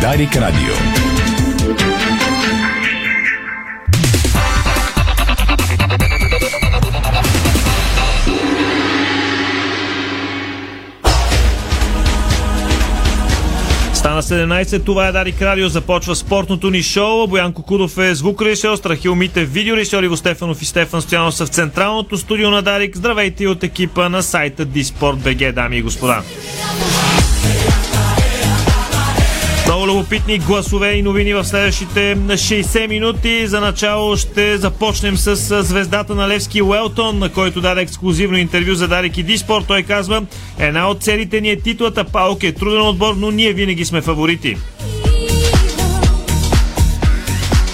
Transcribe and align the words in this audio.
Дарик 0.00 0.36
Радио. 0.36 0.74
Стана 13.92 14.22
17, 14.22 14.84
това 14.84 15.08
е 15.08 15.12
Дарик 15.12 15.42
Радио, 15.42 15.68
започва 15.68 16.16
спортното 16.16 16.70
ни 16.70 16.82
шоу. 16.82 17.26
Боян 17.26 17.52
Кокудов 17.52 17.98
е 17.98 18.14
звукорежисьор, 18.14 18.76
Страхил 18.76 19.14
Митев, 19.14 19.52
видеорежисьор 19.52 20.02
Иво 20.02 20.16
Стефанов 20.16 20.62
и 20.62 20.64
Стефан 20.64 21.02
Стоянов 21.02 21.34
са 21.34 21.46
в 21.46 21.48
централното 21.48 22.18
студио 22.18 22.50
на 22.50 22.62
Дарик. 22.62 22.96
Здравейте 22.96 23.46
от 23.46 23.62
екипа 23.62 24.08
на 24.08 24.22
сайта 24.22 24.64
Диспорт.бг, 24.64 25.52
дами 25.52 25.76
и 25.76 25.82
господа. 25.82 26.22
Любопитни 29.88 30.38
гласове 30.38 30.92
и 30.92 31.02
новини 31.02 31.34
в 31.34 31.44
следващите 31.44 32.16
60 32.16 32.86
минути. 32.86 33.46
За 33.46 33.60
начало 33.60 34.16
ще 34.16 34.56
започнем 34.56 35.16
с 35.16 35.62
звездата 35.62 36.14
на 36.14 36.28
Левски 36.28 36.62
Уелтон, 36.62 37.18
на 37.18 37.28
който 37.28 37.60
даде 37.60 37.80
ексклюзивно 37.80 38.38
интервю 38.38 38.74
за 38.74 38.88
Дарик 38.88 39.18
и 39.18 39.22
Диспорт. 39.22 39.64
Той 39.66 39.82
казва, 39.82 40.22
една 40.58 40.90
от 40.90 41.02
целите 41.02 41.40
ни 41.40 41.50
е 41.50 41.60
титлата. 41.60 42.04
Паук 42.04 42.42
е 42.42 42.52
труден 42.52 42.82
отбор, 42.82 43.14
но 43.16 43.30
ние 43.30 43.52
винаги 43.52 43.84
сме 43.84 44.00
фаворити. 44.00 44.56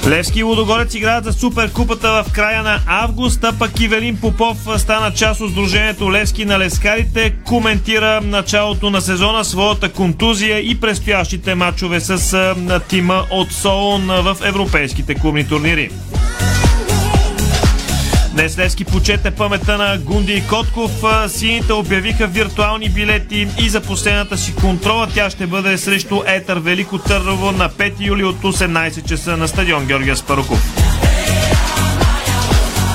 Левски 0.08 0.38
и 0.38 0.42
Лудогорец 0.42 0.94
играят 0.94 1.24
за 1.24 1.32
Суперкупата 1.32 2.24
в 2.24 2.32
края 2.32 2.62
на 2.62 2.80
август, 2.86 3.44
а 3.44 3.52
пък 3.58 3.80
Ивелин 3.80 4.16
Попов 4.16 4.56
стана 4.76 5.14
част 5.14 5.40
от 5.40 5.50
Сдружението 5.50 6.12
Левски 6.12 6.44
на 6.44 6.58
лескарите, 6.58 7.34
коментира 7.44 8.20
началото 8.20 8.90
на 8.90 9.00
сезона, 9.00 9.44
своята 9.44 9.92
контузия 9.92 10.58
и 10.58 10.80
предстоящите 10.80 11.54
матчове 11.54 12.00
с 12.00 12.54
тима 12.88 13.24
от 13.30 13.52
Солон 13.52 14.06
в 14.06 14.36
европейските 14.44 15.14
клубни 15.14 15.48
турнири. 15.48 15.90
Днес 18.34 18.58
Левски 18.58 18.84
почете 18.84 19.30
паметта 19.30 19.78
на 19.78 19.98
Гунди 19.98 20.32
и 20.32 20.46
Котков. 20.46 20.90
Сините 21.28 21.72
обявиха 21.72 22.26
виртуални 22.26 22.88
билети 22.88 23.48
и 23.60 23.68
за 23.68 23.80
последната 23.80 24.38
си 24.38 24.54
контрола 24.54 25.08
тя 25.14 25.30
ще 25.30 25.46
бъде 25.46 25.78
срещу 25.78 26.22
Етър 26.26 26.58
Велико 26.58 26.98
Търново 26.98 27.52
на 27.52 27.70
5 27.70 27.92
юли 28.00 28.24
от 28.24 28.36
18 28.36 29.08
часа 29.08 29.36
на 29.36 29.48
стадион 29.48 29.86
Георгия 29.86 30.16
Спаруков. 30.16 30.74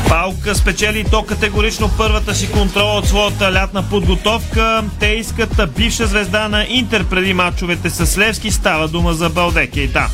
Паука 0.10 0.56
спечели 0.56 1.06
то 1.12 1.24
категорично 1.24 1.90
първата 1.98 2.36
си 2.36 2.52
контрола 2.52 2.94
от 2.94 3.08
своята 3.08 3.54
лятна 3.54 3.90
подготовка. 3.90 4.84
Те 5.00 5.08
искат 5.08 5.74
бивша 5.76 6.08
звезда 6.08 6.48
на 6.48 6.66
Интер 6.70 7.06
преди 7.06 7.34
матчовете 7.34 7.90
с 7.90 8.18
Левски. 8.18 8.52
Става 8.52 8.88
дума 8.88 9.14
за 9.14 9.30
Балде 9.30 9.68
Кейта. 9.68 10.10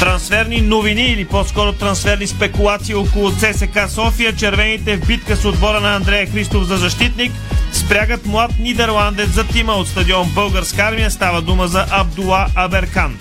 Трансферни 0.00 0.60
новини 0.60 1.02
или 1.02 1.24
по-скоро 1.24 1.72
трансферни 1.72 2.26
спекулации 2.26 2.94
около 2.94 3.30
ЦСК 3.30 3.88
София. 3.88 4.36
Червените 4.36 4.96
в 4.96 5.06
битка 5.06 5.36
с 5.36 5.44
отбора 5.44 5.80
на 5.80 5.96
Андрея 5.96 6.26
Христов 6.26 6.64
за 6.64 6.76
защитник 6.76 7.32
спрягат 7.72 8.26
млад 8.26 8.50
нидерландец 8.60 9.28
за 9.28 9.44
тима 9.46 9.72
от 9.72 9.88
стадион 9.88 10.28
Българска 10.34 10.82
армия. 10.82 11.10
Става 11.10 11.42
дума 11.42 11.68
за 11.68 11.86
Абдула 11.90 12.46
Аберкан. 12.54 13.18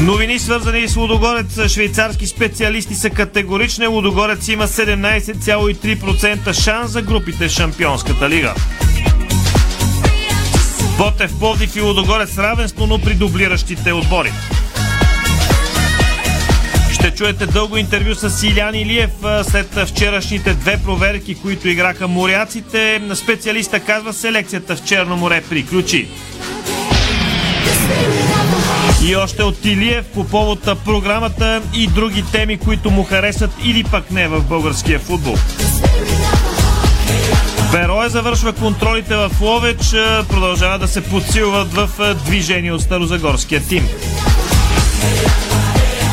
Новини 0.00 0.38
свързани 0.38 0.88
с 0.88 0.96
Лудогорец. 0.96 1.68
Швейцарски 1.68 2.26
специалисти 2.26 2.94
са 2.94 3.10
категорични. 3.10 3.86
Лудогорец 3.86 4.48
има 4.48 4.68
17,3% 4.68 6.52
шанс 6.52 6.90
за 6.90 7.02
групите 7.02 7.48
в 7.48 7.52
Шампионската 7.52 8.28
лига. 8.28 8.54
Ботев, 11.00 11.38
Пловдив 11.38 11.76
и 11.76 11.80
Лудогорец 11.80 12.38
равенство, 12.38 12.86
но 12.86 12.98
при 12.98 13.14
дублиращите 13.14 13.92
отбори. 13.92 14.32
Ще 16.92 17.10
чуете 17.10 17.46
дълго 17.46 17.76
интервю 17.76 18.14
с 18.14 18.46
Илян 18.46 18.74
Илиев 18.74 19.10
след 19.42 19.88
вчерашните 19.88 20.54
две 20.54 20.76
проверки, 20.84 21.34
които 21.34 21.68
играха 21.68 22.08
моряците. 22.08 23.02
Специалиста 23.14 23.80
казва 23.80 24.12
селекцията 24.12 24.76
в 24.76 24.84
Черно 24.84 25.16
море 25.16 25.42
приключи. 25.50 26.08
И 29.04 29.16
още 29.16 29.42
от 29.42 29.64
Илиев 29.64 30.06
по 30.06 30.24
повод 30.24 30.68
програмата 30.84 31.62
и 31.74 31.86
други 31.86 32.24
теми, 32.32 32.58
които 32.58 32.90
му 32.90 33.04
харесат 33.04 33.50
или 33.64 33.84
пък 33.84 34.10
не 34.10 34.28
в 34.28 34.42
българския 34.42 34.98
футбол. 34.98 35.34
Берое 37.72 38.08
завършва 38.08 38.52
контролите 38.52 39.16
в 39.16 39.30
Ловеч, 39.40 39.90
продължава 40.28 40.78
да 40.78 40.88
се 40.88 41.00
подсилват 41.00 41.72
в 41.72 42.14
движение 42.14 42.72
от 42.72 42.82
Старозагорския 42.82 43.62
тим. 43.68 43.88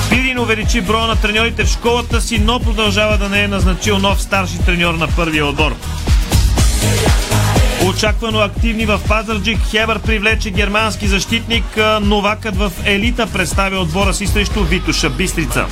Пирин 0.09 0.39
увеличи 0.39 0.81
броя 0.81 1.07
на 1.07 1.15
треньорите 1.15 1.63
в 1.63 1.69
школата 1.69 2.21
си, 2.21 2.39
но 2.39 2.59
продължава 2.59 3.17
да 3.17 3.29
не 3.29 3.43
е 3.43 3.47
назначил 3.47 3.99
нов 3.99 4.21
старши 4.21 4.65
треньор 4.65 4.93
на 4.93 5.07
първия 5.07 5.45
отбор. 5.45 5.75
Очаквано 7.85 8.39
активни 8.39 8.85
в 8.85 8.99
Пазарджик, 9.07 9.59
Хебър 9.69 9.99
привлече 9.99 10.51
германски 10.51 11.07
защитник, 11.07 11.77
новакът 12.01 12.55
в 12.57 12.71
елита 12.85 13.27
представя 13.27 13.79
отбора 13.79 14.13
си 14.13 14.27
срещу 14.27 14.63
Витуша 14.63 15.09
Бистрица. 15.09 15.65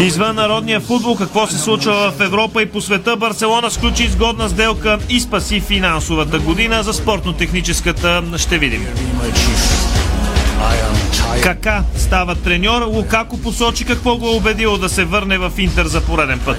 Извън 0.00 0.36
народния 0.36 0.80
футбол, 0.80 1.16
какво 1.16 1.46
се 1.46 1.58
случва 1.58 2.12
в 2.18 2.20
Европа 2.20 2.62
и 2.62 2.66
по 2.66 2.80
света, 2.80 3.16
Барселона 3.16 3.70
сключи 3.70 4.04
изгодна 4.04 4.48
сделка 4.48 4.98
и 5.08 5.20
спаси 5.20 5.60
финансовата 5.60 6.38
година. 6.38 6.82
За 6.82 6.92
спортно-техническата 6.92 8.22
ще 8.38 8.58
видим. 8.58 8.86
Кака 11.42 11.82
става 11.96 12.34
треньор, 12.34 12.82
Лукако 12.82 13.38
посочи 13.38 13.84
какво 13.84 14.16
го 14.16 14.26
е 14.26 14.30
убедило 14.30 14.78
да 14.78 14.88
се 14.88 15.04
върне 15.04 15.38
в 15.38 15.52
Интер 15.58 15.86
за 15.86 16.00
пореден 16.00 16.40
път. 16.44 16.58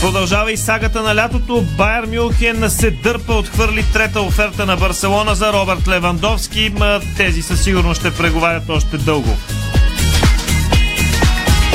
Продължава 0.00 0.52
и 0.52 0.56
сагата 0.56 1.02
на 1.02 1.16
лятото. 1.16 1.64
Байер 1.76 2.04
Мюнхен 2.06 2.70
се 2.70 2.90
дърпа, 2.90 3.34
отхвърли 3.34 3.84
трета 3.92 4.20
оферта 4.20 4.66
на 4.66 4.76
Барселона 4.76 5.34
за 5.34 5.52
Робърт 5.52 5.88
Левандовски. 5.88 6.72
Тези 7.16 7.42
със 7.42 7.64
сигурност 7.64 8.00
ще 8.00 8.14
преговарят 8.14 8.68
още 8.68 8.98
дълго. 8.98 9.36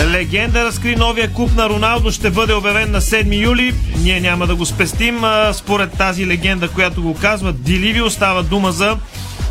Легенда 0.06 0.66
разкри 0.66 0.96
новия 0.96 1.34
куп 1.34 1.56
на 1.56 1.70
Роналдо 1.70 2.12
ще 2.12 2.30
бъде 2.30 2.54
обявен 2.54 2.92
на 2.92 3.02
7 3.02 3.44
юли. 3.44 3.74
Ние 3.98 4.20
няма 4.20 4.48
да 4.48 4.56
го 4.56 4.66
спестим. 4.66 5.22
Според 5.54 5.98
тази 5.98 6.28
легенда, 6.28 6.68
която 6.68 7.02
го 7.02 7.16
казва, 7.16 7.54
Диливи 7.54 8.02
остава 8.02 8.44
дума 8.44 8.72
за 8.72 8.98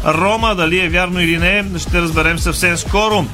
Рома. 0.06 0.54
Дали 0.54 0.80
е 0.80 0.88
вярно 0.88 1.20
или 1.20 1.38
не, 1.38 1.64
ще 1.78 2.00
разберем 2.00 2.38
съвсем 2.38 2.76
скоро. 2.76 3.26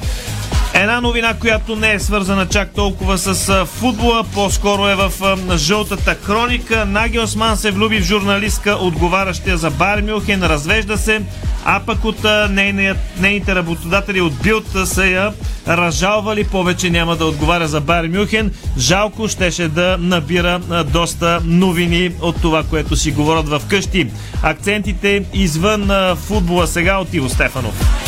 Една 0.81 1.01
новина, 1.01 1.33
която 1.33 1.75
не 1.75 1.93
е 1.93 1.99
свързана 1.99 2.45
чак 2.45 2.73
толкова 2.73 3.17
с 3.17 3.65
футбола, 3.65 4.23
по-скоро 4.33 4.87
е 4.87 4.95
в 4.95 5.11
жълтата 5.57 6.15
хроника. 6.23 6.85
Наги 6.85 7.19
Осман 7.19 7.57
се 7.57 7.71
влюби 7.71 7.99
в 7.99 8.03
журналистка, 8.03 8.77
отговарящия 8.81 9.57
за 9.57 9.69
Бар 9.69 10.01
Мюхен, 10.01 10.43
развежда 10.43 10.97
се, 10.97 11.21
а 11.65 11.79
пък 11.79 12.05
от 12.05 12.25
нейният, 12.49 12.97
нейните 13.19 13.55
работодатели 13.55 14.21
от 14.21 14.33
Билд 14.43 14.87
са 14.87 15.05
я 15.05 15.33
разжалвали, 15.67 16.43
повече 16.43 16.89
няма 16.89 17.15
да 17.15 17.25
отговаря 17.25 17.67
за 17.67 17.81
Бар 17.81 18.07
Мюхен. 18.07 18.51
Жалко 18.77 19.27
щеше 19.27 19.67
да 19.67 19.97
набира 19.99 20.59
доста 20.83 21.41
новини 21.43 22.11
от 22.21 22.41
това, 22.41 22.63
което 22.63 22.95
си 22.95 23.11
говорят 23.11 23.49
в 23.49 23.61
къщи. 23.69 24.07
Акцентите 24.43 25.23
извън 25.33 26.15
футбола 26.15 26.67
сега 26.67 26.97
от 26.97 27.13
Иво 27.13 27.29
Стефанов. 27.29 27.99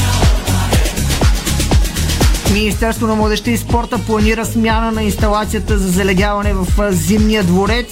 Министерство 2.54 3.08
на 3.08 3.16
младеща 3.16 3.52
и 3.52 3.58
спорта 3.58 4.00
планира 4.08 4.46
смяна 4.46 4.92
на 4.92 5.04
инсталацията 5.04 5.78
за 5.78 5.88
залегяване 5.88 6.54
в 6.54 6.92
Зимния 6.92 7.44
дворец. 7.44 7.88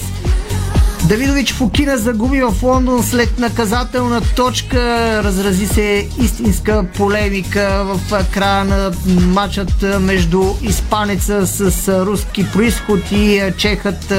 Давидович 1.08 1.52
Фукина 1.52 1.98
загуби 1.98 2.42
в 2.42 2.62
Лондон 2.62 3.02
след 3.02 3.38
наказателна 3.38 4.20
точка. 4.36 4.80
Разрази 5.24 5.66
се 5.66 6.08
истинска 6.22 6.84
полемика 6.96 7.84
в 7.84 8.24
края 8.34 8.64
на 8.64 8.92
матчът 9.06 10.00
между 10.00 10.44
испанеца 10.62 11.46
с 11.46 11.88
руски 12.06 12.46
происход 12.52 13.00
и 13.12 13.42
чехът 13.56 14.12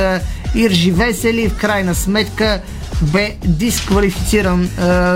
Иржи 0.56 0.92
Весели. 0.92 1.50
В 1.50 1.58
крайна 1.58 1.96
сметка 1.96 2.62
бе 3.02 3.36
дисквалифициран 3.46 4.70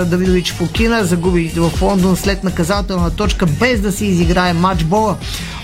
Давидович 0.06 0.52
Фокина, 0.52 1.04
загуби 1.04 1.52
в 1.56 1.82
Лондон 1.82 2.16
след 2.16 2.44
наказателна 2.44 3.10
точка 3.10 3.46
без 3.46 3.80
да 3.80 3.92
се 3.92 4.06
изиграе 4.06 4.52
матчбола. 4.52 5.16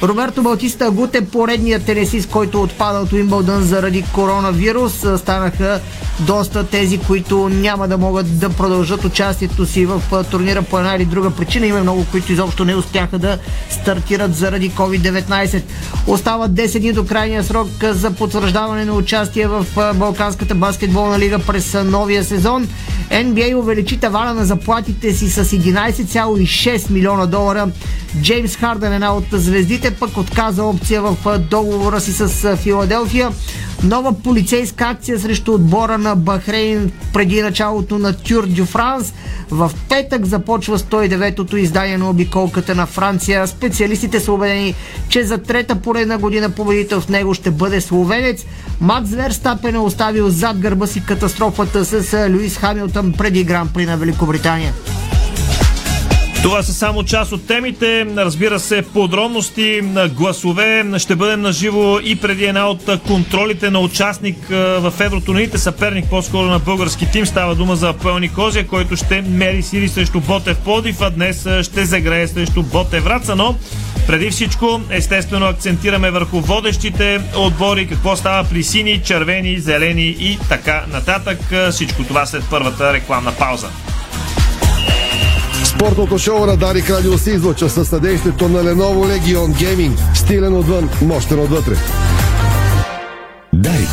Роберто 0.02 0.42
Балтиста 0.42 0.86
Агут 0.86 1.14
е 1.14 1.24
поредният 1.24 1.84
тенесист, 1.84 2.30
който 2.30 2.62
отпада 2.62 2.98
от 2.98 3.12
Уимбълдън 3.12 3.62
заради 3.62 4.04
коронавирус. 4.14 5.04
Станаха 5.16 5.80
доста 6.20 6.66
тези, 6.66 6.98
които 6.98 7.48
няма 7.48 7.88
да 7.88 7.98
могат 7.98 8.38
да 8.38 8.50
продължат 8.50 9.04
участието 9.04 9.66
си 9.66 9.86
в 9.86 10.02
турнира 10.30 10.62
по 10.62 10.78
една 10.78 10.94
или 10.94 11.04
друга 11.04 11.30
причина. 11.30 11.66
Има 11.66 11.80
много, 11.80 12.06
които 12.10 12.32
изобщо 12.32 12.64
не 12.64 12.74
успяха 12.74 13.18
да 13.18 13.38
стартират 13.70 14.36
заради 14.36 14.70
COVID-19. 14.70 15.62
Остават 16.06 16.52
10 16.52 16.80
дни 16.80 16.92
до 16.92 17.06
крайния 17.06 17.44
срок 17.44 17.68
за 17.82 18.10
потвърждаване 18.10 18.84
на 18.84 18.92
участие 18.92 19.46
в 19.46 19.66
Балканската 19.94 20.54
баскетболна 20.54 21.18
лига 21.18 21.38
през 21.38 21.74
новия 22.12 22.24
сезон. 22.24 22.68
NBA 23.10 23.54
увеличи 23.54 24.00
тавана 24.00 24.34
на 24.34 24.44
заплатите 24.44 25.12
си 25.12 25.30
с 25.30 25.44
11,6 25.44 26.90
милиона 26.90 27.26
долара. 27.26 27.68
Джеймс 28.22 28.56
Харден, 28.56 28.92
една 28.92 29.14
от 29.14 29.24
звездите, 29.32 29.90
пък 29.90 30.16
отказа 30.16 30.64
опция 30.64 31.02
в 31.02 31.38
договора 31.38 32.00
си 32.00 32.12
с 32.12 32.56
Филаделфия. 32.56 33.30
Нова 33.82 34.12
полицейска 34.12 34.84
акция 34.84 35.18
срещу 35.18 35.52
отбора 35.52 35.98
на 35.98 36.16
Бахрейн 36.16 36.92
преди 37.12 37.42
началото 37.42 37.98
на 37.98 38.12
Тюр 38.12 38.46
Дю 38.46 38.64
Франс. 38.64 39.12
В 39.50 39.70
петък 39.88 40.26
започва 40.26 40.78
109-то 40.78 41.56
издание 41.56 41.98
на 41.98 42.10
обиколката 42.10 42.74
на 42.74 42.86
Франция. 42.86 43.46
Специалистите 43.46 44.20
са 44.20 44.32
убедени, 44.32 44.74
че 45.08 45.24
за 45.24 45.38
трета 45.38 45.74
поредна 45.74 46.18
година 46.18 46.50
победител 46.50 47.00
в 47.00 47.08
него 47.08 47.34
ще 47.34 47.50
бъде 47.50 47.80
словенец. 47.80 48.44
Макс 48.80 49.10
Верстапен 49.10 49.74
е 49.74 49.78
оставил 49.78 50.30
зад 50.30 50.58
гърба 50.58 50.86
си 50.86 51.02
катастрофата 51.04 51.84
с 51.84 52.01
Луис 52.30 52.58
Хамилтън 52.58 53.12
преди 53.12 53.44
Гран 53.44 53.68
при 53.74 53.86
на 53.86 53.96
Великобритания. 53.96 54.72
Това 56.42 56.62
са 56.62 56.74
само 56.74 57.04
част 57.04 57.32
от 57.32 57.46
темите. 57.46 58.06
Разбира 58.16 58.60
се, 58.60 58.82
подробности 58.82 59.80
на 59.82 60.08
гласове. 60.08 60.84
Ще 60.98 61.16
бъдем 61.16 61.40
на 61.40 61.52
живо 61.52 61.98
и 61.98 62.16
преди 62.16 62.44
една 62.44 62.66
от 62.66 62.90
контролите 63.06 63.70
на 63.70 63.80
участник 63.80 64.36
в 64.50 64.92
евротурнирите. 65.00 65.58
Съперник 65.58 66.10
по-скоро 66.10 66.46
на 66.46 66.58
български 66.58 67.10
тим. 67.12 67.26
Става 67.26 67.54
дума 67.54 67.76
за 67.76 67.88
Апел 67.88 68.18
Никозия, 68.18 68.66
който 68.66 68.96
ще 68.96 69.22
мери 69.22 69.62
сили 69.62 69.88
срещу 69.88 70.20
Ботев 70.20 70.58
Плодив, 70.58 71.00
а 71.00 71.10
днес 71.10 71.48
ще 71.62 71.84
загрее 71.84 72.28
срещу 72.28 72.62
Ботев 72.62 73.04
Враца. 73.04 73.36
Но 73.36 73.56
преди 74.06 74.30
всичко, 74.30 74.80
естествено, 74.90 75.46
акцентираме 75.46 76.10
върху 76.10 76.40
водещите 76.40 77.20
отбори, 77.36 77.88
какво 77.88 78.16
става 78.16 78.48
при 78.48 78.62
сини, 78.62 79.02
червени, 79.04 79.58
зелени 79.58 80.06
и 80.06 80.38
така 80.48 80.84
нататък. 80.92 81.38
Всичко 81.70 82.04
това 82.04 82.26
след 82.26 82.42
първата 82.50 82.92
рекламна 82.92 83.32
пауза. 83.32 83.68
Спортното 85.82 86.18
шоу 86.18 86.46
на 86.46 86.56
Дарик 86.56 86.90
Радио 86.90 87.18
се 87.18 87.30
излъчва 87.30 87.70
със 87.70 87.88
съдействието 87.88 88.48
на 88.48 88.64
Lenovo 88.64 89.18
Legion 89.18 89.46
Gaming. 89.46 90.14
Стилен 90.14 90.56
отвън, 90.56 90.90
мощен 91.02 91.40
отвътре. 91.40 91.74
Дарик. 93.52 93.88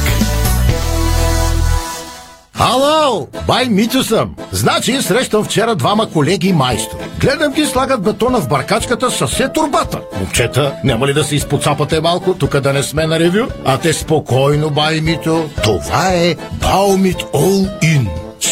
Ало, 2.60 3.28
бай 3.48 3.66
Митю 3.70 4.04
съм. 4.04 4.36
Значи 4.52 5.02
срещам 5.02 5.44
вчера 5.44 5.76
двама 5.76 6.10
колеги 6.10 6.54
майстори. 6.54 7.04
Гледам 7.20 7.54
ги 7.54 7.66
слагат 7.66 8.04
бетона 8.04 8.42
в 8.42 8.48
баркачката 8.48 9.12
със 9.12 9.32
все 9.32 9.50
турбата. 9.50 10.00
Момчета, 10.20 10.74
няма 10.84 11.08
ли 11.08 11.14
да 11.14 11.24
се 11.24 11.36
изпоцапате 11.36 12.02
малко, 12.02 12.34
тук 12.34 12.60
да 12.60 12.74
не 12.74 12.84
сме 12.84 13.08
на 13.08 13.20
ревю? 13.20 13.48
А 13.66 13.78
те 13.78 13.94
спокойно, 13.94 14.70
бай 14.70 15.02
Митю. 15.02 15.50
Това 15.64 16.10
е 16.14 16.36
Баумит 16.62 17.18
All 17.18 17.82
In. 17.82 17.99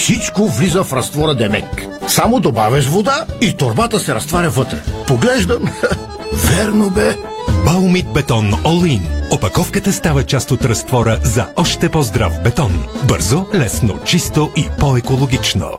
Всичко 0.07 0.48
влиза 0.48 0.83
в 0.83 0.94
разтвора 0.94 1.36
Демек. 1.36 1.88
Само 2.07 2.39
добавяш 2.39 2.88
вода 2.88 3.25
и 3.42 3.54
турбата 3.54 4.00
се 4.00 4.15
разтваря 4.15 4.50
вътре. 4.50 4.77
Поглеждам. 5.07 5.63
Верно 6.33 6.89
бе. 6.89 7.15
Баумит 7.65 8.13
бетон 8.13 8.51
In. 8.51 9.01
Опаковката 9.31 9.94
става 9.94 10.24
част 10.24 10.51
от 10.51 10.65
разтвора 10.65 11.19
за 11.24 11.45
още 11.56 11.89
по-здрав 11.89 12.44
бетон. 12.44 12.83
Бързо, 13.04 13.45
лесно, 13.56 14.00
чисто 14.06 14.51
и 14.56 14.68
по-екологично. 14.80 15.69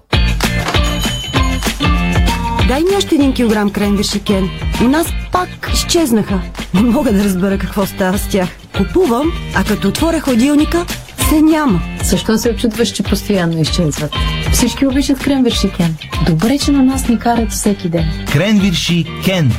Дай 2.69 2.81
ми 2.81 2.97
още 2.97 3.15
един 3.15 3.35
килограм 3.35 3.71
кренвирши, 3.71 4.21
Кен. 4.21 4.51
У 4.81 4.85
нас 4.85 5.07
пак 5.33 5.71
изчезнаха. 5.75 6.41
Не 6.75 6.83
мога 6.83 7.13
да 7.13 7.25
разбера 7.25 7.59
какво 7.59 7.87
става 7.87 8.19
с 8.19 8.29
тях. 8.29 8.49
Купувам, 8.77 9.33
а 9.55 9.65
като 9.65 9.89
отворя 9.89 10.21
ходилника, 10.21 10.87
се 11.29 11.43
няма. 11.43 11.81
Защо 12.05 12.39
се 12.39 12.51
очутваш, 12.51 12.89
че 12.89 13.03
постоянно 13.03 13.61
изчезват? 13.61 14.15
Всички 14.53 14.87
обичат 14.87 15.19
кренвирши 15.19 15.71
Кен. 15.71 15.97
Добре, 16.27 16.59
че 16.59 16.73
на 16.73 16.83
нас 16.83 17.09
ни 17.09 17.19
карат 17.19 17.53
всеки 17.53 17.89
ден. 17.89 18.27
Кренвирши 18.33 19.05
Кен. 19.25 19.53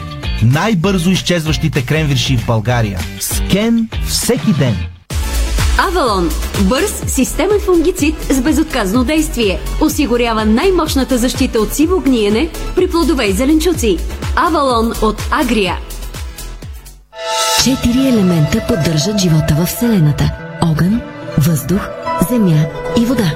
Най-бързо 0.43 1.09
изчезващите 1.09 1.85
кренвирши 1.85 2.37
в 2.37 2.45
България. 2.45 2.99
С 3.19 3.41
Кен 3.51 3.89
всеки 4.07 4.53
ден. 4.53 4.75
Авалон– 5.77 6.29
бърз 6.61 7.03
системен 7.07 7.59
фунгицид 7.65 8.15
с 8.29 8.41
безотказно 8.41 9.03
действие. 9.03 9.59
Осигурява 9.81 10.45
най-мощната 10.45 11.17
защита 11.17 11.59
от 11.59 11.73
сиво 11.73 11.99
гниене 11.99 12.49
при 12.75 12.89
плодове 12.89 13.25
и 13.25 13.31
зеленчуци. 13.31 13.97
Авалон 14.35 14.93
от 15.01 15.21
Агрия. 15.31 15.77
Четири 17.63 18.07
елемента 18.07 18.65
поддържат 18.67 19.19
живота 19.19 19.55
в 19.59 19.65
Вселената. 19.65 20.31
Огън, 20.61 20.88
въздух, 21.69 21.89
земя 22.29 22.65
и 22.97 23.05
вода. 23.05 23.31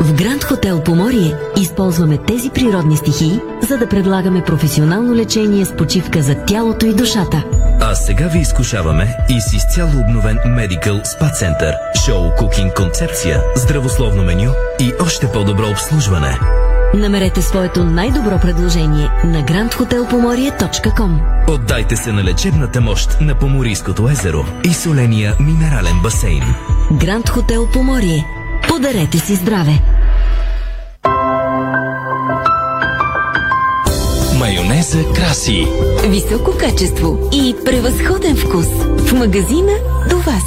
В 0.00 0.14
Гранд 0.14 0.44
Хотел 0.44 0.80
Поморие 0.80 1.34
използваме 1.56 2.18
тези 2.18 2.50
природни 2.50 2.96
стихии, 2.96 3.40
за 3.68 3.78
да 3.78 3.88
предлагаме 3.88 4.44
професионално 4.44 5.14
лечение 5.14 5.64
с 5.64 5.76
почивка 5.76 6.22
за 6.22 6.34
тялото 6.34 6.86
и 6.86 6.94
душата. 6.94 7.44
А 7.80 7.94
сега 7.94 8.26
ви 8.26 8.38
изкушаваме 8.38 9.16
и 9.30 9.40
с 9.40 9.52
изцяло 9.52 9.90
обновен 10.00 10.36
Medical 10.36 11.04
Spa 11.04 11.32
Center, 11.32 11.74
шоу 12.06 12.30
кукинг 12.38 12.74
концепция, 12.74 13.40
здравословно 13.56 14.22
меню 14.22 14.50
и 14.80 14.92
още 15.00 15.32
по-добро 15.32 15.70
обслужване. 15.70 16.38
Намерете 16.94 17.42
своето 17.42 17.84
най-добро 17.84 18.38
предложение 18.38 19.10
на 19.24 19.42
grandhotelpomorie.com 19.42 21.18
Отдайте 21.48 21.96
се 21.96 22.12
на 22.12 22.24
лечебната 22.24 22.80
мощ 22.80 23.20
на 23.20 23.34
Поморийското 23.34 24.08
езеро 24.08 24.44
и 24.64 24.74
соления 24.74 25.36
минерален 25.40 26.00
басейн. 26.02 26.42
Гранд 26.92 27.28
Хотел 27.28 27.66
Поморие. 27.72 28.26
Подарете 28.68 29.18
си 29.18 29.34
здраве! 29.34 29.82
Майонеза 34.38 35.04
краси. 35.14 35.66
Високо 36.08 36.58
качество 36.58 37.18
и 37.32 37.54
превъзходен 37.64 38.36
вкус. 38.36 38.66
В 38.98 39.12
магазина 39.12 39.72
до 40.10 40.16
вас. 40.16 40.44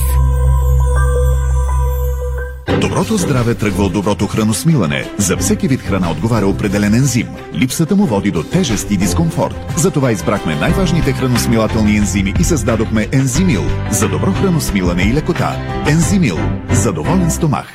Доброто 2.76 3.18
здраве 3.18 3.56
тръгва 3.56 3.84
от 3.84 3.94
доброто 3.94 4.28
храносмилане. 4.28 5.12
За 5.18 5.38
всеки 5.38 5.68
вид 5.68 5.82
храна 5.82 6.12
отговаря 6.12 6.48
определен 6.48 6.94
ензим. 6.94 7.28
Липсата 7.54 7.96
му 7.96 8.06
води 8.06 8.32
до 8.32 8.44
тежест 8.44 8.92
и 8.92 8.98
дискомфорт. 8.98 9.56
Затова 9.78 10.12
избрахме 10.12 10.56
най-важните 10.56 11.14
храносмилателни 11.14 11.98
ензими 11.98 12.34
и 12.40 12.44
създадохме 12.44 13.08
Ензимил 13.12 13.64
за 13.92 14.08
добро 14.08 14.32
храносмилане 14.32 15.04
и 15.04 15.14
лекота. 15.14 15.56
Ензимил 15.88 16.38
за 16.72 16.94
доволен 16.94 17.32
стомах. 17.32 17.74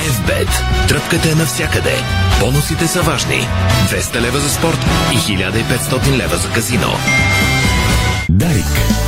FBET. 0.00 0.48
Тръпката 0.88 1.30
е 1.30 1.34
навсякъде. 1.34 1.94
Бонусите 2.40 2.86
са 2.86 3.02
важни. 3.02 3.46
200 3.88 4.20
лева 4.20 4.38
за 4.38 4.48
спорт 4.48 4.86
и 5.12 5.16
1500 5.16 6.16
лева 6.16 6.36
за 6.36 6.50
казино. 6.50 6.90
Дарик. 8.28 8.99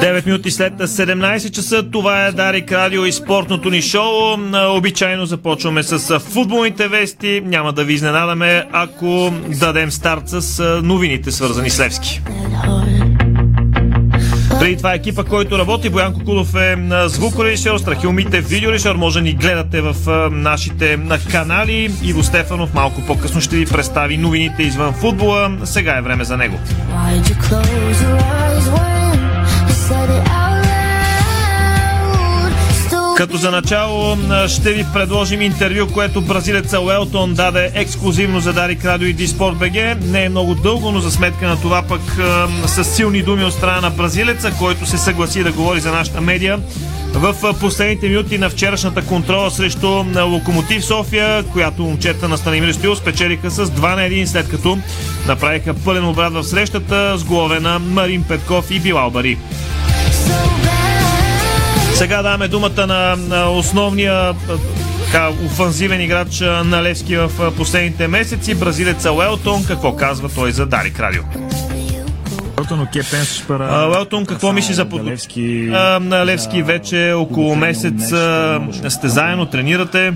9 0.00 0.26
минути 0.26 0.50
след 0.50 0.72
17 0.74 1.50
часа. 1.50 1.90
Това 1.90 2.26
е 2.26 2.32
Дарик 2.32 2.72
Радио 2.72 3.04
и 3.04 3.12
спортното 3.12 3.70
ни 3.70 3.82
шоу. 3.82 4.36
Обичайно 4.76 5.26
започваме 5.26 5.82
с 5.82 6.20
футболните 6.20 6.88
вести. 6.88 7.42
Няма 7.44 7.72
да 7.72 7.84
ви 7.84 7.92
изненадаме, 7.92 8.64
ако 8.72 9.32
дадем 9.60 9.90
старт 9.90 10.22
с 10.26 10.62
новините, 10.82 11.32
свързани 11.32 11.70
с 11.70 11.80
Левски. 11.80 12.22
Преди 14.64 14.76
това 14.76 14.92
е 14.92 14.96
екипа, 14.96 15.24
който 15.24 15.58
работи. 15.58 15.90
Боян 15.90 16.14
Кокулов 16.14 16.54
е 16.54 16.76
звукорежисьор, 17.06 17.78
Страхил 17.78 18.12
Митев 18.12 18.48
видеорежисьор. 18.48 18.96
Може 18.96 19.18
да 19.18 19.22
ни 19.22 19.32
гледате 19.32 19.80
в 19.80 19.94
нашите 20.30 20.98
канали. 21.30 21.90
Иво 22.04 22.22
Стефанов 22.22 22.74
малко 22.74 23.00
по-късно 23.06 23.40
ще 23.40 23.56
ви 23.56 23.66
представи 23.66 24.16
новините 24.16 24.62
извън 24.62 24.92
футбола. 24.92 25.58
Сега 25.64 25.96
е 25.96 26.02
време 26.02 26.24
за 26.24 26.36
него. 26.36 26.58
Като 33.16 33.36
за 33.36 33.50
начало 33.50 34.16
ще 34.48 34.72
ви 34.72 34.86
предложим 34.92 35.42
интервю, 35.42 35.86
което 35.92 36.20
бразилеца 36.20 36.80
Уелтон 36.80 37.34
даде 37.34 37.70
ексклюзивно 37.74 38.40
за 38.40 38.52
Дарик 38.52 38.84
Радио 38.84 39.08
и 39.08 39.12
Диспорт 39.12 39.56
БГ. 39.56 39.74
Не 40.04 40.24
е 40.24 40.28
много 40.28 40.54
дълго, 40.54 40.90
но 40.90 41.00
за 41.00 41.10
сметка 41.10 41.48
на 41.48 41.60
това 41.60 41.82
пък 41.82 42.00
с 42.66 42.84
силни 42.84 43.22
думи 43.22 43.44
от 43.44 43.52
страна 43.52 43.80
на 43.80 43.90
бразилеца, 43.90 44.52
който 44.58 44.86
се 44.86 44.98
съгласи 44.98 45.42
да 45.42 45.52
говори 45.52 45.80
за 45.80 45.92
нашата 45.92 46.20
медия. 46.20 46.58
В 47.12 47.54
последните 47.60 48.08
минути 48.08 48.38
на 48.38 48.50
вчерашната 48.50 49.02
контрола 49.02 49.50
срещу 49.50 50.04
Локомотив 50.26 50.84
София, 50.84 51.42
която 51.42 51.82
момчета 51.82 52.28
на 52.28 52.38
Станимир 52.38 52.72
Стил 52.72 52.96
спечелиха 52.96 53.50
с 53.50 53.66
2 53.66 53.94
на 53.94 54.00
1, 54.00 54.24
след 54.24 54.48
като 54.48 54.78
направиха 55.26 55.74
пълен 55.74 56.04
обрат 56.08 56.32
в 56.32 56.44
срещата 56.44 57.18
с 57.18 57.24
голове 57.24 57.60
на 57.60 57.78
Марин 57.78 58.22
Петков 58.22 58.70
и 58.70 58.80
Билал 58.80 59.10
Бари. 59.10 59.38
Сега 61.94 62.22
даваме 62.22 62.48
думата 62.48 62.86
на, 62.86 63.16
на 63.16 63.50
основния 63.50 64.34
така, 65.06 65.28
офанзивен 65.46 66.00
играч 66.00 66.40
на 66.40 66.82
Левски 66.82 67.16
в 67.16 67.52
последните 67.56 68.08
месеци, 68.08 68.54
бразилеца 68.54 69.12
Уелтон. 69.12 69.64
Какво 69.64 69.96
казва 69.96 70.28
той 70.34 70.52
за 70.52 70.66
Дарик 70.66 71.00
Радио? 71.00 71.22
Уелтон, 73.88 74.26
какво 74.26 74.52
мисли 74.52 74.74
за 74.74 74.84
под... 74.84 75.04
Левски? 75.04 75.70
А, 75.72 76.00
на 76.00 76.26
Левски 76.26 76.62
вече 76.62 77.12
около 77.12 77.56
месец 77.56 78.12
сте 78.88 79.08
заедно, 79.08 79.46
тренирате. 79.46 80.12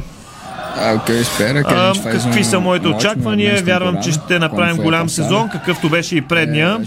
O 0.96 1.00
que 1.00 1.12
eu 1.12 1.20
espero 1.20 1.58
é 1.58 1.64
que 1.64 1.74
a 1.74 1.90
А, 1.90 2.10
какви 2.12 2.44
са 2.44 2.60
моите 2.60 2.88
очаквания? 2.88 3.62
Вярвам, 3.62 3.96
че 4.02 4.12
ще 4.12 4.38
направим 4.38 4.76
a 4.76 4.82
голям 4.82 5.08
сезон, 5.08 5.48
какъвто 5.48 5.88
беше 5.88 6.16
и 6.16 6.20
предния. 6.20 6.80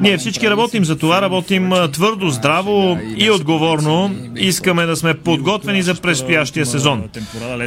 Ние 0.00 0.18
всички 0.18 0.50
работим 0.50 0.84
за 0.84 0.96
това, 0.96 1.22
работим 1.22 1.72
а, 1.72 1.88
твърдо, 1.88 2.30
здраво 2.30 2.98
и 3.16 3.30
отговорно. 3.30 4.14
Искаме 4.36 4.86
да 4.86 4.96
сме 4.96 5.14
подготвени 5.14 5.82
за 5.82 5.94
предстоящия 5.94 6.66
сезон. 6.66 7.08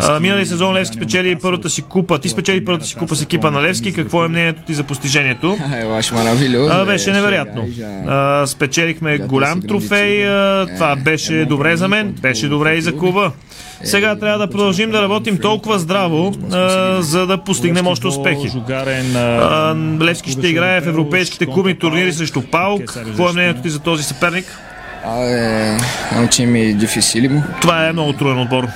А, 0.02 0.20
Минали 0.20 0.46
сезон 0.46 0.74
Левски 0.74 0.98
спечели 0.98 1.36
първата 1.36 1.70
си 1.70 1.82
купа. 1.82 2.20
Ти 2.20 2.30
спечели 2.30 2.66
първата 2.66 2.86
си 2.86 2.96
купа 2.96 3.16
с 3.16 3.22
екипа 3.22 3.52
на 3.52 3.62
Левски. 3.62 3.94
Какво 3.94 4.26
е 4.26 4.28
мнението 4.28 4.62
ти 4.62 4.74
за 4.74 4.84
постижението? 4.84 5.58
А, 5.76 6.82
é, 6.82 6.86
беше 6.86 7.12
невероятно. 7.12 7.68
А, 8.08 8.48
спечелихме 8.48 9.18
голям 9.18 9.62
трофей. 9.62 10.28
А, 10.28 10.68
това 10.76 10.96
беше 10.96 11.46
добре 11.46 11.78
за 11.78 11.88
мен, 11.88 12.12
беше 12.22 12.48
добре 12.48 12.76
и 12.76 12.82
за 12.82 12.98
клуба. 12.98 13.32
Сега 13.86 14.16
трябва 14.16 14.38
да 14.38 14.48
продължим 14.48 14.92
да 14.92 15.02
работим 15.02 15.38
толкова 15.38 15.80
здраво, 15.80 16.34
а, 16.52 17.02
за 17.02 17.28
да 17.28 17.38
постигнем 17.38 17.88
още 17.88 18.08
успехи. 18.08 18.52
А, 19.16 19.76
Левски 20.02 20.32
ще 20.32 20.48
играе 20.48 20.82
в 20.82 20.88
европейските 20.88 21.46
клубни 21.46 21.80
турнири 21.80 22.14
срещу 22.14 22.42
ПАОК. 22.42 22.86
Какво 22.86 23.30
е 23.30 23.34
мнението 23.34 23.62
ти 23.62 23.70
за 23.70 23.80
този 23.80 24.04
съперник? 24.04 24.46
Um 25.06 26.28
time 26.28 26.76
dificílimo, 26.76 27.44
Това 27.62 27.88
е 27.88 27.94
много 27.94 28.14
труден 28.14 28.40
отбор, 28.40 28.68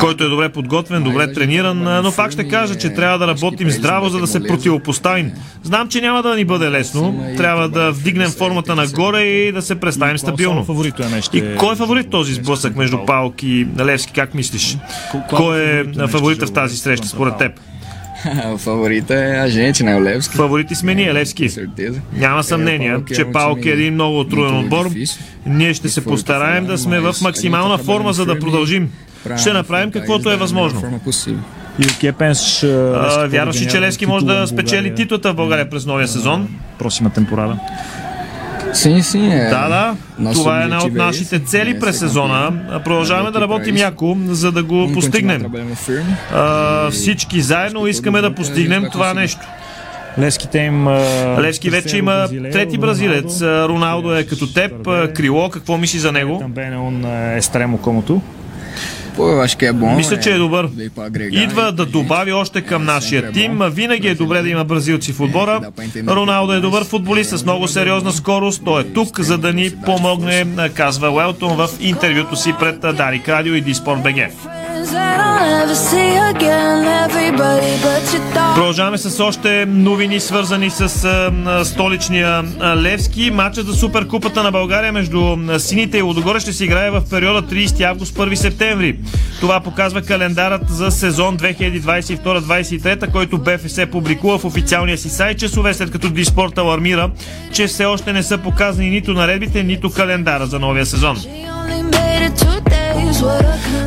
който 0.00 0.24
е 0.24 0.28
добре 0.28 0.48
подготвен, 0.48 1.02
добре 1.02 1.32
трениран, 1.32 1.86
а, 1.86 2.02
но 2.02 2.12
пак 2.12 2.32
ще 2.32 2.48
кажа, 2.48 2.74
че 2.74 2.90
трябва 2.90 3.18
да 3.18 3.26
работим 3.26 3.70
здраво, 3.70 4.08
за 4.08 4.18
да 4.18 4.26
се 4.26 4.42
противопоставим. 4.42 5.32
Знам, 5.62 5.88
че 5.88 6.00
няма 6.00 6.22
да 6.22 6.36
ни 6.36 6.44
бъде 6.44 6.70
лесно. 6.70 7.24
Трябва 7.36 7.68
да 7.68 7.90
вдигнем 7.90 8.30
формата 8.30 8.74
нагоре 8.74 9.22
и 9.22 9.52
да 9.52 9.62
се 9.62 9.74
представим 9.74 10.18
стабилно. 10.18 10.66
И 11.32 11.56
кой 11.58 11.72
е 11.72 11.76
фаворит 11.76 12.10
този 12.10 12.34
сблъсък 12.34 12.76
между 12.76 12.98
Паук 13.06 13.42
и 13.42 13.66
Левски, 13.78 14.12
как 14.12 14.34
мислиш? 14.34 14.76
Кой 15.28 15.60
е 15.60 15.84
фаворита 16.08 16.46
в 16.46 16.52
тази 16.52 16.76
среща 16.76 17.08
според 17.08 17.38
теб? 17.38 17.52
a 19.44 19.48
gente, 19.48 19.82
né? 19.82 19.96
O 19.96 20.00
Levski. 20.00 20.36
Фаворити 20.36 20.74
сме 20.74 20.94
ние, 20.94 21.14
Левски. 21.14 21.48
Няма 22.12 22.44
съмнение, 22.44 22.96
че 23.14 23.24
Паук 23.24 23.66
е 23.66 23.68
един 23.68 23.94
много 23.94 24.24
труден 24.24 24.58
отбор. 24.58 24.90
Ние 25.46 25.74
ще 25.74 25.88
се 25.88 26.04
постараем 26.04 26.66
да 26.66 26.78
сме 26.78 27.00
в 27.00 27.14
максимална 27.22 27.78
форма, 27.78 28.12
за 28.12 28.26
да 28.26 28.38
продължим. 28.38 28.90
Ще 29.38 29.52
направим 29.52 29.90
каквото 29.90 30.30
е 30.30 30.36
възможно. 30.36 31.00
И 31.78 31.82
o 31.82 31.92
que 32.00 32.12
pensas? 32.12 32.66
Вярваш 33.26 33.60
ли, 33.60 33.68
че 33.68 33.80
Левски 33.80 34.06
може 34.06 34.26
да 34.26 34.46
спечели 34.46 34.94
титлата 34.94 35.32
в 35.32 35.34
България 35.34 35.70
през 35.70 35.86
новия 35.86 36.08
сезон? 36.08 36.48
Próxima 36.80 37.10
temporada. 37.18 37.58
Sim, 38.72 39.02
sim, 39.02 39.30
é. 39.30 39.50
Да, 39.50 39.68
да. 39.68 40.32
Това 40.32 40.60
е 40.60 40.64
една 40.64 40.84
от 40.84 40.92
нашите 40.92 41.38
цели 41.38 41.80
през 41.80 41.98
сезона. 41.98 42.52
Продължаваме 42.84 43.30
да 43.30 43.40
работим 43.40 43.76
яко, 43.76 44.16
за 44.28 44.52
да 44.52 44.62
го 44.62 44.90
постигнем. 44.94 45.44
Всички 46.90 47.40
заедно 47.40 47.86
искаме 47.86 48.20
да 48.20 48.34
постигнем 48.34 48.84
това 48.92 49.14
нещо. 49.14 49.40
Левските 50.18 50.58
им... 50.58 50.88
Левски 51.38 51.70
вече 51.70 51.96
има 51.96 52.28
трети 52.52 52.78
бразилец. 52.78 53.42
Роналдо 53.42 54.14
е 54.14 54.24
като 54.24 54.52
теб. 54.52 54.72
Крило, 55.14 55.50
какво 55.50 55.78
мисли 55.78 55.98
за 55.98 56.12
него? 56.12 56.40
Também 56.40 56.72
é 56.72 56.78
um 56.78 57.04
ah, 57.04 57.38
extremo 57.40 57.78
acho 59.18 59.56
que 59.56 59.66
é 59.66 59.72
bom. 59.72 59.96
Мисля, 59.96 60.20
че 60.20 60.30
е 60.30 60.38
добър. 60.38 60.68
Pra 60.68 61.10
agregar. 61.10 61.42
Идва 61.44 61.72
да 61.72 61.86
добави 61.86 62.32
още 62.32 62.62
към 62.62 62.84
нашия 62.84 63.32
тим. 63.32 63.60
Винаги 63.70 64.08
е 64.08 64.14
добре 64.14 64.42
да 64.42 64.48
има 64.48 64.64
бразилци 64.64 65.12
в 65.12 65.20
отбора. 65.20 65.60
Роналдо 66.08 66.52
е 66.52 66.60
добър 66.60 66.84
футболист 66.84 67.38
с 67.38 67.44
много 67.44 67.68
сериозна 67.68 68.12
скорост. 68.12 68.62
Той 68.64 68.80
е 68.80 68.84
тук, 68.84 69.20
за 69.20 69.38
да 69.38 69.52
ни 69.52 69.70
помогне, 69.84 70.46
казва 70.74 71.10
Уелтон 71.10 71.56
в 71.56 71.68
интервюто 71.80 72.36
си 72.36 72.54
пред 72.60 72.80
Дарик 72.80 73.28
Радио 73.28 73.54
и 73.54 73.60
Диспорт 73.60 74.02
БГ. 74.02 74.30
Продължаваме 78.54 78.98
с 78.98 79.24
още 79.24 79.66
новини, 79.66 80.20
свързани 80.20 80.70
с 80.70 81.04
а, 81.04 81.64
столичния 81.64 82.44
а, 82.60 82.76
Левски. 82.76 83.30
Матчът 83.30 83.66
за 83.66 83.74
Суперкупата 83.74 84.42
на 84.42 84.50
България 84.50 84.92
между 84.92 85.36
Сините 85.58 85.98
и 85.98 86.02
Лодогоре 86.02 86.40
ще 86.40 86.52
се 86.52 86.64
играе 86.64 86.90
в 86.90 87.02
периода 87.10 87.42
30 87.42 87.84
август 87.84 88.16
1 88.16 88.34
септември. 88.34 88.98
Това 89.40 89.60
показва 89.60 90.02
календарът 90.02 90.68
за 90.68 90.90
сезон 90.90 91.38
2022-2023, 91.38 93.12
който 93.12 93.38
БФС 93.38 93.80
публикува 93.92 94.38
в 94.38 94.44
официалния 94.44 94.98
си 94.98 95.08
сайт 95.10 95.38
часове 95.38 95.74
след 95.74 95.90
като 95.90 96.10
Диспорт 96.10 96.58
алармира, 96.58 97.10
че 97.52 97.66
все 97.66 97.84
още 97.84 98.12
не 98.12 98.22
са 98.22 98.38
показани 98.38 98.90
нито 98.90 99.12
наредбите, 99.12 99.62
нито 99.62 99.90
календара 99.90 100.46
за 100.46 100.58
новия 100.58 100.86
сезон. 100.86 101.16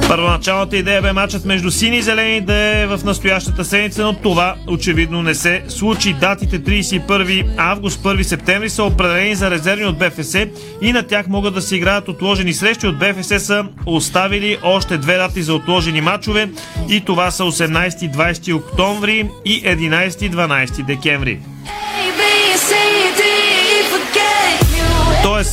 Първоначалната 0.08 0.78
идея 0.78 1.02
бе 1.02 1.14
матчът 1.14 1.46
между 1.46 1.72
сини 1.72 1.98
и 1.98 2.02
зелени 2.02 2.42
да 2.42 2.54
е 2.54 2.86
в 2.86 3.00
настоящата 3.06 3.66
седмица, 3.66 4.04
но 4.04 4.14
това 4.14 4.56
очевидно 4.68 5.22
не 5.24 5.36
се 5.36 5.64
случи. 5.68 6.14
Датите 6.14 6.60
31 6.60 7.46
август, 7.58 8.04
1 8.04 8.22
септември 8.22 8.70
са 8.70 8.84
определени 8.84 9.36
за 9.36 9.52
резервни 9.52 9.86
от 9.86 9.98
БФС 9.98 10.36
и 10.82 10.94
на 10.94 11.04
тях 11.04 11.28
могат 11.28 11.54
да 11.54 11.62
се 11.62 11.76
играят 11.76 12.08
отложени 12.08 12.54
срещи. 12.54 12.88
От 12.88 13.00
БФС 13.00 13.46
са 13.46 13.66
оставили 13.86 14.58
още 14.64 14.98
две 14.98 15.18
дати 15.18 15.44
за 15.44 15.54
отложени 15.54 16.02
матчове 16.02 16.50
и 16.90 17.02
това 17.02 17.32
са 17.32 17.44
18 17.44 18.16
20 18.16 18.56
октомври 18.56 19.30
и 19.46 19.64
11 19.64 20.10
12 20.10 20.86
декември. 20.86 21.40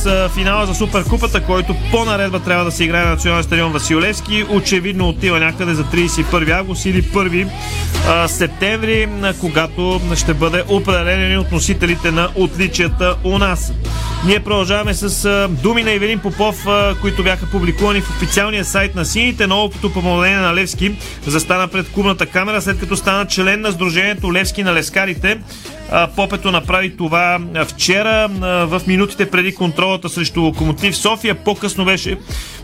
А, 0.05 0.29
финала 0.29 0.65
за 0.65 0.75
Суперкупата, 0.75 1.43
който 1.43 1.75
по 1.91 2.05
наредба 2.05 2.39
трябва 2.39 2.65
да 2.65 2.71
се 2.71 2.83
играе 2.83 3.03
на 3.03 3.09
национален 3.09 3.43
стадион 3.43 3.71
Василевски, 3.71 4.45
очевидно 4.49 5.09
отива 5.09 5.39
някъде 5.39 5.73
за 5.73 5.83
31 5.83 6.51
август 6.51 6.85
или 6.85 7.03
1 7.03 7.47
а, 8.07 8.27
септември, 8.27 9.09
когато 9.39 10.01
ще 10.15 10.33
бъде 10.33 10.63
определен 10.69 11.39
от 11.39 11.51
носителите 11.51 12.11
на 12.11 12.29
отличията 12.35 13.15
у 13.23 13.37
нас. 13.37 13.73
Ние 14.25 14.39
продължаваме 14.39 14.93
с 14.93 15.47
думи 15.49 15.83
на 15.83 15.91
Ивелин 15.91 16.19
Попов, 16.19 16.67
които 17.01 17.23
бяха 17.23 17.45
публикувани 17.45 18.01
в 18.01 18.09
официалния 18.09 18.65
сайт 18.65 18.95
на 18.95 19.05
сините. 19.05 19.47
Новото 19.47 19.93
помоление 19.93 20.37
на 20.37 20.55
Левски 20.55 20.95
застана 21.25 21.67
пред 21.67 21.91
клубната 21.91 22.25
камера, 22.25 22.61
след 22.61 22.79
като 22.79 22.95
стана 22.95 23.25
член 23.25 23.61
на 23.61 23.71
Сдружението 23.71 24.33
Левски 24.33 24.63
на 24.63 24.73
лескарите. 24.73 25.39
Попето 26.15 26.51
направи 26.51 26.97
това 26.97 27.39
вчера 27.67 28.27
в 28.67 28.81
минутите 28.87 29.29
преди 29.29 29.55
контролата 29.81 30.09
срещу 30.09 30.41
Локомотив 30.41 30.97
София. 30.97 31.35
По-късно 31.35 31.85
беше 31.85 32.17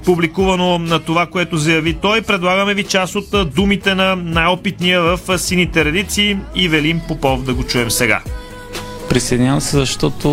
публикувано 0.05 0.77
на 0.77 0.99
това, 0.99 1.25
което 1.25 1.57
заяви 1.57 1.93
той. 1.93 2.21
Предлагаме 2.21 2.73
ви 2.73 2.83
част 2.83 3.15
от 3.15 3.53
думите 3.55 3.95
на 3.95 4.15
най-опитния 4.15 5.01
в 5.01 5.37
сините 5.37 5.85
редици 5.85 6.37
и 6.55 6.69
Велин 6.69 7.01
Попов 7.07 7.43
да 7.43 7.53
го 7.53 7.63
чуем 7.63 7.91
сега. 7.91 8.21
Присъединявам 9.09 9.61
се, 9.61 9.77
защото 9.77 10.29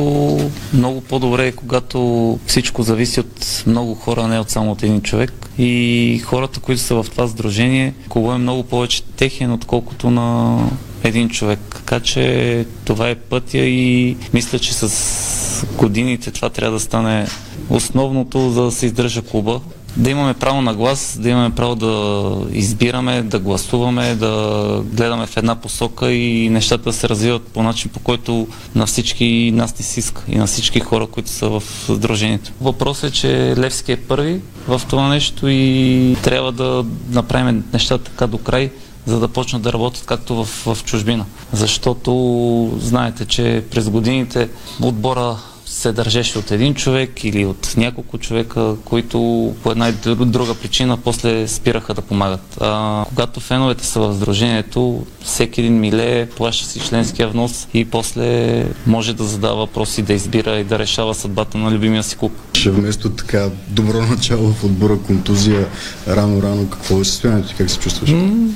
много 0.74 1.00
по-добре 1.00 1.46
е, 1.46 1.52
когато 1.52 2.38
всичко 2.46 2.82
зависи 2.82 3.20
от 3.20 3.64
много 3.66 3.94
хора, 3.94 4.28
не 4.28 4.38
от 4.38 4.50
само 4.50 4.72
от 4.72 4.82
един 4.82 5.00
човек. 5.00 5.32
И 5.58 6.22
хората, 6.24 6.60
които 6.60 6.82
са 6.82 7.02
в 7.02 7.06
това 7.10 7.28
сдружение, 7.28 7.94
клуба 8.08 8.34
е 8.34 8.38
много 8.38 8.62
повече 8.62 9.02
техен, 9.02 9.52
отколкото 9.52 10.10
на 10.10 10.58
един 11.04 11.28
човек. 11.28 11.60
Така 11.70 12.00
че 12.00 12.66
това 12.84 13.08
е 13.08 13.14
пътя 13.14 13.58
и 13.58 14.16
мисля, 14.34 14.58
че 14.58 14.74
с 14.74 15.43
годините 15.76 16.30
това 16.30 16.50
трябва 16.50 16.72
да 16.72 16.80
стане 16.80 17.26
основното, 17.70 18.50
за 18.50 18.62
да 18.62 18.70
се 18.70 18.86
издържа 18.86 19.22
клуба. 19.22 19.60
да 19.96 20.10
имаме 20.10 20.34
право 20.34 20.62
на 20.62 20.74
глас, 20.74 21.18
да 21.20 21.28
имаме 21.28 21.54
право 21.54 21.74
да 21.74 22.36
избираме, 22.52 23.22
да 23.22 23.38
гласуваме, 23.38 24.14
да 24.14 24.82
гледаме 24.92 25.26
в 25.26 25.36
една 25.36 25.54
посока 25.54 26.12
и 26.12 26.48
нещата 26.48 26.92
се 26.92 27.08
развиват 27.08 27.42
по 27.42 27.62
начин, 27.62 27.90
по 27.94 28.00
който 28.00 28.46
на 28.74 28.86
всички 28.86 29.52
нас 29.54 29.78
ни 29.78 29.84
си 29.84 30.00
иска 30.00 30.22
и 30.28 30.36
на 30.36 30.46
всички 30.46 30.80
хора, 30.80 31.06
които 31.06 31.30
са 31.30 31.48
в 31.48 31.62
сдружението. 31.90 32.52
Въпросът 32.60 33.10
е, 33.10 33.12
че 33.12 33.54
Левски 33.58 33.92
е 33.92 33.96
първи 33.96 34.40
в 34.68 34.82
това 34.88 35.08
нещо 35.08 35.48
и 35.48 36.16
трябва 36.22 36.52
да 36.52 36.84
направим 37.10 37.64
нещата 37.72 38.04
така 38.04 38.26
до 38.26 38.38
край, 38.38 38.70
за 39.06 39.20
да 39.20 39.28
почнат 39.28 39.62
да 39.62 39.72
работят 39.72 40.06
както 40.06 40.44
в, 40.44 40.74
в 40.74 40.84
чужбина. 40.84 41.24
Защото 41.52 42.78
знаете, 42.80 43.24
че 43.24 43.64
през 43.70 43.88
годините 43.88 44.48
отбора 44.82 45.36
се 45.66 45.92
държеше 45.92 46.38
от 46.38 46.50
един 46.50 46.74
човек 46.74 47.24
или 47.24 47.46
от 47.46 47.74
няколко 47.76 48.18
човека, 48.18 48.74
които 48.84 49.18
по 49.62 49.70
една 49.70 49.88
и 49.88 49.92
друга 50.16 50.54
причина 50.54 50.96
после 50.96 51.48
спираха 51.48 51.94
да 51.94 52.02
помагат. 52.02 52.58
А, 52.60 53.04
когато 53.08 53.40
феновете 53.40 53.86
са 53.86 54.00
в 54.00 54.14
сдружението, 54.14 55.06
всеки 55.24 55.60
един 55.60 55.80
миле 55.80 56.28
плаща 56.36 56.68
си 56.68 56.80
членския 56.80 57.28
внос 57.28 57.68
и 57.74 57.84
после 57.84 58.66
може 58.86 59.14
да 59.14 59.24
задава 59.24 59.56
въпроси, 59.56 60.02
да 60.02 60.12
избира 60.12 60.58
и 60.58 60.64
да 60.64 60.78
решава 60.78 61.14
съдбата 61.14 61.58
на 61.58 61.70
любимия 61.70 62.02
си 62.02 62.16
клуб. 62.16 62.32
Ще 62.52 62.70
вместо 62.70 63.10
така 63.10 63.48
добро 63.68 64.02
начало 64.02 64.52
в 64.52 64.64
отбора, 64.64 64.98
контузия, 64.98 65.68
рано-рано, 66.08 66.68
какво 66.70 67.00
е 67.00 67.04
състоянието? 67.04 67.54
Как 67.58 67.70
се 67.70 67.78
чувстваш? 67.78 68.10
М- 68.10 68.54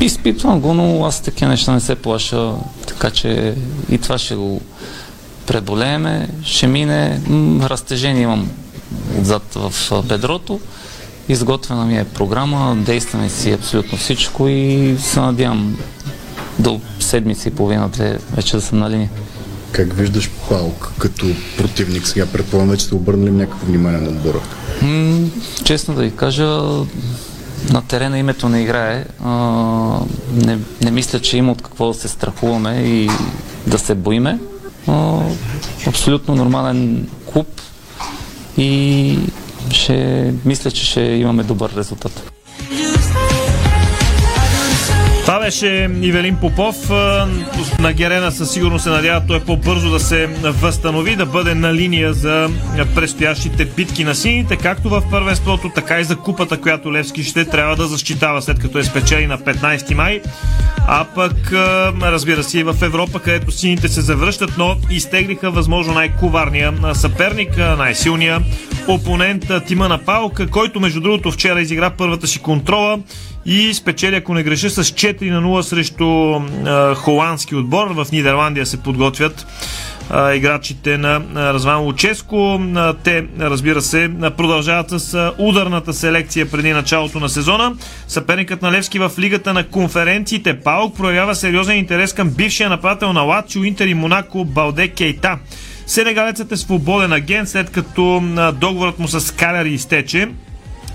Изпитвам 0.00 0.60
го, 0.60 0.74
но 0.74 1.04
аз 1.04 1.20
такива 1.20 1.50
неща 1.50 1.72
не 1.72 1.80
се 1.80 1.94
плаша, 1.94 2.52
така 2.86 3.10
че 3.10 3.54
и 3.90 3.98
това 3.98 4.18
ще 4.18 4.34
го 4.34 4.60
преболееме, 5.46 6.28
ще 6.44 6.66
мине, 6.66 7.20
разтежение 7.62 8.22
имам 8.22 8.50
отзад 9.20 9.54
в 9.54 9.72
бедрото, 10.04 10.60
изготвена 11.28 11.84
ми 11.86 11.98
е 11.98 12.04
програма, 12.04 12.76
действаме 12.76 13.28
си 13.28 13.52
абсолютно 13.52 13.98
всичко 13.98 14.48
и 14.48 14.96
се 14.98 15.20
надявам 15.20 15.76
до 16.58 16.80
седмица 17.00 17.48
и 17.48 17.52
половина-две 17.52 18.18
вече 18.36 18.56
да 18.56 18.62
съм 18.62 18.78
на 18.78 18.90
линия. 18.90 19.10
Как 19.72 19.94
виждаш 19.94 20.30
Палк 20.48 20.92
като 20.98 21.26
противник? 21.56 22.06
Сега 22.06 22.26
предполагам, 22.26 22.76
че 22.76 22.84
сте 22.84 22.94
обърнали 22.94 23.30
някакво 23.30 23.66
внимание 23.66 24.00
на 24.00 24.08
отбора. 24.08 24.40
М- 24.82 25.28
честно 25.64 25.94
да 25.94 26.02
ви 26.02 26.10
кажа, 26.10 26.60
на 27.72 27.82
терена 27.82 28.18
името 28.18 28.48
не 28.48 28.60
играе. 28.62 29.04
А, 29.24 29.30
не, 30.32 30.58
не 30.82 30.90
мисля, 30.90 31.20
че 31.20 31.36
има 31.36 31.52
от 31.52 31.62
какво 31.62 31.88
да 31.88 31.94
се 31.94 32.08
страхуваме 32.08 32.70
и 32.70 33.10
да 33.66 33.78
се 33.78 33.94
боиме. 33.94 34.38
А, 34.86 35.20
абсолютно 35.86 36.34
нормален 36.34 37.08
клуб 37.32 37.60
и 38.58 39.18
ще, 39.70 40.34
мисля, 40.44 40.70
че 40.70 40.86
ще 40.86 41.00
имаме 41.00 41.42
добър 41.42 41.72
резултат. 41.76 42.30
Това 45.30 45.40
беше 45.40 45.90
Ивелин 46.02 46.36
Попов. 46.36 46.90
На 47.80 47.92
Герена 47.92 48.32
със 48.32 48.50
сигурност 48.50 48.82
се 48.82 48.90
надява 48.90 49.22
той 49.28 49.40
по-бързо 49.40 49.90
да 49.90 50.00
се 50.00 50.26
възстанови, 50.42 51.16
да 51.16 51.26
бъде 51.26 51.54
на 51.54 51.74
линия 51.74 52.12
за 52.12 52.50
предстоящите 52.94 53.64
битки 53.64 54.04
на 54.04 54.14
сините, 54.14 54.56
както 54.56 54.88
в 54.88 55.02
първенството, 55.10 55.70
така 55.74 56.00
и 56.00 56.04
за 56.04 56.16
купата, 56.16 56.60
която 56.60 56.92
Левски 56.92 57.24
ще 57.24 57.44
трябва 57.44 57.76
да 57.76 57.86
защитава 57.86 58.40
след 58.40 58.58
като 58.58 58.78
е 58.78 58.84
спечели 58.84 59.26
на 59.26 59.38
15 59.38 59.94
май. 59.94 60.20
А 60.86 61.04
пък, 61.14 61.52
разбира 62.02 62.42
се, 62.42 62.58
и 62.58 62.62
в 62.62 62.76
Европа, 62.82 63.20
където 63.20 63.50
сините 63.50 63.88
се 63.88 64.00
завръщат, 64.00 64.50
но 64.58 64.76
изтеглиха 64.90 65.50
възможно 65.50 65.94
най-коварния 65.94 66.74
съперник, 66.94 67.56
най-силния 67.56 68.40
опонент 68.88 69.44
Тима 69.66 69.88
на 69.88 69.98
Паук, 69.98 70.40
който 70.50 70.80
между 70.80 71.00
другото 71.00 71.30
вчера 71.30 71.60
изигра 71.60 71.90
първата 71.90 72.26
си 72.26 72.38
контрола 72.38 72.98
и 73.46 73.74
спечели, 73.74 74.16
ако 74.16 74.34
не 74.34 74.42
греша, 74.42 74.70
с 74.70 74.84
4 74.84 75.30
на 75.30 75.42
0 75.42 75.60
срещу 75.60 76.06
а, 76.68 76.94
холандски 76.94 77.54
отбор. 77.54 77.86
В 77.86 78.06
Нидерландия 78.12 78.66
се 78.66 78.76
подготвят 78.76 79.46
а, 80.10 80.34
играчите 80.34 80.98
на 80.98 81.22
а, 81.34 81.76
Луческо. 81.76 82.60
А, 82.74 82.94
те, 82.94 83.24
разбира 83.40 83.82
се, 83.82 84.10
продължават 84.36 84.90
с 84.90 85.14
а, 85.14 85.32
ударната 85.38 85.92
селекция 85.92 86.50
преди 86.50 86.72
началото 86.72 87.20
на 87.20 87.28
сезона. 87.28 87.74
Съперникът 88.08 88.62
на 88.62 88.72
Левски 88.72 88.98
в 88.98 89.12
лигата 89.18 89.52
на 89.52 89.68
конференциите 89.68 90.60
Паук 90.60 90.96
проявява 90.96 91.34
сериозен 91.34 91.76
интерес 91.76 92.12
към 92.12 92.30
бившия 92.30 92.68
нападател 92.68 93.12
на 93.12 93.20
Лачио, 93.20 93.64
Интер 93.64 93.86
и 93.86 93.94
Монако 93.94 94.44
Балде 94.44 94.88
Кейта. 94.88 95.38
Сенегалецът 95.86 96.52
е 96.52 96.56
свободен 96.56 97.12
агент, 97.12 97.48
след 97.48 97.70
като 97.70 98.22
договорът 98.60 98.98
му 98.98 99.08
с 99.08 99.34
Каляри 99.34 99.72
изтече. 99.72 100.28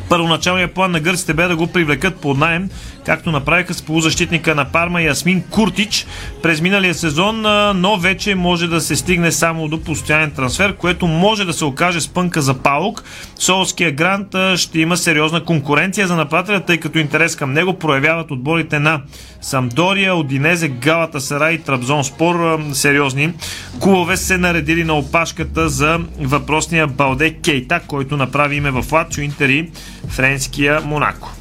Първоначалният 0.10 0.74
план 0.74 0.92
на 0.92 1.00
гърците 1.00 1.34
бе 1.34 1.48
да 1.48 1.56
го 1.56 1.68
привлекат 1.68 2.16
под 2.16 2.38
найем, 2.38 2.70
както 3.06 3.32
направиха 3.32 3.74
с 3.74 3.82
полузащитника 3.82 4.56
на 4.56 4.66
Парма 4.66 5.02
Ясмин 5.02 5.44
Куртич 5.50 6.06
през 6.44 6.62
миналия 6.62 6.94
сезон, 6.94 7.42
но 7.76 7.98
вече 7.98 8.36
може 8.36 8.68
да 8.68 8.82
се 8.82 8.96
стигне 8.96 9.32
само 9.32 9.68
до 9.68 9.82
постоянен 9.82 10.32
трансфер, 10.32 10.76
което 10.76 11.08
може 11.08 11.46
да 11.46 11.54
се 11.54 11.66
окаже 11.66 12.02
спънка 12.02 12.42
за 12.42 12.54
Паук. 12.54 13.04
Солския 13.40 13.92
грант 13.92 14.36
ще 14.56 14.80
има 14.80 14.98
сериозна 14.98 15.44
конкуренция 15.44 16.08
за 16.08 16.16
нападателя, 16.16 16.60
тъй 16.60 16.78
като 16.78 16.98
интерес 16.98 17.36
към 17.36 17.54
него 17.54 17.74
проявяват 17.74 18.32
отборите 18.32 18.80
на 18.80 19.02
Самдория, 19.42 20.16
Одинезе, 20.16 20.68
Галата 20.68 21.22
Сара 21.22 21.52
и 21.52 21.58
Трабзон 21.58 22.04
Спор. 22.04 22.60
Сериозни 22.74 23.34
клубове 23.80 24.18
се 24.18 24.38
наредили 24.38 24.84
на 24.84 24.94
опашката 24.94 25.70
за 25.70 26.00
въпросния 26.20 26.88
Балде 26.88 27.34
Кейта, 27.34 27.80
който 27.88 28.18
направи 28.18 28.56
име 28.56 28.72
в 28.72 28.86
Лачо 28.92 29.22
Интер 29.22 29.50
и 29.50 29.70
френския 30.08 30.82
Монако. 30.82 31.32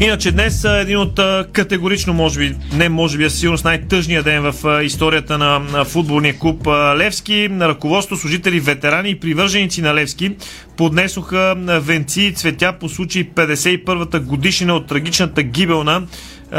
Иначе 0.00 0.32
днес 0.32 0.64
е 0.64 0.80
един 0.80 0.98
от 0.98 1.20
категорично, 1.52 2.12
може 2.12 2.38
би, 2.38 2.54
не 2.72 2.88
може 2.88 3.18
би, 3.18 3.24
а 3.24 3.30
сигурно 3.30 3.58
най-тъжния 3.64 4.22
ден 4.22 4.52
в 4.52 4.82
историята 4.84 5.38
на 5.38 5.84
футболния 5.84 6.38
клуб 6.38 6.66
Левски. 6.96 7.48
На 7.50 7.68
ръководство, 7.68 8.16
служители, 8.16 8.60
ветерани 8.60 9.10
и 9.10 9.20
привърженици 9.20 9.82
на 9.82 9.94
Левски 9.94 10.36
поднесоха 10.76 11.54
венци 11.58 12.22
и 12.22 12.32
цветя 12.32 12.72
по 12.80 12.88
случай 12.88 13.24
51-та 13.34 14.20
годишнина 14.20 14.74
от 14.74 14.86
трагичната 14.86 15.42
гибел 15.42 15.84
на 15.84 16.02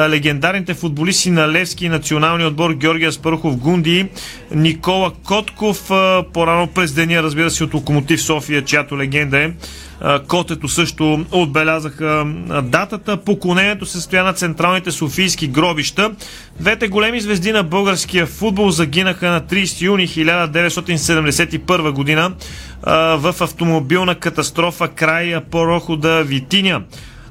легендарните 0.10 0.74
футболисти 0.74 1.32
на 1.32 1.52
Левски 1.52 1.86
и 1.86 1.90
националния 1.90 2.48
отбор 2.48 2.74
Георгия 2.74 3.12
Спарухов 3.12 3.58
Гунди, 3.58 4.06
Никола 4.56 5.12
Котков, 5.24 5.88
по-рано 6.34 6.68
през 6.68 6.94
деня, 6.94 7.24
разбира 7.24 7.52
се, 7.52 7.64
от 7.64 7.74
Локомотив 7.74 8.22
София, 8.22 8.66
чиято 8.66 8.98
легенда 8.98 9.40
е 9.40 9.52
Котето 10.28 10.68
също 10.68 11.26
отбелязаха 11.32 12.26
датата. 12.64 13.18
Поклонението 13.18 13.86
се 13.86 13.92
състоя 13.92 14.24
на 14.24 14.34
централните 14.34 14.92
софийски 14.92 15.48
гробища. 15.48 16.12
Двете 16.60 16.88
големи 16.88 17.22
звезди 17.22 17.52
на 17.52 17.64
българския 17.64 18.26
футбол 18.26 18.70
загинаха 18.70 19.30
на 19.30 19.42
30 19.42 19.82
юни 19.82 20.08
1971 20.08 21.92
година 21.92 22.32
в 23.18 23.36
автомобилна 23.42 24.16
катастрофа 24.16 24.88
край 24.88 25.42
Порохода 25.52 26.24
Витиня. 26.24 26.82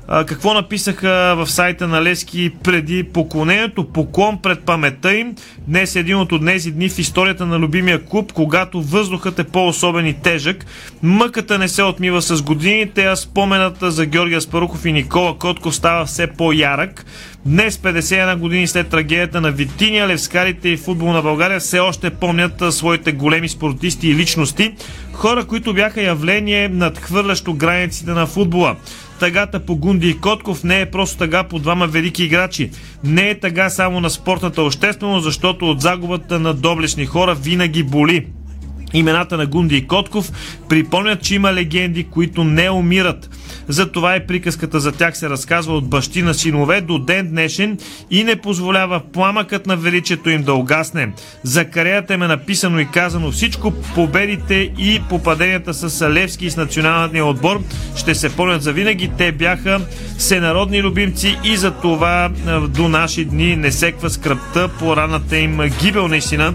Какво 0.09 0.55
написаха 0.55 1.35
в 1.37 1.47
сайта 1.47 1.89
на 1.89 2.03
Лески 2.03 2.51
преди 2.63 3.05
поклонението? 3.05 3.85
Поклон 3.85 4.39
пред 4.43 4.61
паметта 4.61 5.15
им. 5.15 5.35
Днес 5.69 5.97
е 5.97 5.99
един 5.99 6.17
от 6.17 6.47
тези 6.47 6.71
дни 6.71 6.89
в 6.89 6.99
историята 6.99 7.47
на 7.47 7.59
любимия 7.59 8.05
клуб, 8.05 8.33
когато 8.33 8.83
въздухът 8.83 9.39
е 9.39 9.45
по-особен 9.45 10.07
и 10.07 10.15
тежък. 10.15 10.67
Мъката 11.03 11.59
не 11.59 11.69
се 11.69 11.83
отмива 11.83 12.23
с 12.23 12.43
годините, 12.43 13.05
а 13.05 13.17
спомената 13.17 13.91
за 13.91 14.07
Георгия 14.07 14.41
Спарухов 14.41 14.85
и 14.85 14.93
Никола 14.93 15.39
Котков 15.39 15.77
става 15.77 16.05
все 16.05 16.27
по-ярък. 16.27 17.05
Днес, 17.47 17.77
51 17.77 18.37
години 18.37 18.67
след 18.67 18.89
трагедията 18.89 19.41
на 19.41 19.51
Витиния, 19.51 20.09
левскарите 20.09 20.69
и 20.69 20.77
футбол 20.77 21.13
на 21.13 21.23
България 21.23 21.61
все 21.61 21.79
още 21.79 22.11
помнят 22.11 22.63
своите 22.71 23.13
големи 23.13 23.49
спортисти 23.49 24.09
и 24.09 24.15
личности. 24.15 24.75
Хора, 25.13 25.45
които 25.45 25.75
бяха 25.75 26.03
явление 26.03 26.69
надхвърлящо 26.69 27.55
границите 27.55 28.11
на 28.11 28.27
футбола. 28.27 28.77
Тъгата 29.21 29.61
по 29.61 29.77
Гунди 29.77 30.09
и 30.09 30.19
Котков 30.19 30.65
не 30.65 30.81
е 30.81 30.91
просто 30.91 31.19
тъга 31.19 31.45
по 31.45 31.59
двама 31.59 31.87
велики 31.87 32.25
играчи. 32.25 32.71
Не 33.05 33.31
е 33.31 33.41
тъга 33.41 33.71
само 33.71 34.01
на 34.01 34.11
спортната 34.11 34.63
общественост, 34.63 35.25
защото 35.25 35.71
от 35.71 35.81
загубата 35.81 36.41
на 36.41 36.55
доблешни 36.55 37.07
хора 37.07 37.35
винаги 37.35 37.83
боли. 37.83 38.27
Имената 38.95 39.37
на 39.37 39.47
Гунди 39.47 39.77
и 39.77 39.87
Котков 39.87 40.33
припомнят, 40.69 41.23
че 41.23 41.35
има 41.35 41.53
легенди, 41.53 42.05
които 42.05 42.45
не 42.45 42.71
умират. 42.71 43.31
Затова 43.69 44.17
и 44.17 44.27
приказката 44.27 44.81
за 44.81 44.93
тях 44.93 45.17
се 45.17 45.31
разказва 45.31 45.75
от 45.75 45.89
бащи 45.89 46.23
на 46.23 46.35
синове 46.35 46.81
до 46.81 46.99
ден 46.99 47.29
днешен 47.29 47.79
и 48.11 48.25
не 48.25 48.37
позволява 48.37 49.01
пламъкът 49.13 49.67
на 49.67 49.77
величието 49.77 50.31
им 50.31 50.43
да 50.43 50.55
угасне. 50.55 51.13
За 51.43 51.65
кариерата 51.65 52.15
им 52.15 52.23
е 52.23 52.27
написано 52.27 52.79
и 52.79 52.87
казано 52.87 53.31
всичко. 53.31 53.71
Победите 53.95 54.55
и 54.79 55.01
попаденията 55.09 55.75
с 55.75 56.11
Левски 56.11 56.47
и 56.47 56.51
с 56.51 56.57
националния 56.57 57.27
отбор 57.27 57.63
ще 57.97 58.15
се 58.15 58.37
помнят 58.37 58.63
за 58.63 58.73
винаги. 58.73 59.11
Те 59.19 59.33
бяха 59.33 59.81
всенародни 60.19 60.83
любимци 60.83 61.39
и 61.45 61.57
за 61.57 61.71
това 61.71 62.31
до 62.69 62.89
наши 62.89 63.25
дни 63.25 63.57
не 63.57 63.73
секва 63.73 64.11
скръпта 64.11 64.69
по 64.79 64.97
раната 64.97 65.37
им 65.37 65.59
гибел 65.81 66.09
наистина 66.09 66.55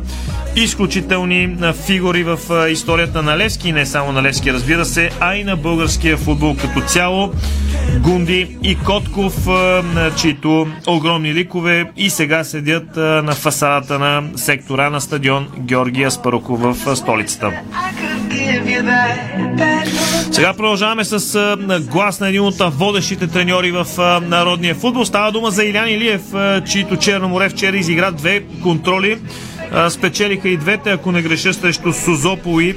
изключителни 0.63 1.57
фигури 1.85 2.23
в 2.23 2.39
историята 2.71 3.21
на 3.21 3.37
Левски, 3.37 3.71
не 3.71 3.85
само 3.85 4.11
на 4.11 4.23
Левски, 4.23 4.53
разбира 4.53 4.85
се, 4.85 5.09
а 5.19 5.35
и 5.35 5.43
на 5.43 5.55
българския 5.55 6.17
футбол 6.17 6.55
като 6.55 6.81
цяло. 6.81 7.31
Гунди 7.99 8.57
и 8.63 8.75
Котков, 8.75 9.47
чието 10.17 10.67
огромни 10.87 11.33
ликове 11.33 11.85
и 11.97 12.09
сега 12.09 12.43
седят 12.43 12.95
на 12.95 13.31
фасадата 13.31 13.99
на 13.99 14.23
сектора 14.35 14.89
на 14.89 15.01
стадион 15.01 15.47
Георги 15.57 16.03
Аспарухов 16.03 16.59
в 16.61 16.95
столицата. 16.95 17.51
Сега 20.31 20.53
продължаваме 20.53 21.03
с 21.03 21.57
глас 21.91 22.19
на 22.19 22.29
един 22.29 22.41
от 22.41 22.55
водещите 22.59 23.27
треньори 23.27 23.71
в 23.71 23.85
народния 24.21 24.75
футбол. 24.75 25.05
Става 25.05 25.31
дума 25.31 25.51
за 25.51 25.63
Илян 25.63 25.89
Илиев, 25.89 26.21
чието 26.71 26.95
Черно 26.95 27.29
море 27.29 27.49
вчера 27.49 27.77
изигра 27.77 28.11
две 28.11 28.43
контроли. 28.63 29.17
Спечелиха 29.89 30.49
и 30.49 30.57
двете, 30.57 30.91
ако 30.91 31.11
не 31.11 31.21
греша, 31.21 31.53
срещу 31.53 31.93
Сузопол 31.93 32.61
и 32.61 32.75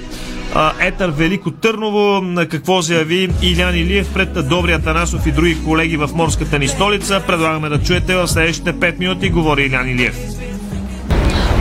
а, 0.55 0.73
Етър 0.81 1.11
Велико 1.11 1.51
Търново. 1.51 2.23
Какво 2.51 2.81
заяви 2.83 3.29
Илян 3.43 3.77
Илиев 3.77 4.15
пред 4.15 4.49
Добрия 4.49 4.79
Танасов 4.79 5.27
и 5.27 5.33
други 5.33 5.65
колеги 5.65 5.97
в 5.97 6.11
морската 6.15 6.59
ни 6.59 6.69
столица. 6.69 7.23
Предлагаме 7.27 7.69
да 7.69 7.83
чуете 7.83 8.15
в 8.15 8.29
следващите 8.29 8.73
5 8.73 8.99
минути, 8.99 9.31
говори 9.31 9.63
Илян 9.63 9.89
Илиев. 9.89 10.17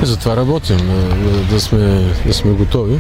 Затова 0.04 0.36
работим, 0.36 0.78
да, 0.78 1.30
да, 1.30 1.44
да, 1.52 1.60
сме, 1.60 2.14
да 2.26 2.34
сме 2.34 2.52
готови. 2.52 3.00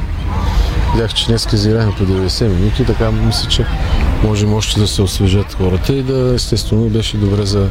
Видях, 0.93 1.13
че 1.13 1.25
днес 1.27 1.47
изиграхме 1.53 1.95
по 1.97 2.03
90 2.03 2.47
минути, 2.47 2.85
така 2.85 3.11
мисля, 3.11 3.49
че 3.49 3.65
можем 4.23 4.53
още 4.53 4.79
да 4.79 4.87
се 4.87 5.01
освежат 5.01 5.53
хората 5.53 5.93
и 5.93 6.03
да, 6.03 6.33
естествено, 6.35 6.89
беше 6.89 7.17
добре 7.17 7.45
за 7.45 7.69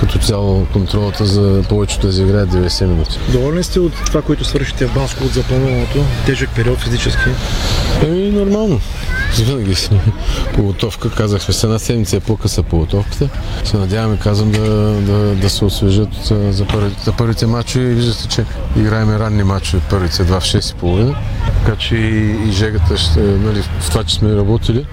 като 0.00 0.18
цяло 0.18 0.66
контролата 0.72 1.26
за 1.26 1.62
повечето 1.68 2.06
да 2.06 2.08
изиграят 2.08 2.50
90 2.50 2.86
минути. 2.86 3.18
Доволни 3.32 3.62
сте 3.62 3.80
от 3.80 3.92
това, 4.06 4.22
което 4.22 4.44
свършите 4.44 4.86
в 4.86 4.94
Банско 4.94 5.24
от 5.24 5.32
заплануваното? 5.32 6.04
Тежък 6.26 6.50
период 6.54 6.78
физически? 6.78 7.28
Еми, 8.02 8.30
нормално. 8.30 8.80
Винаги 9.38 9.74
си 9.74 9.90
подготовка. 10.54 11.10
Казахме 11.10 11.54
се 11.54 11.66
една 11.66 11.78
седмица 11.78 12.16
е 12.16 12.20
по-къса 12.20 12.62
подготовката. 12.62 13.28
Се 13.64 13.76
надяваме, 13.76 14.18
казвам, 14.18 14.50
да, 14.50 14.70
да, 15.00 15.34
да 15.34 15.50
се 15.50 15.64
освежат 15.64 16.08
за, 16.50 16.66
първите, 16.66 17.02
за 17.04 17.12
първите 17.12 17.46
матчове. 17.46 17.84
Виждате, 17.84 18.28
че 18.28 18.44
играеме 18.76 19.18
ранни 19.18 19.42
матчове, 19.42 19.82
първите 19.90 20.24
два 20.24 20.40
в 20.40 20.44
6.30. 20.44 21.14
Така 21.64 21.76
че 21.76 21.96
и, 21.96 22.48
и 22.48 22.52
жегата, 22.52 22.96
ще, 22.96 23.20
нали, 23.20 23.62
в 23.80 23.90
това, 23.90 24.04
че 24.04 24.14
сме 24.14 24.36
работили 24.36 24.86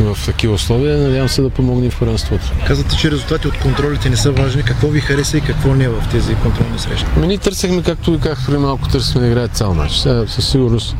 в 0.00 0.18
такива 0.26 0.54
условия, 0.54 0.98
надявам 0.98 1.28
се 1.28 1.42
да 1.42 1.50
помогне 1.50 1.86
и 1.86 1.90
в 1.90 1.98
първенството. 1.98 2.52
Казвате, 2.66 2.96
че 2.96 3.10
резултати 3.10 3.48
от 3.48 3.58
контролите 3.58 4.10
не 4.10 4.16
са 4.16 4.32
важни. 4.32 4.62
Какво 4.62 4.88
ви 4.88 5.00
хареса 5.00 5.38
и 5.38 5.40
какво 5.40 5.74
не 5.74 5.88
в 5.88 6.04
тези 6.10 6.34
контролни 6.34 6.78
срещи? 6.78 7.06
Ами 7.16 7.26
ние 7.26 7.38
търсехме, 7.38 7.82
както 7.82 8.12
ви 8.12 8.20
казах 8.20 8.46
преди 8.46 8.58
малко, 8.58 8.88
търсихме 8.88 9.20
да 9.20 9.26
играят 9.26 9.56
цял 9.56 9.74
матч. 9.74 9.92
Сега, 9.92 10.24
със 10.26 10.48
сигурност 10.48 10.96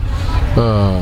а, 0.56 0.98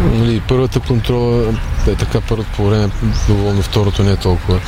нали, 0.00 0.42
първата 0.48 0.80
контрола 0.80 1.54
е 1.86 1.94
така 1.94 2.20
първото 2.20 2.50
по 2.56 2.66
време 2.66 2.90
доволно, 3.28 3.62
второто 3.62 4.02
не 4.02 4.10
е 4.10 4.16
толкова. 4.16 4.60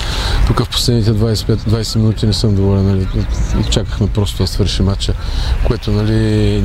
Тук 0.47 0.65
в 0.65 0.69
последните 0.69 1.11
25, 1.11 1.57
20 1.57 1.97
минути 1.97 2.27
не 2.27 2.33
съм 2.33 2.55
доволен. 2.55 2.87
Нали, 2.87 3.07
чакахме 3.71 4.09
просто 4.09 4.43
да 4.43 4.47
свърши 4.47 4.83
матча, 4.83 5.15
което 5.67 5.91
нали, 5.91 6.15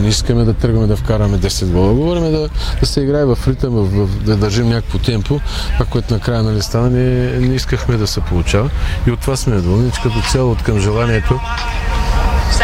не 0.01 0.07
искаме 0.07 0.43
да 0.43 0.53
тръгваме 0.53 0.87
да 0.87 0.95
вкараме 0.95 1.37
10 1.37 1.65
гола. 1.65 1.93
Говорим 1.93 2.31
да, 2.31 2.49
да 2.79 2.85
се 2.85 3.01
играе 3.01 3.25
в 3.25 3.37
ритъм, 3.47 3.73
в, 3.73 3.83
в, 3.83 4.23
да 4.23 4.35
държим 4.35 4.69
някакво 4.69 4.97
темпо, 4.97 5.39
това, 5.73 5.85
което 5.85 6.13
накрая 6.13 6.43
нали, 6.43 6.61
стана, 6.61 6.89
не, 6.89 7.39
не 7.39 7.55
искахме 7.55 7.97
да 7.97 8.07
се 8.07 8.21
получава. 8.21 8.69
И 9.07 9.11
от 9.11 9.19
това 9.19 9.35
сме 9.35 9.55
доволни, 9.55 9.91
като 10.03 10.21
цяло 10.31 10.51
от 10.51 10.63
към 10.63 10.79
желанието. 10.79 11.39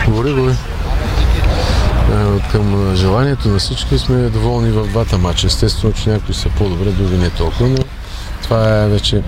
Говори, 0.07 0.33
говори 0.33 0.55
към 2.51 2.95
желанието 2.95 3.49
на 3.49 3.59
всички 3.59 3.97
сме 3.97 4.29
доволни 4.29 4.71
в 4.71 4.87
двата 4.87 5.17
матча. 5.17 5.47
Естествено, 5.47 5.93
че 5.93 6.09
някои 6.09 6.33
са 6.33 6.49
по-добре, 6.49 6.91
други 6.91 7.17
не 7.17 7.29
толкова, 7.29 7.69
но 7.69 7.77
това 8.43 8.83
е 8.83 8.87
вече 8.87 9.21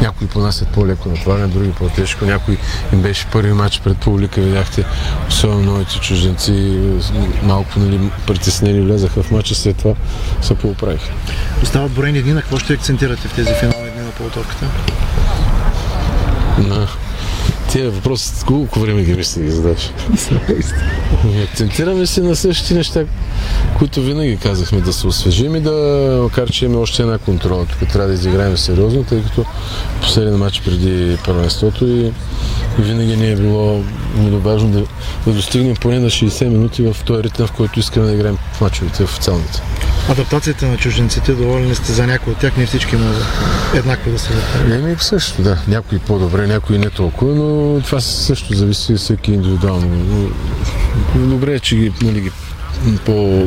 някои 0.00 0.26
понасят 0.26 0.68
по-леко 0.68 1.08
натоварен, 1.08 1.50
други 1.50 1.70
по-тежко. 1.70 2.24
Някой 2.24 2.58
им 2.92 3.02
беше 3.02 3.26
първи 3.26 3.52
матч 3.52 3.80
пред 3.80 3.98
публика, 3.98 4.40
видяхте, 4.40 4.84
особено 5.28 5.72
новите 5.72 5.98
чужденци, 5.98 6.80
малко 7.42 7.78
нали, 7.78 8.10
притеснени 8.26 8.80
влезаха 8.80 9.22
в 9.22 9.30
матча, 9.30 9.54
след 9.54 9.76
това 9.76 9.94
се 10.42 10.54
поуправиха. 10.54 11.12
Остават 11.62 11.92
броени 11.92 12.22
дни, 12.22 12.32
на 12.32 12.40
какво 12.40 12.58
ще 12.58 12.72
акцентирате 12.72 13.28
в 13.28 13.34
тези 13.34 13.54
финални 13.60 13.90
дни 13.90 14.04
на 14.04 14.10
подготовката? 14.10 14.66
На 16.58 16.88
тия 17.74 17.90
въпроси, 17.90 18.32
колко 18.46 18.80
време 18.80 19.02
ги 19.02 19.14
мисли 19.14 19.40
да 19.40 19.46
ги 19.46 19.52
задаш? 19.52 19.90
Акцентираме 21.44 22.06
се 22.06 22.22
на 22.22 22.36
същите 22.36 22.74
неща, 22.74 23.04
които 23.78 24.02
винаги 24.02 24.36
казахме 24.36 24.80
да 24.80 24.92
се 24.92 25.06
освежим 25.06 25.56
и 25.56 25.60
да, 25.60 26.18
макар 26.22 26.50
че 26.50 26.64
имаме 26.64 26.80
още 26.80 27.02
една 27.02 27.18
контрола, 27.18 27.66
тук 27.66 27.88
трябва 27.88 28.08
да 28.08 28.14
изиграем 28.14 28.56
сериозно, 28.56 29.04
тъй 29.04 29.22
като 29.22 29.44
последен 30.00 30.36
матч 30.36 30.60
преди 30.60 31.18
първенството 31.24 31.86
и 31.86 32.12
винаги 32.78 33.16
ни 33.16 33.32
е 33.32 33.36
било 33.36 33.84
много 34.18 34.38
важно 34.38 34.68
да, 34.68 34.82
да 35.26 35.32
достигнем 35.32 35.76
поне 35.76 35.98
на 35.98 36.06
60 36.06 36.48
минути 36.48 36.82
в 36.82 36.96
този 37.04 37.22
ритъм, 37.22 37.46
в 37.46 37.52
който 37.52 37.80
искаме 37.80 38.06
да 38.06 38.12
играем 38.12 38.38
в 38.52 38.60
мачовете 38.60 39.04
официалните. 39.04 39.62
Адаптацията 40.08 40.66
на 40.66 40.76
чужденците, 40.76 41.32
доволни 41.32 41.74
сте 41.74 41.92
за 41.92 42.06
някои 42.06 42.32
от 42.32 42.38
тях, 42.38 42.56
не 42.56 42.66
всички 42.66 42.96
могат 42.96 43.26
еднакво 43.74 44.10
да 44.10 44.18
се 44.18 44.32
адаптират. 44.32 44.72
Еми 44.72 44.96
също, 44.98 45.42
да. 45.42 45.58
Някои 45.68 45.98
по-добре, 45.98 46.46
някои 46.46 46.78
не 46.78 46.90
толкова, 46.90 47.34
но 47.34 47.80
това 47.80 48.00
също 48.00 48.54
зависи 48.54 48.94
всеки 48.94 49.32
индивидуално. 49.32 49.88
Но 51.14 51.26
Добре 51.26 51.54
е, 51.54 51.60
че 51.60 51.76
ги, 51.76 51.92
нали, 52.02 52.20
ги 52.20 52.30
по 53.04 53.46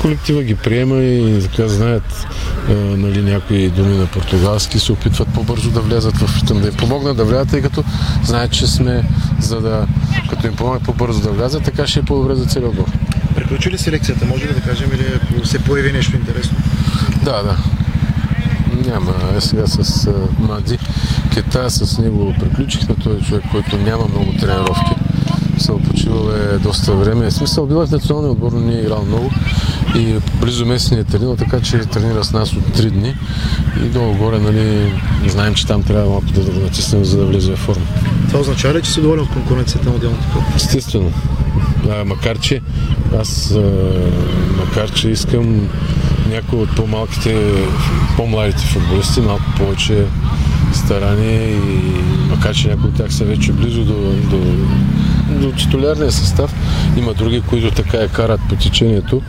колектива 0.00 0.42
ги 0.42 0.54
приема 0.54 0.96
и 0.96 1.42
така 1.42 1.68
знаят 1.68 2.26
а, 2.68 2.72
нали, 2.72 3.22
някои 3.22 3.68
думи 3.68 3.96
на 3.96 4.06
португалски, 4.06 4.78
се 4.78 4.92
опитват 4.92 5.28
по-бързо 5.28 5.70
да 5.70 5.80
влязат 5.80 6.16
в 6.16 6.36
ритъм, 6.36 6.60
да 6.60 6.68
им 6.68 6.74
помогнат 6.74 7.16
да 7.16 7.24
влязат, 7.24 7.50
тъй 7.50 7.62
като 7.62 7.84
знаят, 8.24 8.52
че 8.52 8.66
сме 8.66 9.04
за 9.40 9.60
да, 9.60 9.86
като 10.30 10.46
им 10.46 10.56
помогнат 10.56 10.82
по-бързо 10.82 11.20
да 11.20 11.30
влязат, 11.30 11.64
така 11.64 11.86
ще 11.86 11.98
е 11.98 12.02
по-добре 12.02 12.34
за 12.34 12.46
целия 12.46 12.68
отбор. 12.68 12.86
Приключи 13.46 13.70
ли 13.70 13.78
селекцията, 13.78 14.26
може 14.26 14.48
ли 14.48 14.54
да 14.54 14.60
кажем, 14.60 14.90
или 14.94 15.04
ако 15.22 15.46
се 15.46 15.58
появи 15.58 15.92
нещо 15.92 16.16
интересно? 16.16 16.56
Да, 17.24 17.42
да. 17.42 17.56
Няма. 18.90 19.14
Е 19.36 19.40
сега 19.40 19.66
с 19.66 20.10
Мади 20.38 20.78
Кета, 21.34 21.70
с 21.70 21.98
него 21.98 22.34
приключихме. 22.40 22.94
Той 23.04 23.16
е 23.16 23.20
човек, 23.20 23.44
който 23.50 23.76
няма 23.76 24.08
много 24.08 24.32
тренировки. 24.40 24.90
Съм 25.58 25.82
почивал 25.82 26.30
е 26.30 26.58
доста 26.58 26.92
време. 26.92 27.26
В 27.26 27.34
смисъл, 27.34 27.66
била 27.66 27.86
в 27.86 27.90
националния 27.90 28.32
отбор, 28.32 28.52
но 28.52 28.60
не 28.60 28.74
е 28.74 28.80
играл 28.80 29.04
много. 29.04 29.30
И 29.96 30.16
близо 30.40 30.66
месец 30.66 30.90
ни 30.90 30.98
е 30.98 31.04
тренирал, 31.04 31.36
така 31.36 31.60
че 31.60 31.78
тренира 31.78 32.24
с 32.24 32.32
нас 32.32 32.52
от 32.52 32.64
3 32.64 32.90
дни. 32.90 33.16
И 33.76 33.88
долу-горе, 33.88 34.38
нали, 34.38 34.92
знаем, 35.26 35.54
че 35.54 35.66
там 35.66 35.82
трябва 35.82 36.10
малко 36.10 36.26
да 36.26 36.40
го 36.40 36.60
натиснем, 36.60 37.04
за 37.04 37.18
да 37.18 37.26
влезе 37.26 37.52
в 37.52 37.58
форма. 37.58 37.86
Това 38.28 38.40
означава 38.40 38.74
ли, 38.74 38.82
че 38.82 38.90
си 38.90 39.00
доволен 39.00 39.24
от 39.24 39.30
конкуренцията 39.30 39.88
на 39.88 39.94
отделните 39.94 40.26
клуб? 40.32 40.44
Естествено. 40.56 41.12
А, 41.90 42.04
макар, 42.04 42.38
че 42.38 42.60
аз, 43.18 43.54
макар, 44.58 44.90
че 44.90 45.10
искам 45.10 45.68
някои 46.30 46.58
от 46.58 46.76
по-малките, 46.76 47.52
по-младите 48.16 48.62
футболисти 48.62 49.20
малко 49.20 49.44
повече 49.58 50.04
старание 50.74 51.48
и 51.48 51.80
макар, 52.30 52.54
че 52.54 52.68
някои 52.68 52.88
от 52.88 52.96
тях 52.96 53.14
са 53.14 53.24
вече 53.24 53.52
близо 53.52 53.84
до, 53.84 54.12
до, 54.30 54.38
до 55.30 55.52
титулярния 55.52 56.12
състав, 56.12 56.54
има 56.96 57.14
други, 57.14 57.40
които 57.40 57.70
така 57.70 57.96
я 57.96 58.08
карат 58.08 58.40
по 58.48 58.56
течението. 58.56 59.22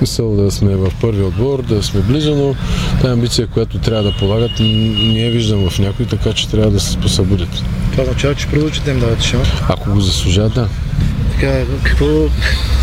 Мисъл 0.00 0.36
да 0.36 0.50
сме 0.50 0.76
в 0.76 0.92
първи 1.00 1.22
отбор, 1.22 1.62
да 1.62 1.82
сме 1.82 2.00
близо, 2.00 2.34
но 2.34 2.54
тази 3.00 3.12
амбиция, 3.12 3.46
която 3.46 3.78
трябва 3.78 4.02
да 4.02 4.16
полагат, 4.16 4.60
не 4.60 5.20
я 5.20 5.30
виждам 5.30 5.70
в 5.70 5.78
някой, 5.78 6.06
така 6.06 6.32
че 6.32 6.48
трябва 6.48 6.70
да 6.70 6.80
се 6.80 6.98
посъбудят. 6.98 7.62
Това 7.90 8.02
означава, 8.02 8.34
че 8.34 8.46
продължите 8.46 8.90
им 8.90 9.00
давате 9.00 9.26
шанс. 9.26 9.48
Ако 9.68 9.90
го 9.90 10.00
заслужават, 10.00 10.54
да. 10.54 10.68
Така, 11.42 11.64
какво 11.84 12.06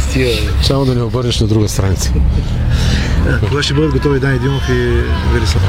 стига? 0.09 0.29
Само 0.63 0.85
да 0.85 0.95
не 0.95 1.03
обърнеш 1.03 1.39
на 1.39 1.47
друга 1.47 1.69
страница. 1.69 2.13
Кога 3.49 3.63
ще 3.63 3.73
бъдат 3.73 3.91
готови 3.91 4.19
Дани 4.19 4.39
Димов 4.39 4.69
и 4.69 5.03
Велисов? 5.33 5.61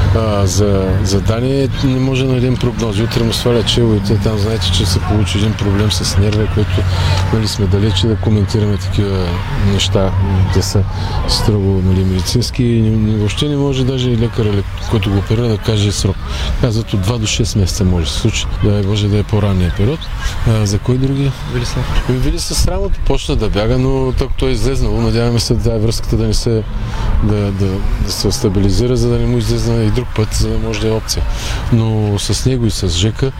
За, 0.44 0.98
за 1.02 1.20
Дани 1.20 1.68
не 1.84 2.00
може 2.00 2.26
да 2.26 2.32
дадем 2.32 2.56
прогнози. 2.56 3.02
Утре 3.02 3.22
му 3.22 3.32
свалят 3.32 3.68
человете. 3.68 4.18
Там 4.22 4.38
знаете, 4.38 4.72
че 4.72 4.86
се 4.86 5.00
получи 5.00 5.38
един 5.38 5.52
проблем 5.52 5.92
с 5.92 6.18
нерва, 6.18 6.46
който 6.54 6.70
нали, 7.34 7.48
сме 7.48 7.66
далече 7.66 8.06
да 8.06 8.16
коментираме 8.16 8.76
такива 8.76 9.26
неща. 9.72 10.12
Те 10.54 10.62
са 10.62 10.82
строго 11.28 11.82
нали, 11.84 12.04
медицински. 12.04 12.64
И 12.64 12.82
не- 12.82 13.16
въобще 13.16 13.48
не 13.48 13.56
може 13.56 13.84
даже 13.84 14.10
и 14.10 14.18
лекар, 14.18 14.62
който 14.90 15.10
го 15.10 15.18
оперира, 15.18 15.48
да 15.48 15.58
каже 15.58 15.92
срок. 15.92 16.16
Казват 16.60 16.94
от 16.94 17.06
2 17.06 17.18
до 17.18 17.26
6 17.26 17.58
месеца 17.58 17.84
може 17.84 18.04
да 18.04 18.10
се 18.10 18.18
случи. 18.18 18.46
Да 18.64 18.82
може 18.88 19.08
да 19.08 19.18
е 19.18 19.22
по-ранния 19.22 19.74
период. 19.76 20.00
А, 20.48 20.66
за 20.66 20.78
кой 20.78 20.98
други? 20.98 21.30
Велислав. 21.52 22.04
Вили 22.08 22.38
с 22.38 22.54
срамото 22.54 23.00
почна 23.06 23.36
да 23.36 23.48
бяга, 23.48 23.78
но 23.78 24.12
тук 24.18 24.30
той 24.38 24.48
е 24.48 24.52
излезнало. 24.52 25.00
Надяваме 25.00 25.40
се 25.40 25.54
да 25.54 25.78
връзката 25.78 26.16
да 26.16 26.26
не 26.26 26.34
се 26.34 26.62
да, 27.22 27.49
да, 27.50 27.68
да 28.06 28.12
се 28.12 28.32
стабилизира, 28.32 28.96
за 28.96 29.08
да 29.08 29.18
не 29.18 29.26
му 29.26 29.38
излезе 29.38 29.72
и 29.72 29.90
друг 29.90 30.08
път, 30.16 30.34
за 30.34 30.48
да 30.48 30.58
може 30.58 30.80
да 30.80 30.88
е 30.88 30.90
опция. 30.90 31.22
Но 31.72 32.18
с 32.18 32.46
него 32.46 32.66
и 32.66 32.70
с 32.70 32.88
Жека 32.88 33.32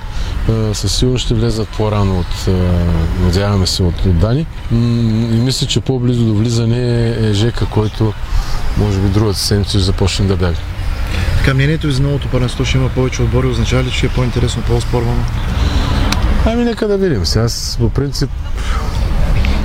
със 0.72 0.96
сигурност 0.96 1.24
ще 1.24 1.34
влезат 1.34 1.68
по-рано 1.68 2.20
от, 2.20 2.48
надяваме 3.20 3.66
се, 3.66 3.82
от, 3.82 4.06
от 4.06 4.18
Дани. 4.18 4.46
И 4.72 5.40
мисля, 5.44 5.66
че 5.66 5.80
по-близо 5.80 6.24
до 6.24 6.34
влизане 6.34 7.08
е, 7.08 7.32
Жека, 7.32 7.66
който 7.66 8.12
може 8.78 8.98
би 8.98 9.08
другата 9.08 9.38
седмица 9.38 9.70
ще 9.70 9.78
започне 9.78 10.26
да 10.26 10.36
бяга. 10.36 10.58
Така, 11.36 11.54
мнението 11.54 11.88
и 11.88 11.92
за 11.92 12.02
новото 12.02 12.28
първенство 12.28 12.64
ще 12.64 12.78
има 12.78 12.88
повече 12.88 13.22
отбори, 13.22 13.46
означава 13.46 13.84
ли, 13.84 13.90
че 13.90 14.06
е 14.06 14.08
по-интересно, 14.08 14.62
по-спорвано? 14.62 15.24
Ами 16.46 16.64
нека 16.64 16.88
да 16.88 16.98
видим. 16.98 17.26
Сега 17.26 17.44
аз 17.44 17.76
по 17.80 17.90
принцип 17.90 18.30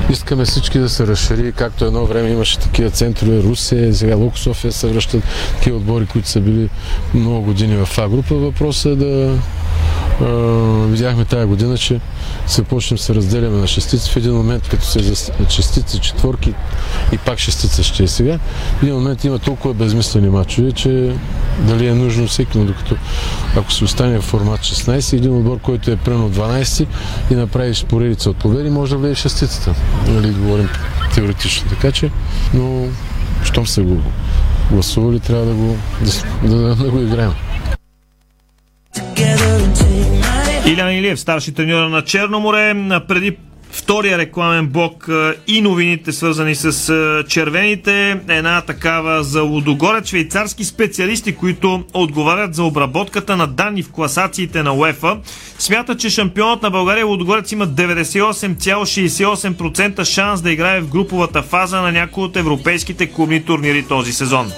искаме 0.09 0.45
всички 0.45 0.79
да 0.79 0.89
се 0.89 1.07
разшири, 1.07 1.51
както 1.51 1.85
едно 1.85 2.05
време 2.05 2.29
имаше 2.29 2.59
такива 2.59 2.89
центрове, 2.89 3.43
Русия, 3.43 3.95
сега 3.95 4.15
Лук 4.15 4.37
София 4.37 4.71
се 4.71 4.87
връщат 4.87 5.23
такива 5.57 5.77
отбори, 5.77 6.05
които 6.05 6.29
са 6.29 6.41
били 6.41 6.69
много 7.13 7.41
години 7.41 7.85
в 7.85 7.97
А 7.97 8.09
група. 8.09 8.35
Въпросът 8.35 8.91
е 8.91 8.95
да 8.95 9.39
видяхме 10.87 11.25
тази 11.25 11.47
година, 11.47 11.77
че 11.77 11.99
се 12.47 12.63
почнем 12.63 12.97
се 12.97 13.15
разделяме 13.15 13.57
на 13.57 13.67
шестици. 13.67 14.11
В 14.11 14.15
един 14.15 14.33
момент, 14.33 14.69
като 14.69 14.85
се 14.85 14.99
за 14.99 15.31
шестици, 15.49 15.99
четворки 15.99 16.53
и 17.11 17.17
пак 17.17 17.39
шестица 17.39 17.83
ще 17.83 18.03
е 18.03 18.07
сега, 18.07 18.39
в 18.79 18.83
един 18.83 18.95
момент 18.95 19.23
има 19.23 19.39
толкова 19.39 19.73
безмислени 19.73 20.29
мачове, 20.29 20.71
че 20.71 21.15
дали 21.59 21.87
е 21.87 21.93
нужно 21.93 22.27
всеки, 22.27 22.57
но 22.57 22.65
докато 22.65 22.95
ако 23.57 23.71
се 23.71 23.83
остане 23.83 24.19
в 24.19 24.21
формат 24.21 24.59
16, 24.59 25.13
един 25.13 25.37
отбор, 25.37 25.59
който 25.59 25.91
е 25.91 25.95
прено 25.95 26.29
12 26.29 26.87
и 27.31 27.35
направиш 27.35 27.85
поредица 27.85 28.29
от 28.29 28.37
победи, 28.37 28.69
може 28.69 28.91
да 28.91 28.97
влезе 28.97 29.15
шестицата. 29.15 29.75
Нали, 30.07 30.31
говорим 30.31 30.69
теоретично. 31.15 31.69
Така 31.69 31.91
че, 31.91 32.11
но 32.53 32.87
щом 33.43 33.67
се 33.67 33.81
го 33.81 33.97
гласували, 34.71 35.19
трябва 35.19 35.45
да 35.45 35.53
го, 35.53 35.77
да, 36.43 36.55
да, 36.55 36.75
да 36.75 36.91
го 36.91 37.01
играем. 37.01 37.31
Илян 40.67 40.91
Илиев, 40.91 41.19
старши 41.19 41.51
треньор 41.51 41.89
на 41.89 42.01
Черноморе, 42.01 42.73
преди 43.07 43.37
втория 43.71 44.17
рекламен 44.17 44.67
блок 44.67 45.09
и 45.47 45.61
новините 45.61 46.11
свързани 46.11 46.55
с 46.55 47.23
червените. 47.27 48.19
Една 48.29 48.61
такава 48.61 49.23
за 49.23 49.41
Лудогорец. 49.41 50.07
Швейцарски 50.07 50.63
специалисти, 50.63 51.35
които 51.35 51.83
отговарят 51.93 52.55
за 52.55 52.63
обработката 52.63 53.37
на 53.37 53.47
данни 53.47 53.83
в 53.83 53.91
класациите 53.91 54.63
на 54.63 54.73
УЕФА, 54.73 55.17
смятат, 55.59 55.99
че 55.99 56.09
шампионът 56.09 56.61
на 56.61 56.71
България 56.71 57.05
Лудогорец 57.05 57.51
има 57.51 57.67
98,68% 57.67 60.03
шанс 60.03 60.41
да 60.41 60.51
играе 60.51 60.81
в 60.81 60.89
груповата 60.89 61.41
фаза 61.41 61.81
на 61.81 61.91
някои 61.91 62.23
от 62.23 62.35
европейските 62.35 63.11
клубни 63.11 63.45
турнири 63.45 63.83
този 63.83 64.13
сезон. 64.13 64.51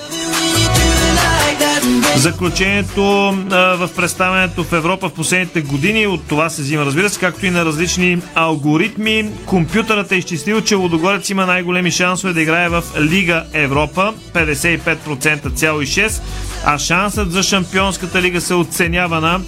Заключението 2.17 3.36
в 3.49 3.89
представянето 3.95 4.63
в 4.63 4.73
Европа 4.73 5.10
в 5.10 5.13
последните 5.13 5.62
години 5.62 6.08
от 6.08 6.27
това 6.27 6.49
се 6.49 6.62
взима, 6.62 6.86
разбира 6.86 7.10
се, 7.10 7.19
както 7.19 7.45
и 7.45 7.49
на 7.49 7.65
различни 7.65 8.21
алгоритми. 8.36 9.30
Компютърът 9.45 10.12
е 10.12 10.15
изчислил, 10.15 10.62
че 10.62 10.75
Лодогорец 10.75 11.30
има 11.30 11.45
най-големи 11.45 11.91
шансове 11.91 12.34
да 12.34 12.41
играе 12.41 12.69
в 12.69 12.84
Лига 12.99 13.43
Европа 13.53 14.13
55,6%, 14.34 16.21
а 16.65 16.80
шансът 16.80 17.32
за 17.32 17.43
Шампионската 17.43 18.21
лига 18.21 18.41
се 18.41 18.53
оценява 18.53 19.21
на 19.21 19.41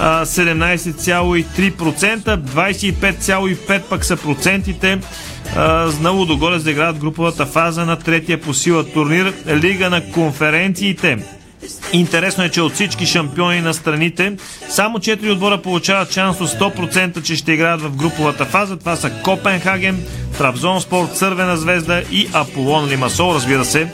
17,3%, 0.00 2.36
25,5% 2.36 3.82
пък 3.82 4.04
са 4.04 4.16
процентите 4.16 4.98
на 6.00 6.10
Лудогорец 6.10 6.62
да 6.62 6.70
играят 6.70 6.98
груповата 6.98 7.46
фаза 7.46 7.86
на 7.86 7.96
третия 7.96 8.40
по 8.40 8.54
сила 8.54 8.84
турнир 8.84 9.32
Лига 9.48 9.90
на 9.90 10.10
конференциите. 10.10 11.37
Интересно 11.92 12.44
е, 12.44 12.48
че 12.48 12.60
от 12.60 12.74
всички 12.74 13.06
шампиони 13.06 13.60
на 13.60 13.74
страните, 13.74 14.32
само 14.68 14.98
4 14.98 15.32
отбора 15.32 15.62
получават 15.62 16.12
шанс 16.12 16.40
от 16.40 16.48
100%, 16.48 17.22
че 17.22 17.36
ще 17.36 17.52
играят 17.52 17.82
в 17.82 17.96
груповата 17.96 18.44
фаза. 18.44 18.76
Това 18.76 18.96
са 18.96 19.10
Копенхаген, 19.10 20.04
Трабзонспорт, 20.38 21.16
Цървена 21.16 21.56
звезда 21.56 22.02
и 22.10 22.28
Аполон 22.32 22.88
Лимасол. 22.88 23.34
Разбира 23.34 23.64
се, 23.64 23.88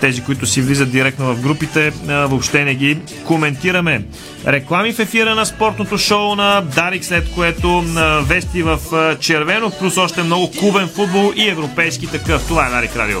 тези, 0.00 0.24
които 0.24 0.46
си 0.46 0.62
влизат 0.62 0.90
директно 0.90 1.34
в 1.34 1.40
групите, 1.40 1.92
въобще 2.06 2.64
не 2.64 2.74
ги 2.74 2.98
коментираме. 3.24 4.04
Реклами 4.46 4.92
в 4.92 4.98
ефира 4.98 5.34
на 5.34 5.46
спортното 5.46 5.98
шоу 5.98 6.34
на 6.34 6.60
Дарик, 6.60 7.04
след 7.04 7.30
което 7.34 7.84
вести 8.28 8.62
в 8.62 8.78
червено, 9.20 9.70
плюс 9.70 9.96
още 9.96 10.22
много 10.22 10.50
клубен 10.58 10.88
футбол 10.88 11.32
и 11.36 11.48
европейски 11.48 12.06
такъв. 12.06 12.46
Това 12.48 12.66
е 12.66 12.70
Дарик 12.70 12.96
Радио. 12.96 13.20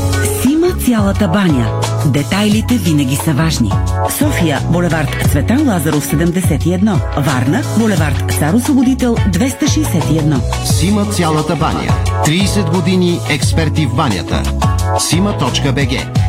Цялата 0.91 1.27
баня. 1.27 1.81
Детайлите 2.05 2.77
винаги 2.77 3.15
са 3.15 3.33
важни. 3.33 3.71
София, 4.17 4.59
булевард 4.69 5.09
Цветан 5.31 5.69
Лазаров 5.69 6.05
71. 6.05 6.99
Варна, 7.17 7.61
булевард 7.77 8.31
Цар 8.39 8.53
Освободител 8.53 9.15
261. 9.15 10.65
Сима 10.65 11.05
цялата 11.05 11.55
баня. 11.55 11.93
30 12.25 12.71
години 12.71 13.19
експерти 13.29 13.85
в 13.85 13.95
банята. 13.95 14.43
Сима.бг 14.99 16.21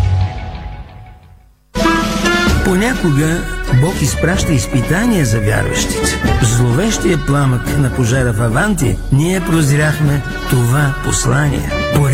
Понякога 2.64 3.40
Бог 3.80 4.02
изпраща 4.02 4.52
изпитания 4.52 5.24
за 5.26 5.40
вярващите. 5.40 6.20
В 6.42 6.44
зловещия 6.44 7.18
пламък 7.26 7.78
на 7.78 7.96
пожара 7.96 8.32
в 8.32 8.40
Аванти 8.40 8.96
ние 9.12 9.40
прозряхме 9.40 10.22
това 10.50 10.94
послание. 11.04 11.70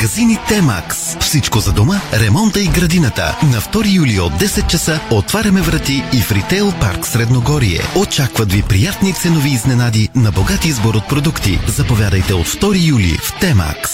Магазини 0.00 0.38
Темакс. 0.48 1.16
Всичко 1.20 1.60
за 1.60 1.72
дома, 1.72 2.00
ремонта 2.12 2.60
и 2.60 2.66
градината. 2.66 3.38
На 3.42 3.60
2 3.60 3.94
юли 3.94 4.20
от 4.20 4.32
10 4.32 4.66
часа 4.66 5.00
отваряме 5.10 5.60
врати 5.60 6.04
и 6.12 6.20
в 6.20 6.32
Ритейл 6.32 6.72
парк 6.80 7.06
Средногорие. 7.06 7.80
Очакват 7.96 8.52
ви 8.52 8.62
приятни 8.62 9.14
ценови 9.14 9.50
изненади 9.50 10.08
на 10.14 10.32
богат 10.32 10.64
избор 10.64 10.94
от 10.94 11.08
продукти. 11.08 11.60
Заповядайте 11.66 12.34
от 12.34 12.46
2 12.46 12.88
юли 12.88 13.18
в 13.22 13.40
Темакс. 13.40 13.90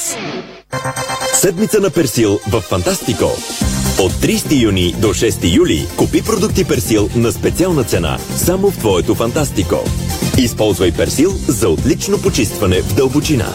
Седмица 1.34 1.80
на 1.80 1.90
Персил 1.90 2.40
в 2.48 2.60
Фантастико. 2.60 3.30
От 3.98 4.12
30 4.12 4.62
юни 4.62 4.94
до 4.98 5.08
6 5.08 5.56
юли 5.56 5.86
купи 5.96 6.22
продукти 6.22 6.64
Персил 6.64 7.10
на 7.14 7.32
специална 7.32 7.84
цена 7.84 8.18
само 8.36 8.70
в 8.70 8.76
твоето 8.76 9.14
Фантастико. 9.14 9.84
Използвай 10.38 10.92
Персил 10.92 11.32
за 11.48 11.68
отлично 11.68 12.18
почистване 12.18 12.82
в 12.82 12.94
дълбочина. 12.94 13.54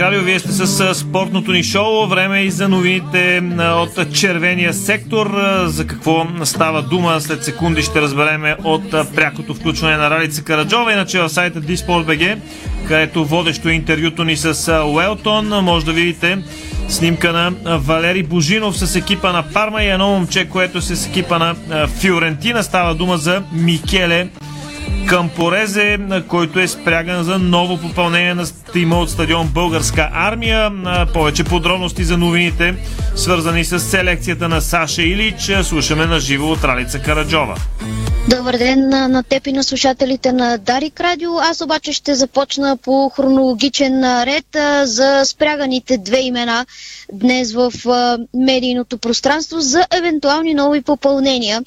Радио. 0.00 0.22
Вие 0.22 0.38
сте 0.38 0.52
с 0.52 0.94
спортното 0.94 1.52
ни 1.52 1.62
шоу. 1.62 2.06
Време 2.06 2.40
е 2.40 2.44
и 2.44 2.50
за 2.50 2.68
новините 2.68 3.42
от 3.60 4.12
червения 4.14 4.74
сектор. 4.74 5.40
За 5.64 5.86
какво 5.86 6.26
става 6.44 6.82
дума 6.82 7.20
след 7.20 7.44
секунди 7.44 7.82
ще 7.82 8.00
разбереме 8.00 8.56
от 8.64 8.90
прякото 8.90 9.54
включване 9.54 9.96
на 9.96 10.10
Ралица 10.10 10.44
Караджова. 10.44 10.92
Иначе 10.92 11.20
в 11.20 11.28
сайта 11.28 11.60
dsport.bg, 11.60 12.38
където 12.88 13.24
водещо 13.24 13.68
е 13.68 13.72
интервюто 13.72 14.24
ни 14.24 14.36
с 14.36 14.82
Уелтон, 14.86 15.48
може 15.48 15.86
да 15.86 15.92
видите 15.92 16.38
снимка 16.88 17.32
на 17.32 17.78
Валери 17.78 18.22
Божинов 18.22 18.78
с 18.78 18.96
екипа 18.96 19.32
на 19.32 19.42
Парма 19.42 19.82
и 19.82 19.88
едно 19.88 20.08
момче, 20.08 20.48
което 20.48 20.78
е 20.78 20.82
с 20.82 21.06
екипа 21.06 21.38
на 21.38 21.54
Фиорентина. 21.86 22.62
Става 22.62 22.94
дума 22.94 23.16
за 23.16 23.42
Микеле 23.52 24.28
Кампорезе, 25.08 25.98
който 26.28 26.60
е 26.60 26.68
спряган 26.68 27.22
за 27.24 27.38
ново 27.38 27.80
попълнение 27.80 28.34
на 28.34 28.46
тима 28.72 28.96
от 28.98 29.10
стадион 29.10 29.48
Българска 29.48 30.08
армия. 30.12 30.72
Повече 31.12 31.44
подробности 31.44 32.04
за 32.04 32.18
новините, 32.18 32.74
свързани 33.14 33.64
с 33.64 33.80
селекцията 33.80 34.48
на 34.48 34.60
Саша 34.60 35.02
Илич, 35.02 35.52
слушаме 35.62 36.06
на 36.06 36.20
живо 36.20 36.50
от 36.52 36.64
Ралица 36.64 36.98
Караджова. 36.98 37.54
Добър 38.28 38.56
ден 38.58 38.88
на, 38.88 39.08
на 39.08 39.22
теб 39.22 39.46
и 39.46 39.52
на 39.52 39.64
слушателите 39.64 40.32
на 40.32 40.58
Дарик 40.58 41.00
Радио. 41.00 41.38
Аз 41.38 41.60
обаче 41.60 41.92
ще 41.92 42.14
започна 42.14 42.76
по 42.76 43.08
хронологичен 43.08 44.24
ред 44.24 44.56
а, 44.56 44.86
за 44.86 45.22
спряганите 45.24 45.98
две 45.98 46.20
имена 46.20 46.66
днес 47.12 47.52
в 47.52 47.72
а, 47.86 48.18
медийното 48.34 48.98
пространство 48.98 49.60
за 49.60 49.86
евентуални 49.90 50.54
нови 50.54 50.82
попълнения 50.82 51.62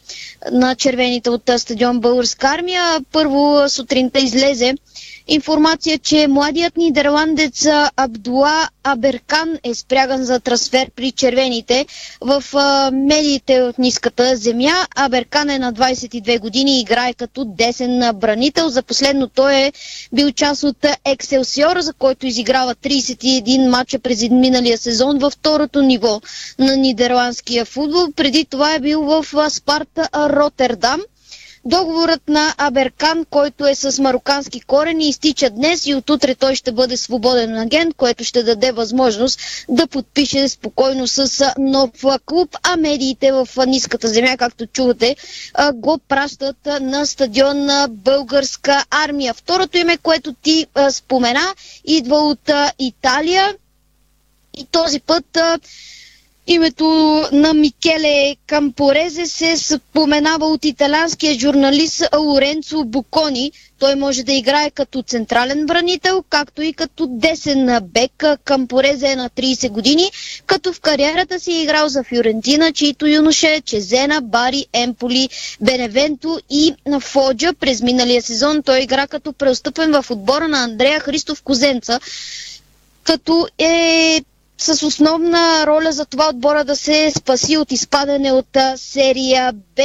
на 0.52 0.76
червените 0.76 1.30
от 1.30 1.50
а, 1.50 1.60
стадион 1.60 2.00
Българска 2.00 2.48
армия. 2.48 2.84
Първо 3.12 3.70
сутринта 3.70 4.20
излезе 4.20 4.74
информация, 5.28 6.00
че 6.00 6.28
младият 6.28 6.78
нидерландец 6.78 7.68
Абдуа 7.98 8.70
Аберкан 8.84 9.58
е 9.64 9.74
спряган 9.76 10.24
за 10.24 10.40
трансфер 10.40 10.92
при 10.96 11.12
червените 11.12 11.86
в 12.22 12.44
медиите 12.94 13.62
от 13.62 13.78
ниската 13.78 14.36
земя. 14.36 14.88
Аберкан 14.96 15.50
е 15.50 15.60
на 15.60 15.74
22 15.74 16.40
години 16.40 16.78
и 16.78 16.82
играе 16.82 17.14
като 17.14 17.46
десен 17.46 18.12
бранител. 18.16 18.70
За 18.70 18.84
последно 18.84 19.28
той 19.28 19.56
е 19.56 19.74
бил 20.14 20.32
част 20.32 20.64
от 20.64 20.86
Екселсиор, 21.06 21.80
за 21.80 21.94
който 21.94 22.28
изиграва 22.28 22.76
31 22.76 23.70
мача 23.70 24.00
през 24.00 24.22
миналия 24.30 24.78
сезон 24.78 25.20
във 25.20 25.34
второто 25.34 25.82
ниво 25.82 26.22
на 26.60 26.78
нидерландския 26.78 27.66
футбол. 27.66 28.08
Преди 28.16 28.46
това 28.46 28.76
е 28.76 28.80
бил 28.80 29.02
в 29.02 29.26
Спарта 29.50 30.10
Ротердам. 30.16 31.02
Договорът 31.66 32.30
на 32.30 32.54
Аберкан, 32.58 33.26
който 33.30 33.68
е 33.68 33.76
с 33.76 34.02
марокански 34.02 34.62
корени, 34.62 35.10
изтича 35.10 35.50
днес 35.50 35.86
и 35.86 35.96
отутре 35.96 36.36
той 36.36 36.56
ще 36.56 36.72
бъде 36.72 36.98
свободен 36.98 37.58
агент, 37.58 37.96
което 37.96 38.24
ще 38.24 38.44
даде 38.44 38.72
възможност 38.72 39.40
да 39.70 39.88
подпише 39.88 40.48
спокойно 40.48 41.08
с 41.08 41.46
нов 41.58 41.90
клуб, 42.26 42.56
а 42.64 42.78
медиите 42.78 43.32
в 43.32 43.48
ниската 43.68 44.08
земя, 44.08 44.38
както 44.38 44.66
чувате, 44.66 45.16
го 45.74 45.98
пращат 46.08 46.66
на 46.82 47.06
стадион 47.06 47.66
на 47.66 47.88
българска 47.90 48.86
армия. 48.90 49.34
Второто 49.34 49.78
име, 49.78 49.98
което 49.98 50.34
ти 50.34 50.68
спомена, 50.90 51.56
идва 51.86 52.18
от 52.18 52.52
Италия 52.80 53.56
и 54.54 54.66
този 54.66 55.00
път 55.00 55.38
Името 56.48 56.86
на 57.32 57.54
Микеле 57.54 58.36
Кампорезе 58.48 59.26
се 59.26 59.58
споменава 59.58 60.46
от 60.46 60.66
италианския 60.66 61.40
журналист 61.40 62.04
Лоренцо 62.18 62.84
Букони. 62.84 63.52
Той 63.80 63.96
може 63.96 64.24
да 64.24 64.34
играе 64.34 64.72
като 64.72 65.02
централен 65.02 65.66
бранител, 65.66 66.24
както 66.30 66.62
и 66.62 66.74
като 66.74 67.08
десен 67.10 67.80
бек. 67.84 68.24
Кампорезе 68.44 69.08
е 69.08 69.16
на 69.16 69.30
30 69.30 69.70
години, 69.70 70.12
като 70.46 70.74
в 70.74 70.80
кариерата 70.82 71.40
си 71.40 71.52
е 71.52 71.64
играл 71.64 71.90
за 71.90 72.04
Фиорентина, 72.04 72.74
чието 72.74 73.08
юноше 73.08 73.54
е 73.54 73.62
Чезена, 73.62 74.22
Бари, 74.22 74.66
Емполи, 74.74 75.30
Беневенто 75.62 76.40
и 76.50 76.76
Фоджа. 77.00 77.54
През 77.54 77.82
миналия 77.82 78.22
сезон 78.22 78.64
той 78.64 78.80
игра 78.80 79.08
като 79.08 79.34
преостъпен 79.34 79.92
в 80.02 80.12
отбора 80.12 80.48
на 80.48 80.64
Андрея 80.64 81.00
Христов 81.00 81.42
Козенца, 81.44 82.00
като 83.04 83.48
е 83.58 84.22
с 84.62 84.86
основна 84.86 85.68
роля 85.68 85.92
за 85.92 86.06
това 86.06 86.30
отбора 86.30 86.64
да 86.64 86.76
се 86.76 87.12
спаси 87.18 87.58
от 87.58 87.72
изпадане 87.72 88.32
от 88.32 88.58
серия 88.76 89.54
Б. 89.54 89.84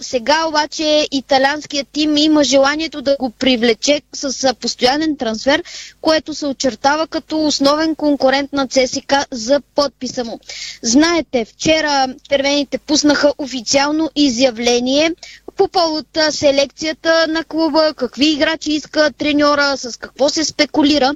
Сега 0.00 0.46
обаче 0.46 1.08
италианският 1.10 1.88
тим 1.92 2.16
има 2.16 2.44
желанието 2.44 3.02
да 3.02 3.16
го 3.20 3.30
привлече 3.30 4.02
с 4.14 4.54
постоянен 4.54 5.16
трансфер, 5.16 5.62
което 6.00 6.34
се 6.34 6.46
очертава 6.46 7.06
като 7.06 7.46
основен 7.46 7.94
конкурент 7.94 8.52
на 8.52 8.68
ЦСК 8.68 9.14
за 9.30 9.60
подписа 9.74 10.24
му. 10.24 10.40
Знаете, 10.82 11.44
вчера 11.44 12.06
червените 12.28 12.78
пуснаха 12.78 13.32
официално 13.38 14.10
изявление 14.16 15.12
по 15.56 15.68
повод 15.68 16.06
селекцията 16.30 17.26
на 17.28 17.44
клуба, 17.44 17.94
какви 17.96 18.32
играчи 18.32 18.72
иска 18.72 19.12
треньора, 19.18 19.76
с 19.76 19.96
какво 19.98 20.28
се 20.28 20.44
спекулира 20.44 21.14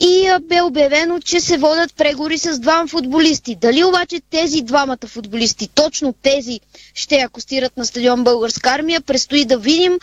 и 0.00 0.30
бе 0.42 0.62
обявено, 0.62 1.20
че 1.20 1.40
се 1.40 1.56
водят 1.58 1.94
преговори 1.94 2.38
с 2.38 2.58
двама 2.58 2.88
футболисти. 2.88 3.54
Дали 3.54 3.84
обаче 3.84 4.20
тези 4.30 4.62
двамата 4.62 5.06
футболисти, 5.06 5.68
точно 5.68 6.14
тези, 6.22 6.60
ще 6.94 7.16
акостират 7.16 7.76
на 7.76 7.86
стадион 7.86 8.24
Българска 8.24 8.70
армия, 8.70 9.00
предстои 9.00 9.44
да 9.44 9.58
видим. 9.58 9.98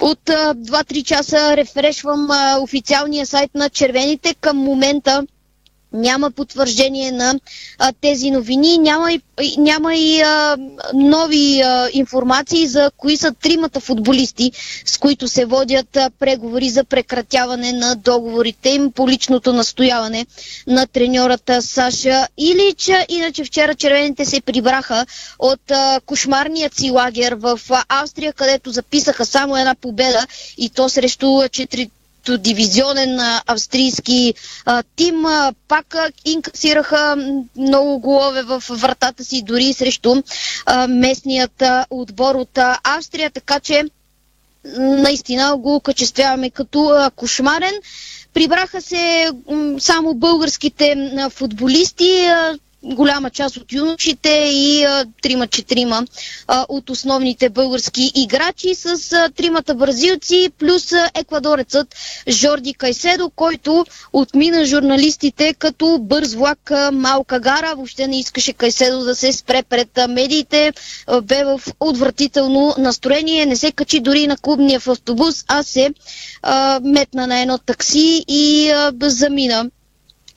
От 0.00 0.20
2-3 0.24 1.04
часа 1.04 1.56
рефрешвам 1.56 2.28
официалния 2.60 3.26
сайт 3.26 3.50
на 3.54 3.68
червените. 3.70 4.34
Към 4.34 4.56
момента 4.56 5.26
няма 5.96 6.30
потвърждение 6.30 7.12
на 7.12 7.34
а, 7.78 7.92
тези 8.00 8.30
новини, 8.30 8.78
няма 8.78 9.12
и, 9.12 9.20
няма 9.58 9.96
и 9.96 10.20
а, 10.20 10.56
нови 10.94 11.60
а, 11.60 11.88
информации 11.92 12.66
за 12.66 12.90
кои 12.96 13.16
са 13.16 13.32
тримата 13.32 13.80
футболисти, 13.80 14.52
с 14.84 14.98
които 14.98 15.28
се 15.28 15.44
водят 15.44 15.96
а, 15.96 16.10
преговори 16.18 16.70
за 16.70 16.84
прекратяване 16.84 17.72
на 17.72 17.94
договорите 17.96 18.68
им 18.68 18.92
по 18.92 19.08
личното 19.08 19.52
настояване 19.52 20.26
на 20.66 20.86
треньората 20.86 21.62
Саша 21.62 22.26
Илича. 22.38 23.06
Иначе 23.08 23.44
вчера 23.44 23.74
червените 23.74 24.24
се 24.24 24.40
прибраха 24.40 25.06
от 25.38 25.70
а, 25.70 26.00
кошмарният 26.06 26.74
си 26.74 26.90
лагер 26.90 27.32
в 27.32 27.60
Австрия, 27.88 28.32
където 28.32 28.70
записаха 28.70 29.26
само 29.26 29.56
една 29.56 29.74
победа 29.74 30.26
и 30.58 30.70
то 30.70 30.88
срещу 30.88 31.42
4 32.26 32.38
дивизионен 32.38 33.18
австрийски 33.46 34.34
тим. 34.96 35.24
Пак 35.68 35.96
инкасираха 36.24 37.16
много 37.56 37.98
голове 37.98 38.42
в 38.42 38.62
вратата 38.70 39.24
си, 39.24 39.42
дори 39.42 39.72
срещу 39.72 40.22
местният 40.88 41.62
отбор 41.90 42.34
от 42.34 42.58
Австрия, 42.84 43.30
така 43.30 43.60
че 43.60 43.82
наистина 44.78 45.56
го 45.56 45.80
качествяваме 45.80 46.50
като 46.50 47.10
кошмарен. 47.16 47.74
Прибраха 48.34 48.80
се 48.82 49.30
само 49.78 50.14
българските 50.14 50.96
футболисти. 51.30 52.28
Голяма 52.86 53.30
част 53.30 53.56
от 53.56 53.72
юношите 53.72 54.50
и 54.52 54.86
трима-четирима 55.22 56.06
от 56.68 56.90
основните 56.90 57.48
български 57.48 58.12
играчи 58.14 58.74
с 58.74 58.96
тримата 59.36 59.74
бразилци 59.74 60.50
плюс 60.58 60.92
еквадорецът 61.14 61.94
Жорди 62.28 62.74
Кайседо, 62.74 63.30
който 63.36 63.84
отмина 64.12 64.64
журналистите 64.64 65.54
като 65.54 65.98
бърз 66.00 66.34
влак 66.34 66.72
малка 66.92 67.40
гара. 67.40 67.74
Въобще 67.76 68.06
не 68.06 68.20
искаше 68.20 68.52
Кайседо 68.52 69.04
да 69.04 69.14
се 69.14 69.32
спре 69.32 69.62
пред 69.62 69.88
медиите. 70.08 70.72
Бе 71.22 71.44
в 71.44 71.60
отвратително 71.80 72.74
настроение. 72.78 73.46
Не 73.46 73.56
се 73.56 73.72
качи 73.72 74.00
дори 74.00 74.26
на 74.26 74.36
клубния 74.36 74.80
в 74.80 74.88
автобус, 74.88 75.44
а 75.48 75.62
се 75.62 75.90
а, 76.42 76.80
метна 76.84 77.26
на 77.26 77.40
едно 77.40 77.58
такси 77.58 78.24
и 78.28 78.70
а, 78.70 78.92
замина 79.02 79.70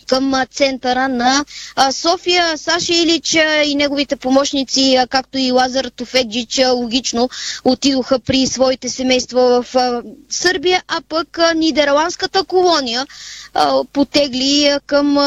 към 0.10 0.34
центъра 0.52 1.08
на 1.08 1.46
София. 1.92 2.58
Саша 2.58 2.94
Илич 2.94 3.34
и 3.66 3.76
неговите 3.76 4.16
помощници, 4.16 4.98
както 5.10 5.38
и 5.38 5.52
Лазар 5.52 5.86
Тофеджич, 5.86 6.60
логично 6.74 7.30
отидоха 7.64 8.20
при 8.20 8.48
своите 8.48 8.90
семейства 8.90 9.64
в 9.64 9.76
Сърбия, 10.30 10.84
а 10.88 11.02
пък 11.10 11.40
нидерландската 11.56 12.44
колония 12.44 13.08
потегли 13.94 14.78
към 14.86 15.18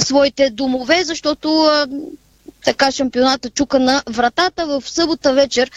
своите 0.00 0.50
домове, 0.50 1.04
защото 1.04 1.70
така 2.64 2.90
шампионата 2.90 3.50
чука 3.50 3.78
на 3.78 4.02
вратата. 4.06 4.66
В 4.66 4.82
събота 4.86 5.32
вечер 5.32 5.70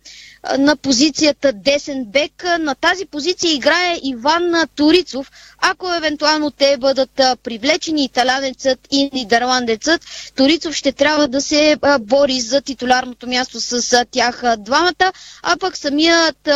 на 0.57 0.75
позицията 0.75 1.53
десен 1.53 2.05
бек. 2.05 2.31
На 2.59 2.75
тази 2.75 3.05
позиция 3.05 3.53
играе 3.53 3.99
Иван 4.03 4.41
Турицов. 4.75 5.31
Ако 5.59 5.93
евентуално 5.93 6.51
те 6.51 6.77
бъдат 6.77 7.09
привлечени, 7.43 8.03
италянецът 8.03 8.79
и 8.91 9.09
нидерландецът, 9.13 10.01
Турицов 10.35 10.75
ще 10.75 10.91
трябва 10.91 11.27
да 11.27 11.41
се 11.41 11.77
бори 12.01 12.39
за 12.41 12.61
титулярното 12.61 13.27
място 13.27 13.59
с 13.61 14.05
тях 14.05 14.43
двамата, 14.57 15.11
а 15.43 15.57
пък 15.57 15.77
самият 15.77 16.49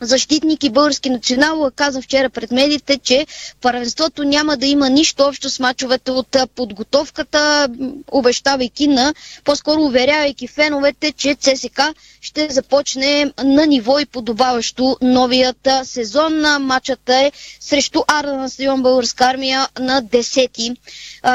защитник 0.00 0.64
и 0.64 0.70
български 0.70 1.10
национал 1.10 1.70
каза 1.76 2.02
вчера 2.02 2.30
пред 2.30 2.50
медиите, 2.50 2.98
че 2.98 3.26
първенството 3.60 4.24
няма 4.24 4.56
да 4.56 4.66
има 4.66 4.90
нищо 4.90 5.22
общо 5.22 5.50
с 5.50 5.60
мачовете 5.60 6.10
от 6.10 6.36
подготовката, 6.54 7.68
обещавайки 8.08 8.86
на, 8.86 9.14
по-скоро 9.44 9.80
уверявайки 9.82 10.46
феновете, 10.48 11.12
че 11.12 11.34
ЦСК 11.34 11.80
ще 12.20 12.48
започне 12.50 13.32
на 13.38 13.66
ниво 13.66 13.98
и 13.98 14.06
подобаващо 14.06 14.96
новият 15.02 15.68
сезон. 15.84 16.32
Матчът 16.60 17.08
е 17.08 17.32
срещу 17.60 18.02
Арда 18.08 18.32
на 18.32 18.50
стадион 18.50 18.82
Българска 18.82 19.24
армия 19.24 19.68
на 19.80 20.02
10 20.02 20.76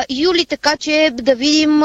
юли, 0.10 0.46
така 0.46 0.78
че 0.78 1.10
да 1.14 1.36
видим 1.36 1.82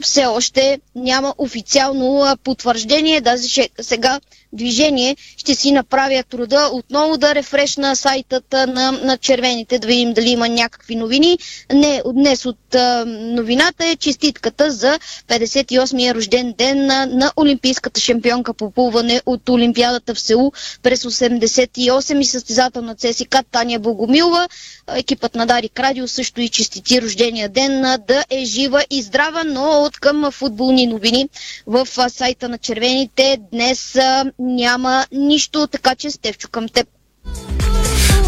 все 0.00 0.26
още 0.26 0.80
няма 0.94 1.34
официално 1.38 2.36
потвърждение. 2.36 3.20
Даже 3.20 3.48
сега 3.80 4.20
движение 4.52 5.16
ще 5.36 5.54
си 5.54 5.72
направя 5.72 6.22
труда 6.22 6.68
отново 6.72 7.16
да 7.16 7.34
рефрешна 7.34 7.96
сайтата 7.96 8.66
на, 8.66 8.92
на 8.92 9.16
червените, 9.18 9.78
да 9.78 9.86
видим 9.86 10.12
дали 10.12 10.30
има 10.30 10.48
някакви 10.48 10.96
новини. 10.96 11.38
Не, 11.72 12.02
днес 12.14 12.46
от 12.46 12.74
а, 12.74 13.04
новината 13.06 13.86
е 13.86 13.96
честитката 13.96 14.70
за 14.70 14.98
58-я 15.28 16.14
рожден 16.14 16.54
ден 16.58 16.86
на, 16.86 17.06
на 17.06 17.32
олимпийската 17.36 18.00
шампионка 18.00 18.54
по 18.54 18.70
плуване 18.70 19.22
от 19.26 19.48
Олимпиадата 19.48 20.14
в 20.14 20.20
Сеул 20.20 20.52
през 20.82 21.02
88 21.04 22.20
и 22.20 22.24
състезател 22.24 22.82
на 22.82 22.94
ЦСК 22.94 23.36
Таня 23.52 23.78
Богомилова. 23.78 24.48
Екипът 24.94 25.34
на 25.34 25.46
Дарик 25.46 25.80
Радио 25.80 26.08
също 26.08 26.40
и 26.40 26.48
честити 26.48 27.02
рождения 27.02 27.48
ден 27.48 27.82
да 28.08 28.24
е 28.30 28.44
жива 28.44 28.84
и 28.90 29.02
здрава, 29.02 29.44
но 29.44 29.62
от 29.62 29.98
към 29.98 30.30
футболни 30.30 30.86
новини 30.86 31.28
в 31.66 31.86
сайта 32.08 32.48
на 32.48 32.58
червените 32.58 33.38
днес 33.52 33.96
няма 34.38 35.06
нищо, 35.12 35.66
така 35.66 35.94
че 35.94 36.10
Стевчо 36.10 36.48
към 36.48 36.68
теб. 36.68 36.86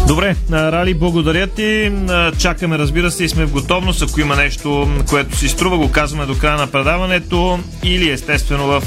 Добре, 0.07 0.35
Рали, 0.51 0.93
благодаря 0.93 1.47
ти. 1.47 1.91
Чакаме, 2.39 2.77
разбира 2.77 3.11
се, 3.11 3.23
и 3.23 3.29
сме 3.29 3.45
в 3.45 3.51
готовност. 3.51 4.01
Ако 4.01 4.19
има 4.19 4.35
нещо, 4.35 4.89
което 5.09 5.37
си 5.37 5.49
струва, 5.49 5.77
го 5.77 5.91
казваме 5.91 6.25
до 6.25 6.37
края 6.37 6.57
на 6.57 6.67
предаването 6.67 7.59
или 7.83 8.09
естествено 8.09 8.67
в 8.67 8.83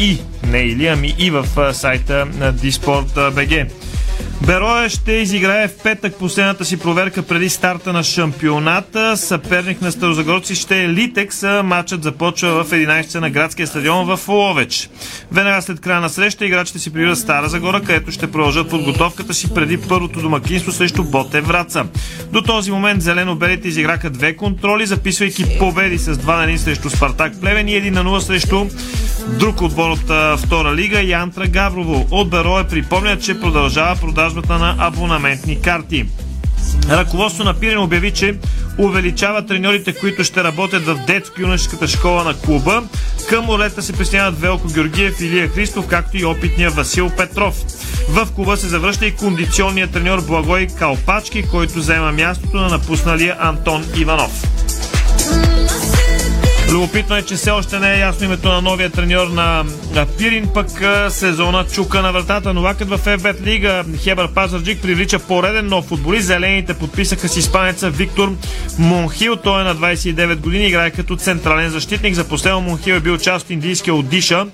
и, 0.00 0.18
не 0.46 0.58
или, 0.58 0.86
ами 0.86 1.14
и 1.18 1.30
в 1.30 1.46
сайта 1.74 2.26
на 2.26 2.54
Disport.bg. 2.54 3.70
Бероя 4.46 4.88
ще 4.88 5.12
изиграе 5.12 5.68
в 5.68 5.82
петък 5.82 6.18
последната 6.18 6.64
си 6.64 6.78
проверка 6.78 7.22
преди 7.22 7.48
старта 7.48 7.92
на 7.92 8.02
шампионата. 8.02 9.16
Съперник 9.16 9.82
на 9.82 9.92
Старозагорци 9.92 10.54
ще 10.54 10.84
е 10.84 10.88
Литекс. 10.88 11.42
Матчът 11.64 12.02
започва 12.02 12.64
в 12.64 12.70
11 12.70 13.20
на 13.20 13.30
градския 13.30 13.66
стадион 13.66 14.16
в 14.16 14.28
Ловеч. 14.28 14.90
Веднага 15.32 15.62
след 15.62 15.80
края 15.80 16.00
на 16.00 16.08
среща 16.08 16.46
играчите 16.46 16.78
си 16.78 16.92
прибират 16.92 17.18
Стара 17.18 17.48
Загора, 17.48 17.80
където 17.80 18.10
ще 18.12 18.30
продължат 18.30 18.70
подготовката 18.70 19.34
си 19.34 19.54
преди 19.54 19.80
първото 19.80 20.20
домакинство 20.20 20.72
срещу 20.72 21.04
Боте 21.04 21.40
Враца. 21.40 21.84
До 22.32 22.42
този 22.42 22.70
момент 22.70 23.02
зелено-белите 23.02 23.68
изиграха 23.68 24.10
две 24.10 24.36
контроли, 24.36 24.86
записвайки 24.86 25.58
победи 25.58 25.98
с 25.98 26.14
2 26.14 26.46
на 26.46 26.52
1 26.52 26.56
срещу 26.56 26.90
Спартак 26.90 27.40
Плевен 27.40 27.68
и 27.68 27.72
1 27.72 27.90
на 27.90 28.04
0 28.04 28.18
срещу 28.18 28.66
друг 29.38 29.62
отбор 29.62 29.90
от 29.90 30.38
втора 30.40 30.74
лига 30.74 31.02
Янтра 31.02 31.46
Гаврово. 31.46 32.06
От 32.10 32.30
Бероя 32.30 32.68
припомнят, 32.68 33.22
че 33.24 33.40
продължава 33.40 33.96
продажбата 34.14 34.58
на 34.58 34.76
абонаментни 34.78 35.60
карти. 35.60 36.06
Ръководство 36.90 37.44
на 37.44 37.54
Пирен 37.54 37.78
обяви, 37.78 38.10
че 38.10 38.38
увеличава 38.78 39.46
треньорите, 39.46 39.92
които 39.94 40.24
ще 40.24 40.44
работят 40.44 40.86
в 40.86 41.00
детско-юношеската 41.06 41.88
школа 41.88 42.24
на 42.24 42.34
клуба. 42.34 42.82
Към 43.28 43.48
ролета 43.48 43.82
се 43.82 43.92
присъединяват 43.92 44.40
Велко 44.40 44.68
Георгиев, 44.68 45.20
Илия 45.20 45.48
Христов, 45.48 45.86
както 45.86 46.16
и 46.16 46.24
опитния 46.24 46.70
Васил 46.70 47.10
Петров. 47.16 47.54
В 48.08 48.28
клуба 48.34 48.56
се 48.56 48.68
завръща 48.68 49.06
и 49.06 49.16
кондиционният 49.16 49.90
треньор 49.90 50.20
Благой 50.26 50.66
Калпачки, 50.78 51.42
който 51.50 51.80
заема 51.80 52.12
мястото 52.12 52.56
на 52.56 52.68
напусналия 52.68 53.36
Антон 53.40 53.84
Иванов. 53.96 54.42
Любопитно 56.72 57.16
е, 57.16 57.22
че 57.22 57.34
все 57.34 57.50
още 57.50 57.78
не 57.78 57.94
е 57.94 57.98
ясно 57.98 58.24
името 58.24 58.48
на 58.48 58.62
новия 58.62 58.90
треньор 58.90 59.26
на, 59.26 59.64
Пирин, 60.18 60.48
пък 60.54 60.66
сезона 61.08 61.66
чука 61.74 62.02
на 62.02 62.12
вратата. 62.12 62.54
Новакът 62.54 62.88
в 62.88 62.98
FBET 62.98 63.40
Лига 63.42 63.84
Хебър 63.98 64.28
Пазарджик 64.34 64.82
привлича 64.82 65.18
пореден 65.18 65.66
нов 65.66 65.84
футболист. 65.84 66.26
Зелените 66.26 66.74
подписаха 66.74 67.28
с 67.28 67.36
испанеца 67.36 67.90
Виктор 67.90 68.32
Монхил. 68.78 69.36
Той 69.36 69.60
е 69.60 69.64
на 69.64 69.76
29 69.76 70.36
години, 70.36 70.66
играе 70.66 70.90
като 70.90 71.16
централен 71.16 71.70
защитник. 71.70 72.14
За 72.14 72.28
последно 72.28 72.60
Монхил 72.60 72.94
е 72.94 73.00
бил 73.00 73.18
част 73.18 73.44
от 73.44 73.50
индийския 73.50 73.94
Одиша 73.94 74.46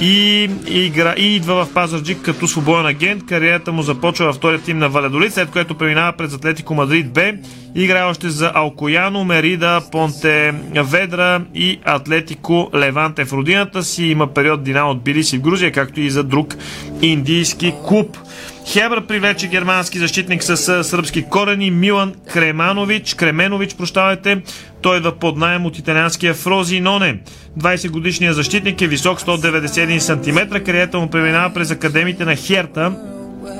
и, 0.00 0.50
игра, 0.68 1.14
и 1.18 1.36
идва 1.36 1.64
в 1.64 1.74
Пазарджик 1.74 2.22
като 2.22 2.48
свободен 2.48 2.86
агент. 2.86 3.26
Кариерата 3.26 3.72
му 3.72 3.82
започва 3.82 4.26
във 4.26 4.36
втория 4.36 4.60
тим 4.60 4.78
на 4.78 4.88
Валедолит, 4.88 5.34
след 5.34 5.50
което 5.50 5.74
преминава 5.74 6.12
през 6.12 6.34
Атлетико 6.34 6.74
Мадрид 6.74 7.12
Б. 7.12 7.32
Играе 7.74 8.02
още 8.02 8.28
за 8.30 8.52
Алкояно, 8.54 9.24
Мерида, 9.24 9.80
Понте 9.92 10.54
Ведра 10.74 11.40
и 11.54 11.80
Атлетико 11.84 12.70
Леванте 12.74 13.24
в 13.24 13.32
родината 13.32 13.82
си. 13.82 14.04
Има 14.04 14.26
период 14.26 14.62
Динамо 14.62 14.90
от 14.90 15.02
Билиси 15.02 15.38
в 15.38 15.40
Грузия, 15.40 15.72
както 15.72 16.00
и 16.00 16.10
за 16.10 16.24
друг 16.24 16.54
индийски 17.02 17.74
клуб. 17.86 18.18
Хебър 18.72 19.06
привлече 19.06 19.46
германски 19.46 19.98
защитник 19.98 20.42
с 20.42 20.84
сръбски 20.84 21.22
корени 21.22 21.70
Милан 21.70 22.14
Креманович, 22.32 23.14
Кременович, 23.14 23.74
прощавайте. 23.74 24.42
Той 24.82 24.96
идва 24.96 25.12
под 25.12 25.36
найем 25.36 25.66
от 25.66 25.78
италианския 25.78 26.34
Фрози 26.34 26.80
Ноне. 26.80 27.20
20 27.58 27.90
годишният 27.90 28.36
защитник 28.36 28.80
е 28.80 28.86
висок 28.86 29.20
191 29.20 29.98
см. 29.98 30.64
Кариерата 30.64 30.98
му 30.98 31.10
преминава 31.10 31.54
през 31.54 31.70
академите 31.70 32.24
на 32.24 32.36
Херта 32.36 32.92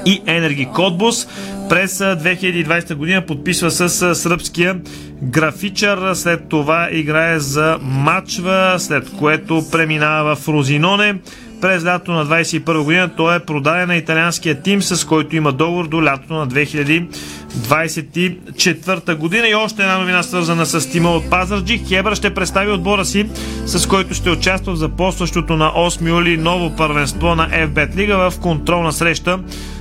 и 0.07 0.23
Енерги 0.27 0.69
Кодбус. 0.75 1.29
През 1.69 1.99
2020 1.99 2.95
година 2.95 3.27
подписва 3.27 3.71
с 3.71 4.15
сръбския 4.15 4.77
графичър, 5.23 6.15
след 6.15 6.49
това 6.49 6.89
играе 6.93 7.39
за 7.39 7.79
Мачва, 7.83 8.75
след 8.79 9.11
което 9.19 9.65
преминава 9.73 10.37
в 10.37 10.49
Розиноне. 10.49 11.15
През 11.61 11.85
лято 11.85 12.13
на 12.13 12.27
21 12.27 12.83
година 12.83 13.11
той 13.17 13.37
е 13.37 13.41
продаден 13.41 13.89
на 13.89 13.97
италианския 13.97 14.63
тим, 14.63 14.83
с 14.83 15.05
който 15.05 15.37
има 15.37 15.53
договор 15.53 15.89
до 15.89 16.05
лятото 16.05 16.35
на 16.35 16.49
2024 16.49 19.15
година. 19.15 19.49
И 19.49 19.55
още 19.55 19.83
една 19.83 19.99
новина 19.99 20.23
свързана 20.23 20.67
с 20.67 20.91
тима 20.91 21.11
от 21.11 21.31
Пазарджи. 21.31 21.85
Хебра 21.89 22.15
ще 22.15 22.35
представи 22.35 22.73
отбора 22.73 23.05
си, 23.05 23.29
с 23.67 23.87
който 23.87 24.15
ще 24.15 24.31
участва 24.31 24.73
в 24.73 24.77
запостващото 24.77 25.57
на 25.57 25.71
8 25.71 26.09
юли 26.09 26.37
ново 26.37 26.77
първенство 26.77 27.35
на 27.35 27.51
FBET 27.51 27.97
Лига 27.97 28.31
в 28.31 28.41
контролна 28.41 28.93
среща 28.93 29.39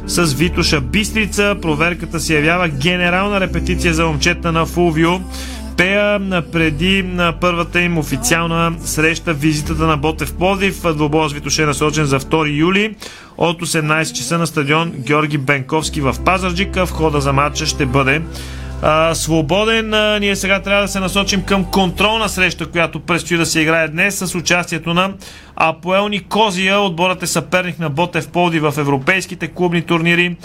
с 0.07 0.33
Витоша 0.33 0.81
Бистрица. 0.81 1.55
Проверката 1.61 2.19
се 2.19 2.35
явява 2.35 2.67
генерална 2.67 3.39
репетиция 3.39 3.93
за 3.93 4.05
момчета 4.05 4.51
на 4.51 4.65
Фулвио. 4.65 5.11
Пея 5.77 6.19
преди 6.51 7.03
на 7.03 7.33
първата 7.39 7.81
им 7.81 7.97
официална 7.97 8.73
среща 8.85 9.33
визитата 9.33 9.87
на 9.87 9.97
Ботев 9.97 10.33
Плодив. 10.33 10.81
Двобоя 10.81 11.29
с 11.29 11.33
Витоше 11.33 11.63
е 11.63 11.65
насочен 11.65 12.05
за 12.05 12.19
2 12.19 12.57
юли 12.57 12.95
от 13.37 13.61
18 13.61 14.13
часа 14.13 14.37
на 14.37 14.47
стадион 14.47 14.91
Георги 14.97 15.37
Бенковски 15.37 16.01
в 16.01 16.15
Пазарджика. 16.25 16.85
Входа 16.85 17.21
за 17.21 17.33
матча 17.33 17.65
ще 17.65 17.85
бъде 17.85 18.21
а, 18.81 19.15
свободен. 19.15 19.93
А, 19.93 20.19
ние 20.19 20.35
сега 20.35 20.61
трябва 20.61 20.81
да 20.81 20.87
се 20.87 20.99
насочим 20.99 21.43
към 21.43 21.65
контролна 21.65 22.29
среща, 22.29 22.65
която 22.65 22.99
предстои 22.99 23.37
да 23.37 23.45
се 23.45 23.61
играе 23.61 23.87
днес 23.87 24.17
с 24.17 24.35
участието 24.35 24.93
на 24.93 25.13
Апоел 25.55 26.07
Никозия. 26.07 26.79
Отборът 26.79 27.23
е 27.23 27.27
съперник 27.27 27.79
на 27.79 27.89
Ботев 27.89 28.27
Полди 28.27 28.59
в 28.59 28.73
европейските 28.77 29.47
клубни 29.47 29.81
турнири. 29.81 30.35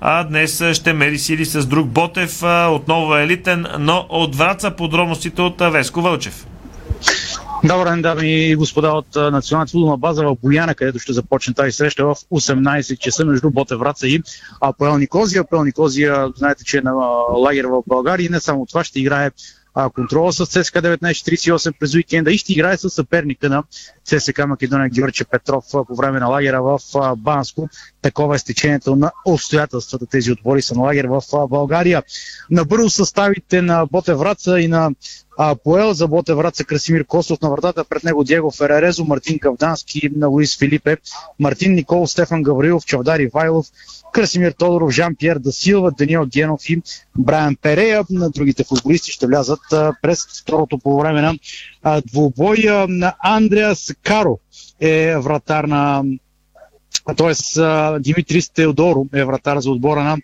А 0.00 0.24
днес 0.24 0.62
ще 0.72 0.92
мери 0.92 1.18
сили 1.18 1.44
с 1.44 1.66
друг 1.66 1.86
Ботев, 1.88 2.42
отново 2.70 3.16
е 3.16 3.22
елитен, 3.22 3.66
но 3.78 4.06
от 4.08 4.36
Враца 4.36 4.70
подробностите 4.70 5.42
от 5.42 5.60
Веско 5.60 6.02
Вълчев. 6.02 6.46
Добър 7.64 7.88
ден, 7.88 8.02
дами 8.02 8.50
и 8.50 8.56
господа 8.56 8.88
от 8.88 9.14
Националната 9.14 9.70
футболна 9.70 9.96
база 9.96 10.24
в 10.24 10.36
Бояна, 10.42 10.74
където 10.74 10.98
ще 10.98 11.12
започне 11.12 11.54
тази 11.54 11.72
среща 11.72 12.04
в 12.04 12.14
18 12.14 12.98
часа 12.98 13.24
между 13.24 13.50
Боте 13.50 13.76
Враца 13.76 14.08
и 14.08 14.22
Апоел 14.60 14.98
Никозия. 14.98 15.40
Апоел 15.40 15.64
Никозия, 15.64 16.28
знаете, 16.36 16.64
че 16.64 16.78
е 16.78 16.80
на 16.80 16.92
лагер 17.36 17.64
в 17.64 17.82
България 17.86 18.26
и 18.26 18.28
не 18.28 18.40
само 18.40 18.66
това 18.66 18.84
ще 18.84 19.00
играе 19.00 19.30
а, 19.74 19.90
контрола 19.90 20.32
с 20.32 20.46
ЦСК 20.46 20.74
1948 20.74 21.72
през 21.78 21.94
уикенда 21.94 22.32
и 22.32 22.38
ще 22.38 22.52
играе 22.52 22.76
с 22.76 22.90
съперника 22.90 23.48
на 23.48 23.62
ЦСК 24.04 24.46
Македония 24.46 24.88
Георгия 24.88 25.26
Петров 25.30 25.64
по 25.88 25.94
време 25.94 26.20
на 26.20 26.26
лагера 26.26 26.62
в 26.62 26.78
Банско. 27.16 27.68
Такова 28.02 28.34
е 28.34 28.38
стечението 28.38 28.96
на 28.96 29.12
обстоятелствата. 29.26 30.06
Тези 30.06 30.32
отбори 30.32 30.62
са 30.62 30.74
на 30.74 30.82
лагер 30.82 31.04
в 31.04 31.22
България. 31.48 32.02
Набързо 32.50 32.90
съставите 32.90 33.62
на 33.62 33.86
Боте 33.86 34.14
Враца 34.14 34.60
и 34.60 34.68
на 34.68 34.90
а, 35.38 35.56
поел 35.56 35.92
за 35.92 36.08
Боте 36.08 36.34
Враца 36.34 36.64
Красимир 36.64 37.04
Косов 37.04 37.40
на 37.40 37.50
вратата 37.50 37.84
пред 37.84 38.04
него 38.04 38.24
Диего 38.24 38.50
Феререзо, 38.50 39.04
Мартин 39.04 39.38
Кавдански, 39.38 40.10
на 40.16 40.28
Луис 40.28 40.58
Филипе, 40.58 40.96
Мартин 41.40 41.74
Никол, 41.74 42.06
Стефан 42.06 42.42
Гаврилов, 42.42 42.86
Чавдар 42.86 43.20
Ивайлов, 43.20 43.66
Красимир 44.12 44.52
Тодоров, 44.52 44.90
Жан-Пьер 44.90 45.38
Дасилва, 45.38 45.90
Даниел 45.90 46.26
Генов 46.26 46.70
и 46.70 46.82
Брайан 47.18 47.56
Перея. 47.56 48.04
На 48.10 48.30
другите 48.30 48.64
футболисти 48.64 49.10
ще 49.10 49.26
влязат 49.26 49.60
през 50.02 50.42
второто 50.42 50.78
по 50.78 51.00
време 51.00 51.22
на 51.22 51.34
двубой. 52.00 52.64
на 52.88 53.14
Андреас 53.18 53.94
Каро 54.02 54.38
е 54.80 55.16
вратар 55.16 55.64
на 55.64 56.02
т.е. 57.16 57.34
Димитрис 58.00 58.50
Теодоро 58.50 59.06
е 59.14 59.24
вратар 59.24 59.58
за 59.58 59.70
отбора 59.70 60.02
на 60.02 60.16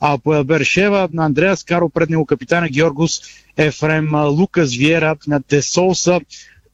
а 0.00 0.18
по 0.18 0.44
Бершева 0.44 1.08
на 1.12 1.24
Андреас 1.24 1.64
Каро 1.64 1.88
пред 1.88 2.10
него 2.10 2.26
капитана 2.26 2.68
Георгус 2.68 3.20
Ефрем 3.56 4.14
Лукас 4.14 4.70
Виера 4.70 5.16
на 5.26 5.40
Десолса 5.48 6.20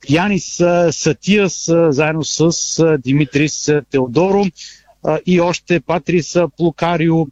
Янис 0.09 0.61
Сатиас 0.91 1.65
заедно 1.89 2.25
с 2.25 2.99
Димитрис 2.99 3.71
Теодоро 3.91 4.45
и 5.27 5.41
още 5.41 5.81
Патрис 5.81 6.37
Плукарио, 6.57 7.27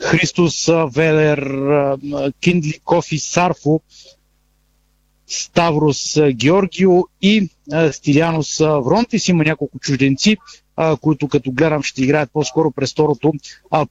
Христос 0.00 0.70
Велер, 0.94 1.50
Киндли 2.40 2.80
Кофи 2.84 3.18
Сарфо, 3.18 3.80
Ставрос 5.26 6.18
Георгио 6.32 7.02
и 7.22 7.48
Стилянос 7.92 8.58
Вронтис. 8.58 9.28
Има 9.28 9.44
няколко 9.44 9.78
чужденци, 9.78 10.36
които 11.00 11.28
като 11.28 11.52
гледам 11.52 11.82
ще 11.82 12.02
играят 12.02 12.30
по-скоро 12.32 12.70
през 12.70 12.92
второто. 12.92 13.32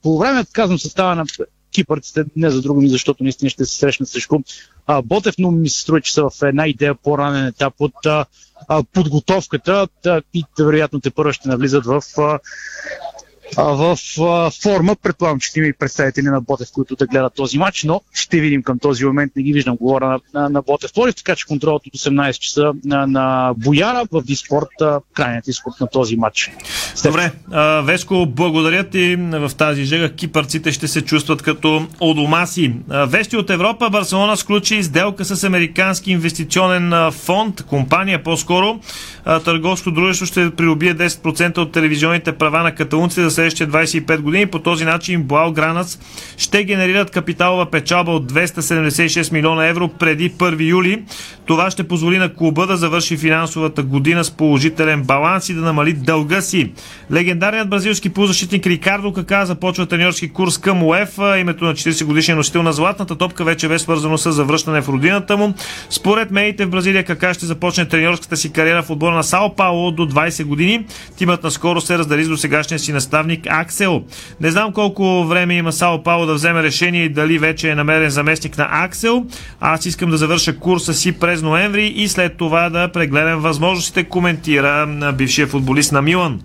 По 0.01 0.17
време, 0.17 0.43
казвам, 0.51 0.79
състава 0.79 1.15
на 1.15 1.25
кипърците, 1.73 2.23
не 2.35 2.49
за 2.49 2.61
друго 2.61 2.81
защото 2.87 3.23
наистина 3.23 3.49
ще 3.49 3.65
се 3.65 3.77
срещнат 3.77 4.09
срещу 4.09 4.39
Ботев, 5.03 5.35
но 5.39 5.51
ми 5.51 5.69
се 5.69 5.79
струва, 5.79 6.01
че 6.01 6.13
са 6.13 6.29
в 6.29 6.41
една 6.43 6.67
идея 6.67 6.95
по-ранен 6.95 7.47
етап 7.47 7.73
от 7.79 7.93
подготовката. 8.93 9.87
И 10.33 10.45
вероятно 10.59 10.99
те 10.99 11.11
първо 11.11 11.33
ще 11.33 11.49
навлизат 11.49 11.85
в 11.85 12.01
в 13.57 13.97
форма. 14.63 14.95
Предполагам, 15.03 15.39
че 15.39 15.51
има 15.55 15.67
и 15.67 15.73
представители 15.73 16.25
на 16.25 16.41
Ботев, 16.41 16.67
които 16.73 16.95
да 16.95 17.07
гледат 17.07 17.33
този 17.33 17.57
матч, 17.57 17.83
но 17.83 18.01
ще 18.13 18.39
видим 18.39 18.63
към 18.63 18.79
този 18.79 19.05
момент. 19.05 19.31
Не 19.35 19.43
ги 19.43 19.53
виждам, 19.53 19.75
говоря 19.75 20.07
на, 20.07 20.19
на, 20.33 20.49
на 20.49 20.61
Ботев 20.61 20.93
Плодив, 20.93 21.15
така 21.15 21.35
че 21.35 21.45
контролът 21.45 21.87
от 21.87 21.93
18 21.93 22.39
часа 22.39 22.71
на, 22.85 23.07
на 23.07 23.53
Бояра 23.57 24.07
в 24.11 24.21
Диспорт, 24.21 24.67
крайният 25.13 25.47
изход 25.47 25.73
на 25.81 25.87
този 25.87 26.15
матч. 26.15 26.51
Добре, 27.05 27.31
Веско, 27.83 28.25
благодаря 28.25 28.83
ти. 28.89 29.15
В 29.15 29.51
тази 29.57 29.83
жега 29.83 30.09
кипърците 30.09 30.71
ще 30.71 30.87
се 30.87 31.01
чувстват 31.01 31.41
като 31.41 31.87
одомаси. 31.99 32.73
Вести 32.89 33.37
от 33.37 33.49
Европа, 33.49 33.89
Барселона 33.89 34.37
сключи 34.37 34.83
сделка 34.83 35.25
с 35.25 35.43
американски 35.43 36.11
инвестиционен 36.11 37.11
фонд, 37.11 37.63
компания 37.63 38.23
по-скоро. 38.23 38.79
Търговско 39.45 39.91
дружество 39.91 40.25
ще 40.25 40.55
придобие 40.55 40.95
10% 40.95 41.57
от 41.57 41.71
телевизионните 41.71 42.31
права 42.31 42.63
на 42.63 42.75
каталунците 42.75 43.21
за 43.21 43.31
следващите 43.51 44.05
25 44.07 44.21
години. 44.21 44.45
По 44.45 44.59
този 44.59 44.85
начин 44.85 45.23
Блау 45.23 45.51
Гранац 45.51 45.99
ще 46.37 46.63
генерират 46.63 47.11
капиталова 47.11 47.65
печалба 47.65 48.11
от 48.11 48.31
276 48.33 49.33
милиона 49.33 49.67
евро 49.67 49.87
преди 49.87 50.31
1 50.31 50.69
юли. 50.69 51.03
Това 51.45 51.71
ще 51.71 51.87
позволи 51.87 52.17
на 52.17 52.33
клуба 52.33 52.67
да 52.67 52.77
завърши 52.77 53.17
финансовата 53.17 53.83
година 53.83 54.23
с 54.23 54.31
положителен 54.31 55.03
баланс 55.03 55.49
и 55.49 55.53
да 55.53 55.61
намали 55.61 55.93
дълга 55.93 56.41
си. 56.41 56.71
Легендарният 57.11 57.69
бразилски 57.69 58.09
полузащитник 58.09 58.67
Рикардо 58.67 59.13
Кака 59.13 59.45
започва 59.45 59.85
треньорски 59.85 60.29
курс 60.29 60.57
към 60.57 60.83
УЕФ. 60.83 61.17
Името 61.39 61.65
на 61.65 61.73
40 61.73 62.05
годишния 62.05 62.35
носител 62.35 62.63
на 62.63 62.73
златната 62.73 63.15
топка 63.15 63.43
вече 63.43 63.67
бе 63.67 63.79
свързано 63.79 64.17
с 64.17 64.31
завръщане 64.31 64.81
в 64.81 64.89
родината 64.89 65.37
му. 65.37 65.53
Според 65.89 66.31
медиите 66.31 66.65
в 66.65 66.69
Бразилия 66.69 67.03
Кака 67.03 67.33
ще 67.33 67.45
започне 67.45 67.85
треньорската 67.87 68.37
си 68.37 68.51
кариера 68.51 68.83
в 68.83 68.89
отбора 68.89 69.15
на 69.15 69.23
Сао 69.23 69.55
Пауло 69.55 69.91
до 69.91 70.07
20 70.09 70.43
години. 70.43 70.85
Тимът 71.17 71.43
наскоро 71.43 71.81
се 71.81 71.97
раздали 71.97 72.25
до 72.25 72.37
сегашния 72.37 72.79
си 72.79 72.93
наставник 73.23 73.47
Аксел. 73.49 74.03
Не 74.41 74.51
знам 74.51 74.73
колко 74.73 75.23
време 75.23 75.55
има 75.55 75.71
Сао 75.71 76.03
Пауло 76.03 76.25
да 76.25 76.33
вземе 76.33 76.63
решение 76.63 77.03
и 77.03 77.09
дали 77.09 77.39
вече 77.39 77.69
е 77.69 77.75
намерен 77.75 78.09
заместник 78.09 78.57
на 78.57 78.67
Аксел. 78.71 79.25
Аз 79.59 79.85
искам 79.85 80.09
да 80.09 80.17
завърша 80.17 80.57
курса 80.57 80.93
си 80.93 81.11
през 81.11 81.41
ноември 81.41 81.87
и 81.87 82.07
след 82.07 82.37
това 82.37 82.69
да 82.69 82.87
прегледам 82.87 83.39
възможностите, 83.39 84.03
коментира 84.03 84.87
бившия 85.13 85.47
футболист 85.47 85.91
на 85.91 86.01
Милан. 86.01 86.39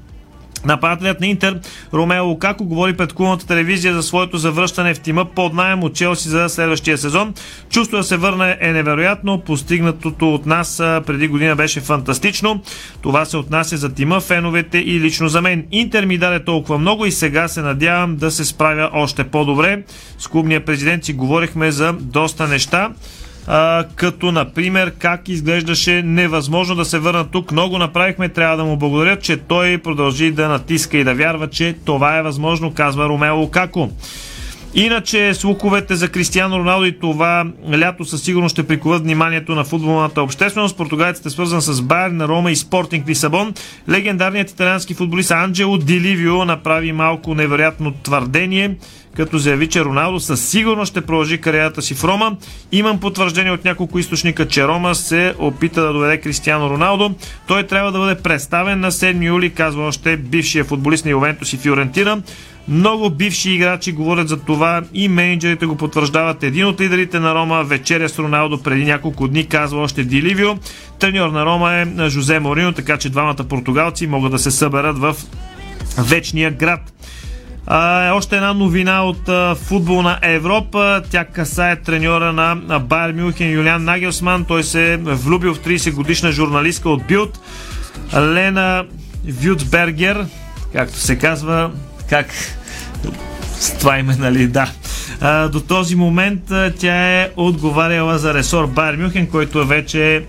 Нападателят 0.64 1.20
на 1.20 1.26
Интер 1.26 1.61
Ромео 1.94 2.26
Лукако 2.26 2.64
говори 2.64 2.96
пред 2.96 3.12
клубната 3.12 3.46
телевизия 3.46 3.94
за 3.94 4.02
своето 4.02 4.36
завръщане 4.38 4.94
в 4.94 5.00
тима 5.00 5.24
под 5.24 5.54
найем 5.54 5.84
от 5.84 5.94
Челси 5.94 6.28
за 6.28 6.48
следващия 6.48 6.98
сезон. 6.98 7.34
Чувство 7.70 7.96
да 7.96 8.02
се 8.02 8.16
върне 8.16 8.56
е 8.61 8.72
невероятно. 8.72 9.40
Постигнатото 9.40 10.34
от 10.34 10.46
нас 10.46 10.76
преди 10.78 11.28
година 11.28 11.56
беше 11.56 11.80
фантастично. 11.80 12.62
Това 13.02 13.24
се 13.24 13.36
отнася 13.36 13.76
за 13.76 13.94
тима, 13.94 14.20
феновете 14.20 14.78
и 14.78 15.00
лично 15.00 15.28
за 15.28 15.42
мен. 15.42 15.66
Интер 15.72 16.04
ми 16.04 16.18
даде 16.18 16.44
толкова 16.44 16.78
много 16.78 17.06
и 17.06 17.12
сега 17.12 17.48
се 17.48 17.61
надявам 17.61 18.16
да 18.16 18.30
се 18.30 18.44
справя 18.44 18.90
още 18.92 19.24
по-добре. 19.24 19.82
С 20.18 20.26
клубния 20.28 20.64
президент 20.64 21.04
си 21.04 21.12
говорихме 21.12 21.70
за 21.70 21.92
доста 21.92 22.48
неща 22.48 22.90
а, 23.51 23.84
като 23.94 24.32
например 24.32 24.92
как 24.99 25.28
изглеждаше 25.28 26.03
невъзможно 26.03 26.74
да 26.74 26.84
се 26.84 26.99
върна 26.99 27.24
тук. 27.24 27.53
Много 27.53 27.78
направихме, 27.78 28.28
трябва 28.28 28.57
да 28.57 28.64
му 28.64 28.76
благодаря, 28.76 29.16
че 29.16 29.36
той 29.36 29.78
продължи 29.78 30.30
да 30.30 30.49
натиска 30.49 30.99
и 30.99 31.05
да 31.05 31.14
вярва, 31.14 31.51
че 31.51 31.76
това 31.84 32.18
е 32.18 32.22
възможно, 32.22 32.74
казва 32.74 33.09
Ромео 33.09 33.36
Лукако. 33.36 33.90
Иначе 34.74 35.34
слуховете 35.34 35.96
за 35.96 36.08
Кристиано 36.08 36.58
Роналдо 36.58 36.84
и 36.84 36.98
това 36.98 37.44
лято 37.78 38.04
със 38.04 38.22
сигурност 38.22 38.52
ще 38.52 38.66
приковат 38.66 39.02
вниманието 39.02 39.54
на 39.54 39.64
футболната 39.64 40.22
общественост. 40.22 40.76
Португалецът 40.76 41.26
е 41.26 41.30
свързан 41.30 41.62
с 41.62 41.82
Байер 41.82 42.10
на 42.10 42.28
Рома 42.28 42.50
и 42.50 42.56
Спортинг 42.56 43.08
Лисабон. 43.08 43.54
Легендарният 43.88 44.50
италиански 44.50 44.94
футболист 44.94 45.30
Анджело 45.30 45.78
Диливио 45.78 46.44
направи 46.44 46.92
малко 46.92 47.34
невероятно 47.34 47.92
твърдение 47.92 48.76
като 49.16 49.38
заяви, 49.38 49.68
че 49.68 49.84
Роналдо 49.84 50.20
със 50.20 50.48
сигурност 50.48 50.90
ще 50.90 51.00
продължи 51.00 51.38
кариерата 51.38 51.82
си 51.82 51.94
в 51.94 52.04
Рома. 52.04 52.36
Имам 52.72 53.00
потвърждение 53.00 53.52
от 53.52 53.64
няколко 53.64 53.98
източника, 53.98 54.48
че 54.48 54.68
Рома 54.68 54.94
се 54.94 55.34
опита 55.38 55.82
да 55.82 55.92
доведе 55.92 56.20
Кристиано 56.20 56.70
Роналдо. 56.70 57.14
Той 57.46 57.62
трябва 57.62 57.92
да 57.92 57.98
бъде 57.98 58.22
представен 58.22 58.80
на 58.80 58.90
7 58.90 59.24
юли, 59.24 59.50
казва 59.50 59.86
още 59.86 60.16
бившия 60.16 60.64
футболист 60.64 61.04
на 61.04 61.10
Ювентус 61.10 61.52
и 61.52 61.56
Фиорентина. 61.56 62.22
Много 62.68 63.10
бивши 63.10 63.50
играчи 63.50 63.92
говорят 63.92 64.28
за 64.28 64.36
това 64.36 64.82
и 64.94 65.08
менеджерите 65.08 65.66
го 65.66 65.76
потвърждават. 65.76 66.42
Един 66.42 66.66
от 66.66 66.80
лидерите 66.80 67.20
на 67.20 67.34
Рома 67.34 67.64
вечеря 67.64 68.08
с 68.08 68.18
Роналдо 68.18 68.62
преди 68.62 68.84
няколко 68.84 69.28
дни, 69.28 69.46
казва 69.46 69.80
още 69.80 70.04
Диливио. 70.04 70.48
Треньор 70.98 71.28
на 71.28 71.46
Рома 71.46 71.74
е 71.74 72.08
Жозе 72.08 72.38
Морино, 72.38 72.72
така 72.72 72.96
че 72.96 73.10
двамата 73.10 73.34
португалци 73.34 74.06
могат 74.06 74.32
да 74.32 74.38
се 74.38 74.50
съберат 74.50 74.98
в 74.98 75.16
вечния 75.98 76.50
град. 76.50 76.92
А, 77.66 78.12
още 78.12 78.36
една 78.36 78.52
новина 78.52 79.02
от 79.02 79.28
а, 79.28 79.54
футболна 79.54 80.18
Европа. 80.22 81.02
Тя 81.10 81.24
касае 81.24 81.76
треньора 81.76 82.32
на 82.32 82.78
Байер 82.78 83.12
Мюнхен 83.12 83.50
Юлиан 83.50 83.84
Нагелсман. 83.84 84.44
Той 84.44 84.64
се 84.64 84.92
е 84.92 84.96
влюбил 84.96 85.54
в 85.54 85.58
30 85.58 85.92
годишна 85.92 86.32
журналистка 86.32 86.90
от 86.90 87.06
Билд. 87.06 87.38
Лена 88.14 88.84
Вюцбергер, 89.24 90.26
както 90.72 90.98
се 90.98 91.18
казва, 91.18 91.70
как 92.11 92.26
с 93.59 93.72
това 93.78 93.98
име, 93.98 94.16
нали, 94.18 94.46
да. 94.46 94.70
А, 95.20 95.48
до 95.48 95.61
този 95.61 95.96
момент 95.96 96.50
а, 96.50 96.72
тя 96.78 97.20
е 97.20 97.30
отговаряла 97.36 98.18
за 98.18 98.34
ресор 98.34 98.66
Байер 98.66 98.96
Мюнхен, 98.96 99.26
който 99.26 99.61
е 99.61 99.64
вече 99.64 100.24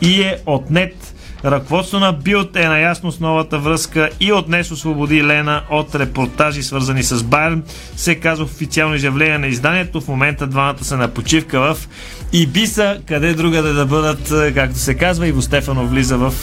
и 0.00 0.22
е 0.22 0.38
отнет 0.46 1.14
Ръководство 1.44 1.98
на 1.98 2.12
Билд 2.12 2.56
е 2.56 2.68
наясно 2.68 3.12
с 3.12 3.20
новата 3.20 3.58
връзка 3.58 4.10
и 4.20 4.32
отнес 4.32 4.70
освободи 4.70 5.24
Лена 5.24 5.62
от 5.70 5.94
репортажи, 5.94 6.62
свързани 6.62 7.02
с 7.02 7.22
Байерн. 7.22 7.62
Се 7.96 8.14
казва 8.14 8.44
официално 8.44 8.94
изявление 8.94 9.38
на 9.38 9.46
изданието. 9.46 10.00
В 10.00 10.08
момента 10.08 10.46
двамата 10.46 10.84
са 10.84 10.96
на 10.96 11.08
почивка 11.08 11.60
в 11.60 11.88
Ибиса, 12.32 13.00
къде 13.06 13.34
другаде 13.34 13.72
да 13.72 13.86
бъдат, 13.86 14.54
както 14.54 14.78
се 14.78 14.94
казва. 14.94 15.28
Иво 15.28 15.42
Стефано 15.42 15.86
влиза 15.86 16.16
в 16.18 16.34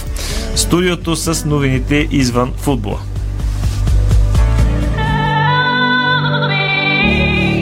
студиото 0.56 1.16
с 1.16 1.46
новините 1.46 2.08
извън 2.12 2.54
футбола. 2.58 3.00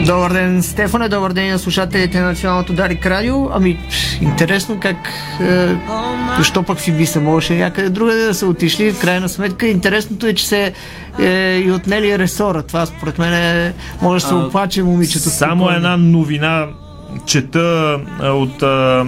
Добър 0.09 0.33
ден, 0.33 0.63
Стефане, 0.63 1.09
добър 1.09 1.33
ден 1.33 1.51
на 1.51 1.59
слушателите 1.59 2.19
на 2.19 2.25
Националното 2.25 2.73
Дарик 2.73 3.05
Радио. 3.05 3.49
Ами, 3.51 3.79
интересно 4.21 4.79
как... 4.79 4.95
Е, 5.41 5.75
защо 6.37 6.63
пък 6.63 6.77
в 6.77 6.87
Ибиса 6.87 7.21
можеше 7.21 7.55
някъде 7.55 7.89
другаде 7.89 8.25
да 8.25 8.33
са 8.33 8.47
отишли. 8.47 8.91
В 8.91 9.01
крайна 9.01 9.29
сметка, 9.29 9.67
интересното 9.67 10.27
е, 10.27 10.33
че 10.33 10.47
се 10.47 10.73
е, 11.19 11.57
и 11.65 11.71
отнели 11.71 12.19
ресора. 12.19 12.63
Това 12.63 12.85
според 12.85 13.19
мен 13.19 13.33
е, 13.33 13.73
може 14.01 14.23
да 14.23 14.27
се 14.27 14.35
оплаче 14.35 14.83
момичето. 14.83 15.29
Само 15.29 15.69
една 15.69 15.97
новина 15.97 16.67
чета 17.25 17.99
от 18.21 18.63
а, 18.63 19.05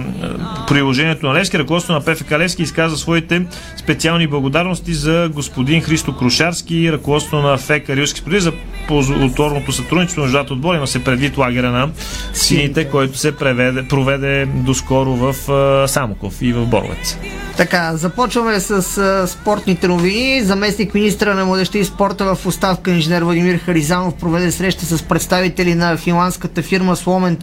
приложението 0.68 1.26
на 1.26 1.34
Левски. 1.34 1.58
Ръководството 1.58 1.98
на 1.98 2.14
ПФК 2.14 2.32
Левски 2.32 2.62
изказа 2.62 2.96
своите 2.96 3.46
специални 3.76 4.26
благодарности 4.26 4.94
за 4.94 5.30
господин 5.34 5.82
Христо 5.82 6.16
Крушарски 6.16 6.76
и 6.76 6.92
ръководството 6.92 7.42
на 7.42 7.58
ФЕК 7.58 7.90
Рилски 7.90 8.20
споди 8.20 8.40
за 8.40 8.52
ползотворното 8.88 9.72
сътрудничество 9.72 10.22
между 10.22 10.36
двата 10.36 10.52
отбори. 10.52 10.76
Има 10.76 10.86
се 10.86 11.04
предвид 11.04 11.38
лагера 11.38 11.70
на 11.70 11.90
сините, 12.32 12.84
който 12.84 13.18
се 13.18 13.36
преведе, 13.36 13.88
проведе 13.88 14.46
доскоро 14.46 15.10
в 15.10 15.52
а, 15.52 15.88
Самоков 15.88 16.42
и 16.42 16.52
в 16.52 16.66
Боровец. 16.66 17.18
Така, 17.56 17.96
започваме 17.96 18.60
с 18.60 18.98
а, 18.98 19.26
спортните 19.26 19.88
новини. 19.88 20.42
Заместник 20.42 20.94
министра 20.94 21.34
на 21.34 21.44
младеща 21.44 21.78
и 21.78 21.84
спорта 21.84 22.34
в 22.34 22.46
оставка 22.46 22.90
инженер 22.90 23.22
Владимир 23.22 23.58
Харизанов 23.58 24.14
проведе 24.14 24.52
среща 24.52 24.86
с 24.86 25.02
представители 25.02 25.74
на 25.74 25.96
финландската 25.96 26.62
фирма 26.62 26.96
Сломен 26.96 27.36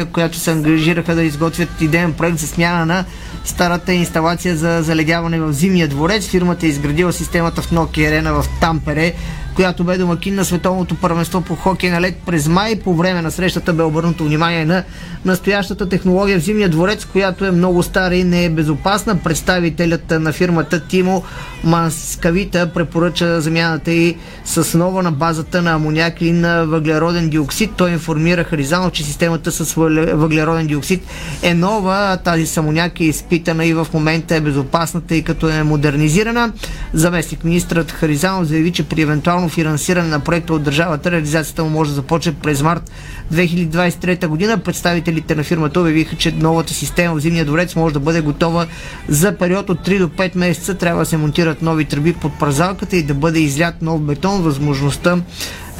Теокия, 0.00 0.12
която 0.12 0.38
се 0.38 0.50
ангажираха 0.50 1.14
да 1.14 1.22
изготвят 1.22 1.80
идеен 1.80 2.12
проект 2.12 2.38
за 2.38 2.46
смяна 2.46 2.86
на 2.86 3.04
старата 3.44 3.92
инсталация 3.92 4.56
за 4.56 4.82
заледяване 4.82 5.40
в 5.40 5.52
Зимния 5.52 5.88
дворец. 5.88 6.28
Фирмата 6.28 6.66
е 6.66 6.68
изградила 6.68 7.12
системата 7.12 7.62
в 7.62 7.72
Ноки 7.72 8.04
Арена 8.04 8.32
в 8.32 8.44
Тампере, 8.60 9.14
която 9.60 9.84
бе 9.84 9.98
домакин 9.98 10.34
на 10.34 10.44
световното 10.44 10.94
първенство 10.94 11.40
по 11.40 11.54
хокей 11.54 11.90
на 11.90 12.00
лед 12.00 12.16
през 12.26 12.48
май. 12.48 12.76
По 12.76 12.94
време 12.94 13.22
на 13.22 13.30
срещата 13.30 13.72
бе 13.72 13.82
обърнато 13.82 14.24
внимание 14.24 14.64
на 14.64 14.84
настоящата 15.24 15.88
технология 15.88 16.40
в 16.40 16.42
Зимния 16.42 16.68
дворец, 16.68 17.04
която 17.04 17.44
е 17.44 17.50
много 17.50 17.82
стара 17.82 18.14
и 18.14 18.24
не 18.24 18.44
е 18.44 18.50
безопасна. 18.50 19.16
Представителят 19.16 20.10
на 20.10 20.32
фирмата 20.32 20.80
Тимо 20.80 21.22
Манскавита 21.64 22.70
препоръча 22.74 23.40
замяната 23.40 23.92
и 23.92 24.16
с 24.44 24.78
нова 24.78 25.02
на 25.02 25.12
базата 25.12 25.62
на 25.62 25.72
амоняк 25.72 26.20
и 26.20 26.32
на 26.32 26.66
въглероден 26.66 27.28
диоксид. 27.28 27.70
Той 27.76 27.90
информира 27.90 28.44
Харизанов, 28.44 28.92
че 28.92 29.04
системата 29.04 29.52
с 29.52 29.74
въглероден 30.14 30.66
диоксид 30.66 31.02
е 31.42 31.54
нова. 31.54 32.18
Тази 32.24 32.46
с 32.46 32.56
амоняк 32.56 33.00
е 33.00 33.04
изпитана 33.04 33.66
и 33.66 33.74
в 33.74 33.86
момента 33.94 34.36
е 34.36 34.40
безопасна, 34.40 35.00
тъй 35.00 35.22
като 35.22 35.48
е 35.48 35.62
модернизирана. 35.62 36.52
Заместник 36.92 37.44
министрът 37.44 37.92
Харизанов 37.92 38.44
заяви, 38.44 38.72
че 38.72 38.82
при 38.82 39.02
евентуално 39.02 39.49
финансиране 39.50 40.08
на 40.08 40.20
проекта 40.20 40.54
от 40.54 40.62
държавата 40.62 41.10
реализацията 41.10 41.64
му 41.64 41.70
може 41.70 41.90
да 41.90 41.94
започне 41.94 42.34
през 42.34 42.62
март 42.62 42.90
2023 43.32 44.26
година. 44.26 44.58
Представителите 44.58 45.34
на 45.34 45.42
фирмата 45.42 45.80
обявиха, 45.80 46.16
че 46.16 46.32
новата 46.32 46.74
система 46.74 47.14
в 47.14 47.20
Зимния 47.20 47.44
дворец 47.44 47.76
може 47.76 47.94
да 47.94 48.00
бъде 48.00 48.20
готова 48.20 48.66
за 49.08 49.38
период 49.38 49.70
от 49.70 49.88
3 49.88 49.98
до 49.98 50.08
5 50.08 50.36
месеца. 50.36 50.74
Трябва 50.74 51.02
да 51.02 51.06
се 51.06 51.16
монтират 51.16 51.62
нови 51.62 51.84
тръби 51.84 52.12
под 52.12 52.38
празалката 52.38 52.96
и 52.96 53.02
да 53.02 53.14
бъде 53.14 53.38
излят 53.40 53.82
нов 53.82 54.00
бетон. 54.00 54.42
Възможността 54.42 55.18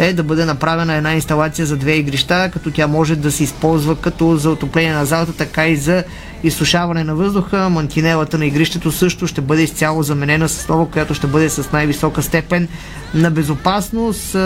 е 0.01 0.13
да 0.13 0.23
бъде 0.23 0.45
направена 0.45 0.95
една 0.95 1.15
инсталация 1.15 1.67
за 1.67 1.77
две 1.77 1.93
игрища, 1.93 2.51
като 2.53 2.71
тя 2.71 2.87
може 2.87 3.17
да 3.17 3.33
се 3.33 3.45
използва 3.45 3.97
като 3.97 4.37
за 4.37 4.51
отопление 4.51 4.93
на 4.93 5.05
залата, 5.05 5.33
така 5.33 5.67
и 5.69 5.77
за 5.77 6.05
изсушаване 6.43 7.05
на 7.05 7.15
въздуха. 7.15 7.69
Мантинелата 7.69 8.39
на 8.39 8.47
игрището 8.47 8.93
също 8.93 9.27
ще 9.27 9.41
бъде 9.41 9.63
изцяло 9.63 10.03
заменена 10.03 10.49
с 10.49 10.69
нова, 10.69 10.91
която 10.91 11.15
ще 11.15 11.27
бъде 11.27 11.51
с 11.51 11.73
най-висока 11.73 12.23
степен 12.23 12.69
на 13.15 13.31
безопасност 13.31 14.37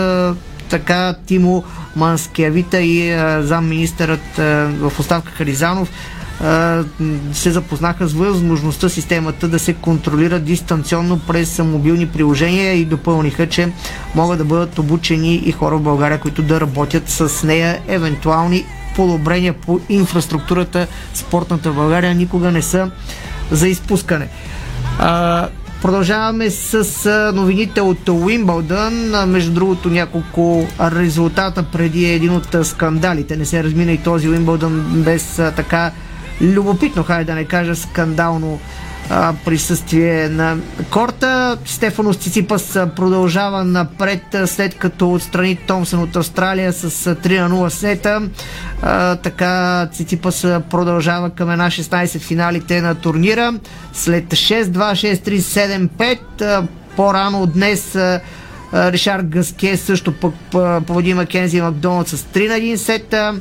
така 0.69 1.15
Тимо 1.25 1.63
Манскиавита 1.95 2.81
и 2.81 3.17
замминистърът 3.41 4.35
в 4.79 4.91
оставка 4.99 5.31
Харизанов 5.31 5.89
се 7.33 7.51
запознаха 7.51 8.07
с 8.07 8.13
възможността 8.13 8.89
системата 8.89 9.47
да 9.47 9.59
се 9.59 9.73
контролира 9.73 10.39
дистанционно 10.39 11.19
през 11.19 11.59
мобилни 11.59 12.07
приложения 12.07 12.73
и 12.73 12.85
допълниха, 12.85 13.49
че 13.49 13.71
могат 14.15 14.37
да 14.37 14.45
бъдат 14.45 14.79
обучени 14.79 15.35
и 15.35 15.51
хора 15.51 15.77
в 15.77 15.81
България, 15.81 16.19
които 16.19 16.41
да 16.41 16.61
работят 16.61 17.09
с 17.09 17.43
нея. 17.43 17.79
Евентуални 17.87 18.65
подобрения 18.95 19.53
по 19.53 19.79
инфраструктурата 19.89 20.87
спортната 21.13 21.71
в 21.71 21.75
България 21.75 22.15
никога 22.15 22.51
не 22.51 22.61
са 22.61 22.91
за 23.51 23.67
изпускане. 23.67 24.27
Продължаваме 25.81 26.49
с 26.49 27.31
новините 27.35 27.81
от 27.81 28.09
Уимбълдън. 28.09 28.93
Между 29.27 29.53
другото 29.53 29.89
няколко 29.89 30.67
резултата 30.79 31.63
преди 31.63 32.05
един 32.05 32.31
от 32.31 32.55
скандалите. 32.63 33.35
Не 33.35 33.45
се 33.45 33.63
размина 33.63 33.91
и 33.91 33.97
този 33.97 34.29
Уимбълдън 34.29 35.03
без 35.05 35.35
така 35.55 35.91
любопитно, 36.41 37.03
хайде 37.03 37.23
да 37.23 37.35
не 37.35 37.45
кажа 37.45 37.75
скандално 37.75 38.59
присъствие 39.45 40.29
на 40.29 40.57
корта. 40.89 41.57
Стефанос 41.65 42.17
Циципас 42.17 42.79
продължава 42.95 43.63
напред, 43.63 44.21
след 44.45 44.75
като 44.75 45.13
отстрани 45.13 45.55
Томсън 45.55 46.01
от 46.01 46.15
Австралия 46.15 46.73
с 46.73 47.15
3 47.15 47.47
на 47.47 47.49
0 47.49 47.69
сета. 47.69 48.21
Така 49.23 49.87
Циципас 49.93 50.41
продължава 50.69 51.29
към 51.29 51.51
една 51.51 51.69
16 51.69 52.19
финалите 52.19 52.81
на 52.81 52.95
турнира. 52.95 53.53
След 53.93 54.25
6-2, 54.25 54.67
6-3, 54.67 55.89
7-5 55.97 56.67
по-рано 56.95 57.45
днес 57.45 57.97
Ришард 58.73 59.27
Гаске 59.27 59.77
също 59.77 60.13
пък 60.13 60.33
победи 60.87 61.13
Макензи 61.13 61.61
Макдоналд 61.61 62.07
с 62.07 62.17
3 62.17 62.47
на 62.47 62.53
1 62.53 62.75
сета. 62.75 63.35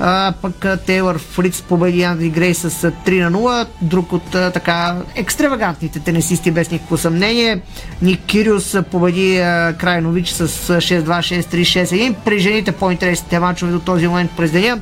А, 0.00 0.32
пък 0.42 0.66
Тейлър 0.86 1.18
Фриц 1.18 1.62
победи 1.62 2.02
Андри 2.02 2.30
Грей 2.30 2.54
с 2.54 2.70
3 2.70 3.28
на 3.28 3.38
0. 3.38 3.66
Друг 3.82 4.12
от 4.12 4.30
така 4.30 4.96
екстравагантните 5.14 6.00
тенисисти 6.00 6.50
без 6.50 6.70
никакво 6.70 6.96
съмнение. 6.96 7.60
Ник 8.02 8.20
Кириус 8.26 8.76
победи 8.90 9.36
Крайнович 9.78 10.28
с 10.28 10.48
6-2, 10.48 11.04
6-3, 11.04 11.44
6-1. 11.44 12.14
При 12.24 12.38
жените 12.38 12.72
по-интересните 12.72 13.38
мачове 13.38 13.72
до 13.72 13.80
този 13.80 14.08
момент 14.08 14.30
през 14.36 14.52
деня. 14.52 14.80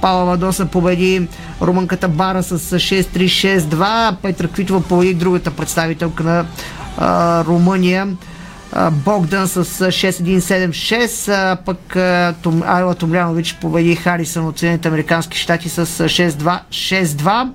Пала 0.00 0.24
Вадоса 0.24 0.66
победи 0.66 1.28
румънката 1.62 2.08
Бара 2.08 2.42
с 2.42 2.58
6-3, 2.58 3.04
6-2. 3.58 4.16
Петра 4.22 4.48
Квитова 4.48 4.80
победи 4.80 5.14
другата 5.14 5.50
представителка 5.50 6.22
на 6.22 6.46
а, 6.98 7.44
Румъния 7.44 8.08
Богдан 8.92 9.48
с 9.48 9.64
6-1-7-6, 9.64 11.56
пък 11.64 11.96
Айла 12.66 12.94
Томлянович 12.94 13.56
победи 13.60 13.96
Харисън 13.96 14.46
от 14.46 14.58
Съединените 14.58 14.88
Американски 14.88 15.38
щати 15.38 15.68
с 15.68 15.86
6-2-6-2. 15.86 17.48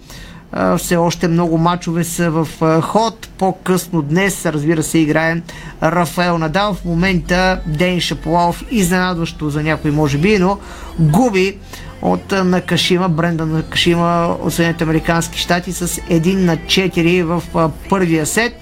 Все 0.77 0.95
още 0.95 1.27
много 1.27 1.57
мачове 1.57 2.03
са 2.03 2.31
в 2.31 2.47
ход. 2.81 3.27
По-късно 3.37 4.01
днес, 4.01 4.45
разбира 4.45 4.83
се, 4.83 4.97
играе 4.97 5.41
Рафаел 5.83 6.37
Надал. 6.37 6.73
В 6.73 6.85
момента 6.85 7.59
Ден 7.67 7.99
Шаполов, 7.99 8.63
изненадващо 8.71 9.49
за 9.49 9.63
някой 9.63 9.91
може 9.91 10.17
би, 10.17 10.39
но 10.39 10.57
губи 10.99 11.57
от 12.01 12.31
Накашима, 12.31 13.09
Бренда 13.09 13.45
Накашима 13.45 14.37
от 14.41 14.53
Съединените 14.53 14.83
Американски 14.83 15.39
щати 15.39 15.71
с 15.73 15.87
1 15.87 16.35
на 16.35 16.57
4 16.57 17.23
в 17.23 17.43
първия 17.89 18.25
сет. 18.25 18.59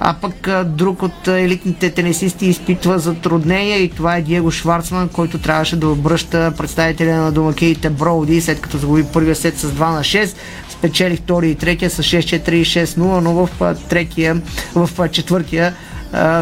А 0.00 0.14
пък 0.14 0.48
друг 0.64 1.02
от 1.02 1.28
елитните 1.28 1.90
тенисисти 1.90 2.46
изпитва 2.46 2.98
затруднения 2.98 3.78
и 3.78 3.90
това 3.90 4.16
е 4.16 4.22
Диего 4.22 4.50
Шварцман, 4.50 5.08
който 5.08 5.38
трябваше 5.38 5.76
да 5.76 5.88
обръща 5.88 6.52
представителя 6.56 7.16
на 7.16 7.32
домакините 7.32 7.90
Броуди, 7.90 8.40
след 8.40 8.60
като 8.60 8.78
загуби 8.78 9.04
първия 9.12 9.36
сет 9.36 9.58
с 9.58 9.72
2 9.72 9.90
на 9.90 10.00
6 10.00 10.36
спечели 10.70 11.16
втори 11.16 11.50
и 11.50 11.54
третия 11.54 11.90
с 11.90 12.02
6-4 12.02 12.50
и 12.50 12.64
6-0, 12.64 12.98
но 12.98 13.32
в 13.32 13.74
третия, 13.88 14.42
в 14.74 15.08
четвъртия 15.08 15.74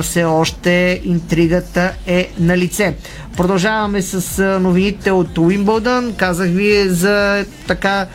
все 0.02 0.24
още 0.24 1.00
интригата 1.04 1.92
е 2.06 2.28
на 2.38 2.58
лице. 2.58 2.94
Продължаваме 3.36 4.02
с 4.02 4.58
новините 4.60 5.10
от 5.10 5.38
Уимбълдън. 5.38 6.14
Казах 6.16 6.48
ви 6.48 6.88
за 6.88 7.44
така 7.66 8.06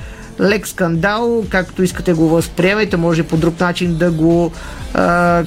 лек 0.41 0.67
скандал, 0.67 1.45
както 1.49 1.83
искате 1.83 2.13
го 2.13 2.29
възприемайте, 2.29 2.97
може 2.97 3.23
по 3.23 3.37
друг 3.37 3.59
начин 3.59 3.95
да 3.95 4.11
го 4.11 4.51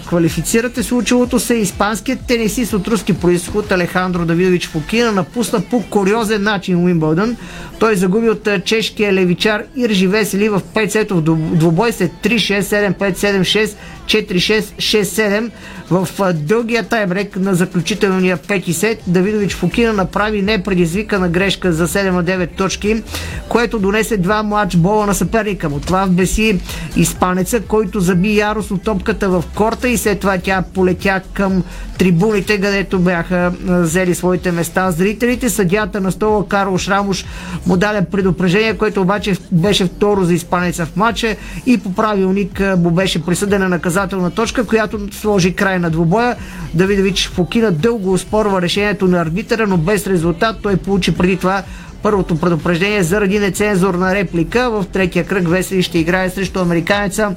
квалифицирате 0.06 0.82
случилото 0.82 1.38
се. 1.38 1.54
Испанският 1.54 2.26
тенисист 2.26 2.72
от 2.72 2.88
руски 2.88 3.12
происход 3.12 3.72
Алехандро 3.72 4.24
Давидович 4.24 4.68
Фокина 4.68 5.12
напусна 5.12 5.60
по 5.70 5.82
куриозен 5.90 6.42
начин 6.42 6.84
Уимбълдън. 6.84 7.36
Той 7.78 7.96
загуби 7.96 8.30
от 8.30 8.48
чешкия 8.64 9.12
левичар 9.12 9.64
Иржи 9.76 10.06
Весели 10.06 10.48
в 10.48 10.60
5 10.74 10.88
сетов 10.88 11.22
двубой 11.22 11.92
след 11.92 12.12
3-6, 12.22 12.60
7-5, 12.60 13.42
7-6, 13.42 13.74
4-6, 14.06 14.60
6-7 14.60 15.50
в 15.90 16.32
дългия 16.32 16.82
таймрек 16.82 17.36
на 17.36 17.54
заключителния 17.54 18.36
пети 18.36 18.72
сет. 18.72 19.02
Давидович 19.06 19.54
Фокина 19.54 19.92
направи 19.92 20.42
непредизвикана 20.42 21.28
грешка 21.28 21.72
за 21.72 21.88
7-9 21.88 22.56
точки, 22.56 23.02
което 23.48 23.78
донесе 23.78 24.16
два 24.16 24.42
матч 24.42 24.76
бола 24.76 25.06
на 25.06 25.14
съперника 25.14 25.68
му. 25.68 25.80
Това 25.80 26.04
вбеси 26.04 26.60
испанеца, 26.96 27.60
който 27.60 28.00
заби 28.00 28.36
яростно 28.36 28.78
топката 28.78 29.28
в 29.32 29.44
корта 29.54 29.88
и 29.88 29.98
след 29.98 30.20
това 30.20 30.38
тя 30.38 30.62
полетя 30.74 31.20
към 31.32 31.62
трибуните, 31.98 32.60
където 32.60 32.98
бяха 32.98 33.52
взели 33.64 34.14
своите 34.14 34.52
места 34.52 34.90
зрителите. 34.90 35.50
Съдята 35.50 36.00
на 36.00 36.12
стола 36.12 36.48
Карл 36.48 36.78
Шрамуш 36.78 37.24
му 37.66 37.76
даде 37.76 38.04
предупреждение, 38.04 38.74
което 38.74 39.00
обаче 39.00 39.36
беше 39.52 39.84
второ 39.84 40.24
за 40.24 40.34
испанеца 40.34 40.86
в 40.86 40.96
матча 40.96 41.36
и 41.66 41.78
по 41.78 41.94
правилник 41.94 42.62
му 42.78 42.90
беше 42.90 43.24
присъдена 43.24 43.68
наказателна 43.68 44.30
точка, 44.30 44.64
която 44.66 45.08
сложи 45.12 45.54
край 45.54 45.78
на 45.78 45.90
двубоя. 45.90 46.36
Давидович 46.74 47.28
Фокина 47.28 47.70
дълго 47.70 48.12
успорва 48.12 48.62
решението 48.62 49.08
на 49.08 49.20
арбитъра, 49.20 49.66
но 49.66 49.76
без 49.76 50.06
резултат. 50.06 50.56
Той 50.62 50.76
получи 50.76 51.14
преди 51.14 51.36
това 51.36 51.62
първото 52.02 52.36
предупреждение 52.36 53.02
заради 53.02 53.38
нецензурна 53.38 54.14
реплика. 54.14 54.70
В 54.70 54.84
третия 54.92 55.24
кръг 55.24 55.48
Весели 55.48 55.82
ще 55.82 55.98
играе 55.98 56.30
срещу 56.30 56.60
американеца 56.60 57.34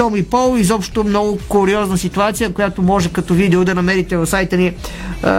Томи 0.00 0.22
Пол. 0.22 0.56
Изобщо 0.58 1.04
много 1.04 1.38
куриозна 1.48 1.98
ситуация, 1.98 2.52
която 2.52 2.82
може 2.82 3.12
като 3.12 3.34
видео 3.34 3.64
да 3.64 3.74
намерите 3.74 4.16
в 4.16 4.26
сайта 4.26 4.56
ни 4.56 4.74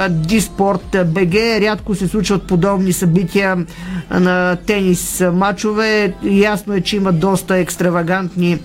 Диспорт 0.09 0.88
BG. 0.91 1.62
Рядко 1.62 1.95
се 1.95 2.07
случват 2.07 2.47
подобни 2.47 2.93
събития 2.93 3.66
на 4.12 4.55
тенис 4.55 5.24
матчове. 5.34 6.14
Ясно 6.24 6.74
е, 6.74 6.82
че 6.82 6.95
има 6.95 7.12
доста 7.12 7.57
екстравагантни 7.57 8.59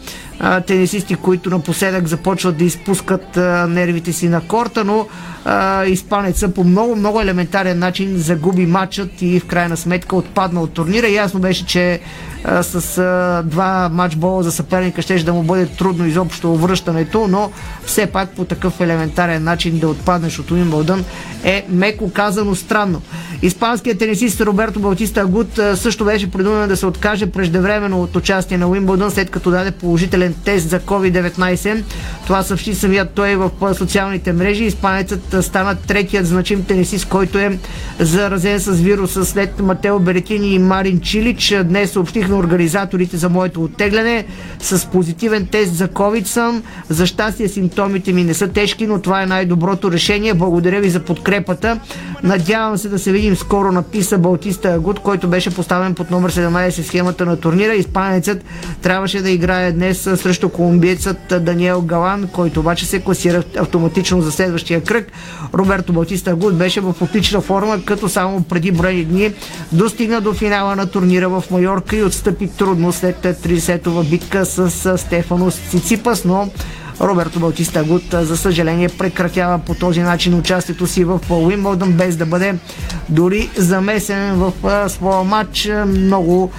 тенисисти, 0.66 1.14
които 1.14 1.50
напоследък 1.50 2.06
започват 2.06 2.56
да 2.56 2.64
изпускат 2.64 3.36
нервите 3.68 4.12
си 4.12 4.28
на 4.28 4.40
корта, 4.40 4.84
но 4.84 5.06
испанеца 5.86 6.48
по 6.48 6.64
много, 6.64 6.96
много 6.96 7.20
елементарен 7.20 7.78
начин 7.78 8.16
загуби 8.16 8.66
матчът 8.66 9.22
и 9.22 9.40
в 9.40 9.46
крайна 9.46 9.76
сметка 9.76 10.16
отпадна 10.16 10.60
от 10.60 10.72
турнира. 10.72 11.08
Ясно 11.08 11.40
беше, 11.40 11.66
че 11.66 12.00
с 12.62 12.98
а, 12.98 13.42
два 13.42 13.88
матчбола 13.92 14.42
за 14.42 14.52
съперника 14.52 15.02
ще 15.02 15.16
да 15.16 15.32
му 15.32 15.42
бъде 15.42 15.66
трудно 15.66 16.06
изобщо 16.06 16.56
връщането, 16.56 17.26
но 17.28 17.50
все 17.84 18.06
пак 18.06 18.30
по 18.30 18.44
такъв 18.44 18.80
елементарен 18.80 19.44
начин 19.44 19.78
да 19.78 19.88
отпаднеш 19.88 20.38
от 20.38 20.50
Уимбълдън 20.50 21.04
е 21.44 21.66
меко 21.68 22.12
казано 22.12 22.54
странно. 22.54 23.02
Испанският 23.42 23.98
тенисист 23.98 24.40
Роберто 24.40 24.80
Балтиста 24.80 25.20
Агут 25.20 25.60
също 25.74 26.04
беше 26.04 26.30
принуден 26.30 26.68
да 26.68 26.76
се 26.76 26.86
откаже 26.86 27.26
преждевременно 27.26 28.02
от 28.02 28.16
участие 28.16 28.58
на 28.58 28.68
Уимбълдън, 28.68 29.10
след 29.10 29.30
като 29.30 29.50
даде 29.50 29.70
положителен 29.70 30.34
тест 30.44 30.68
за 30.68 30.80
COVID-19. 30.80 31.82
Това 32.26 32.42
съобщи 32.42 32.74
самият 32.74 33.10
той 33.10 33.36
в 33.36 33.50
социалните 33.74 34.32
мрежи. 34.32 34.64
Испанецът 34.64 35.36
стана 35.44 35.74
третият 35.74 36.26
значим 36.26 36.64
тенисист, 36.64 37.08
който 37.08 37.38
е 37.38 37.58
заразен 37.98 38.60
с 38.60 38.72
вируса 38.72 39.24
след 39.24 39.60
Матео 39.60 39.98
Беретини 39.98 40.54
и 40.54 40.58
Марин 40.58 41.00
Чилич. 41.00 41.54
Днес 41.64 41.92
съобщих 41.92 42.28
на 42.36 42.40
организаторите 42.40 43.16
за 43.16 43.28
моето 43.28 43.64
оттегляне. 43.64 44.24
С 44.60 44.86
позитивен 44.86 45.46
тест 45.46 45.74
за 45.74 45.88
COVID 45.88 46.24
съм. 46.24 46.62
За 46.88 47.06
щастие 47.06 47.48
симптомите 47.48 48.12
ми 48.12 48.24
не 48.24 48.34
са 48.34 48.48
тежки, 48.48 48.86
но 48.86 49.00
това 49.00 49.22
е 49.22 49.26
най-доброто 49.26 49.92
решение. 49.92 50.34
Благодаря 50.34 50.80
ви 50.80 50.90
за 50.90 51.00
подкрепата. 51.00 51.80
Надявам 52.22 52.78
се 52.78 52.88
да 52.88 52.98
се 52.98 53.12
видим 53.12 53.36
скоро, 53.36 53.72
написа 53.72 54.18
Балтиста 54.18 54.68
Агут, 54.68 54.98
който 54.98 55.28
беше 55.28 55.54
поставен 55.54 55.94
под 55.94 56.10
номер 56.10 56.32
17 56.32 56.82
в 56.82 56.86
схемата 56.86 57.26
на 57.26 57.36
турнира. 57.36 57.74
Испанецът 57.74 58.44
трябваше 58.82 59.22
да 59.22 59.30
играе 59.30 59.72
днес 59.72 60.02
срещу 60.02 60.48
колумбиецът 60.48 61.44
Даниел 61.44 61.82
Галан, 61.82 62.28
който 62.32 62.60
обаче 62.60 62.86
се 62.86 63.00
класира 63.00 63.42
автоматично 63.58 64.20
за 64.20 64.32
следващия 64.32 64.80
кръг. 64.80 65.12
Роберто 65.54 65.92
Балтиста 65.92 66.30
Агут 66.30 66.56
беше 66.58 66.80
в 66.80 66.94
отлична 67.00 67.40
форма, 67.40 67.80
като 67.84 68.08
само 68.08 68.42
преди 68.42 68.72
броени 68.72 69.04
дни 69.04 69.32
достигна 69.72 70.20
до 70.20 70.32
финала 70.32 70.76
на 70.76 70.86
турнира 70.86 71.28
в 71.28 71.44
Майорка 71.50 71.96
и 71.96 72.02
отстъпи 72.02 72.25
трудно 72.32 72.92
след 72.92 73.16
30-това 73.22 74.02
битка 74.02 74.46
с 74.46 74.98
Стефанос 74.98 75.54
Циципас, 75.70 76.24
но 76.24 76.48
Роберто 77.00 77.40
Балтиста 77.40 77.84
Гуд, 77.84 78.02
за 78.12 78.36
съжаление, 78.36 78.88
прекратява 78.88 79.58
по 79.58 79.74
този 79.74 80.00
начин 80.00 80.34
участието 80.34 80.86
си 80.86 81.04
в 81.04 81.20
Уимбълдън, 81.30 81.92
без 81.92 82.16
да 82.16 82.26
бъде 82.26 82.54
дори 83.08 83.50
замесен 83.56 84.34
в 84.34 84.52
своя 84.88 85.24
матч. 85.24 85.70
Много 85.86 86.50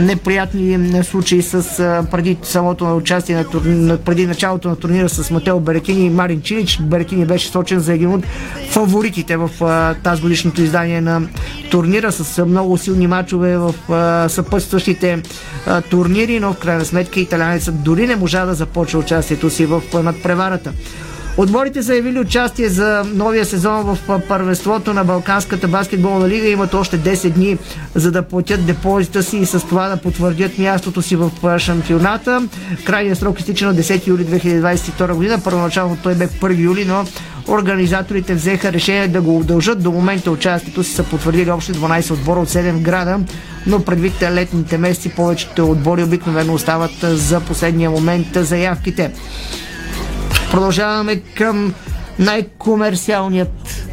неприятни 0.00 1.02
случаи 1.04 1.42
с 1.42 1.62
преди 2.10 2.36
самото 2.42 2.96
участие 2.96 3.36
на 3.36 3.44
турни, 3.44 3.96
преди 4.04 4.26
началото 4.26 4.68
на 4.68 4.76
турнира 4.76 5.08
с 5.08 5.30
Матео 5.30 5.60
Беретини 5.60 6.06
и 6.06 6.10
Марин 6.10 6.42
Чилич. 6.42 6.78
Беретини 6.80 7.26
беше 7.26 7.48
сочен 7.48 7.80
за 7.80 7.92
един 7.92 8.08
от 8.08 8.24
фаворитите 8.70 9.36
в 9.36 9.50
тази 10.02 10.22
годишното 10.22 10.62
издание 10.62 11.00
на 11.00 11.22
турнира 11.70 12.12
с 12.12 12.46
много 12.46 12.78
силни 12.78 13.06
мачове 13.06 13.56
в 13.58 13.74
съпътстващите 14.28 15.22
турнири, 15.90 16.40
но 16.40 16.52
в 16.52 16.58
крайна 16.58 16.84
сметка 16.84 17.20
италянецът 17.20 17.82
дори 17.82 18.06
не 18.06 18.16
можа 18.16 18.44
да 18.44 18.54
започне 18.54 19.00
участието 19.00 19.50
си 19.50 19.66
в 19.66 19.82
надпреварата. 20.02 20.72
Отборите 21.36 21.82
са 21.82 21.94
явили 21.94 22.20
участие 22.20 22.68
за 22.68 23.04
новия 23.14 23.44
сезон 23.44 23.82
в 23.82 24.20
първенството 24.28 24.94
на 24.94 25.04
Балканската 25.04 25.68
баскетболна 25.68 26.28
лига. 26.28 26.48
Имат 26.48 26.74
още 26.74 26.98
10 26.98 27.30
дни 27.30 27.58
за 27.94 28.12
да 28.12 28.22
платят 28.22 28.66
депозита 28.66 29.22
си 29.22 29.36
и 29.36 29.46
с 29.46 29.60
това 29.60 29.88
да 29.88 29.96
потвърдят 29.96 30.58
мястото 30.58 31.02
си 31.02 31.16
в 31.16 31.30
шампионата. 31.58 32.48
Крайният 32.84 33.18
срок 33.18 33.40
изтича 33.40 33.66
на 33.66 33.74
10 33.74 34.06
юли 34.06 34.26
2022 34.26 35.14
година. 35.14 35.40
Първоначално 35.44 35.98
той 36.02 36.14
бе 36.14 36.28
1 36.28 36.58
юли, 36.58 36.84
но 36.84 37.04
организаторите 37.48 38.34
взеха 38.34 38.72
решение 38.72 39.08
да 39.08 39.20
го 39.20 39.36
удължат. 39.38 39.82
До 39.82 39.92
момента 39.92 40.30
участието 40.30 40.84
си 40.84 40.94
са 40.94 41.02
потвърдили 41.02 41.50
общо 41.50 41.72
12 41.72 42.10
отбора 42.10 42.40
от 42.40 42.48
7 42.48 42.82
града, 42.82 43.20
но 43.66 43.84
предвид 43.84 44.22
летните 44.22 44.78
месеци 44.78 45.08
повечето 45.08 45.70
отбори 45.70 46.02
обикновено 46.02 46.54
остават 46.54 46.94
за 47.02 47.40
последния 47.40 47.90
момент 47.90 48.26
заявките. 48.34 49.10
Продължаваме 50.50 51.16
към 51.16 51.74
най-комерциалният 52.18 53.84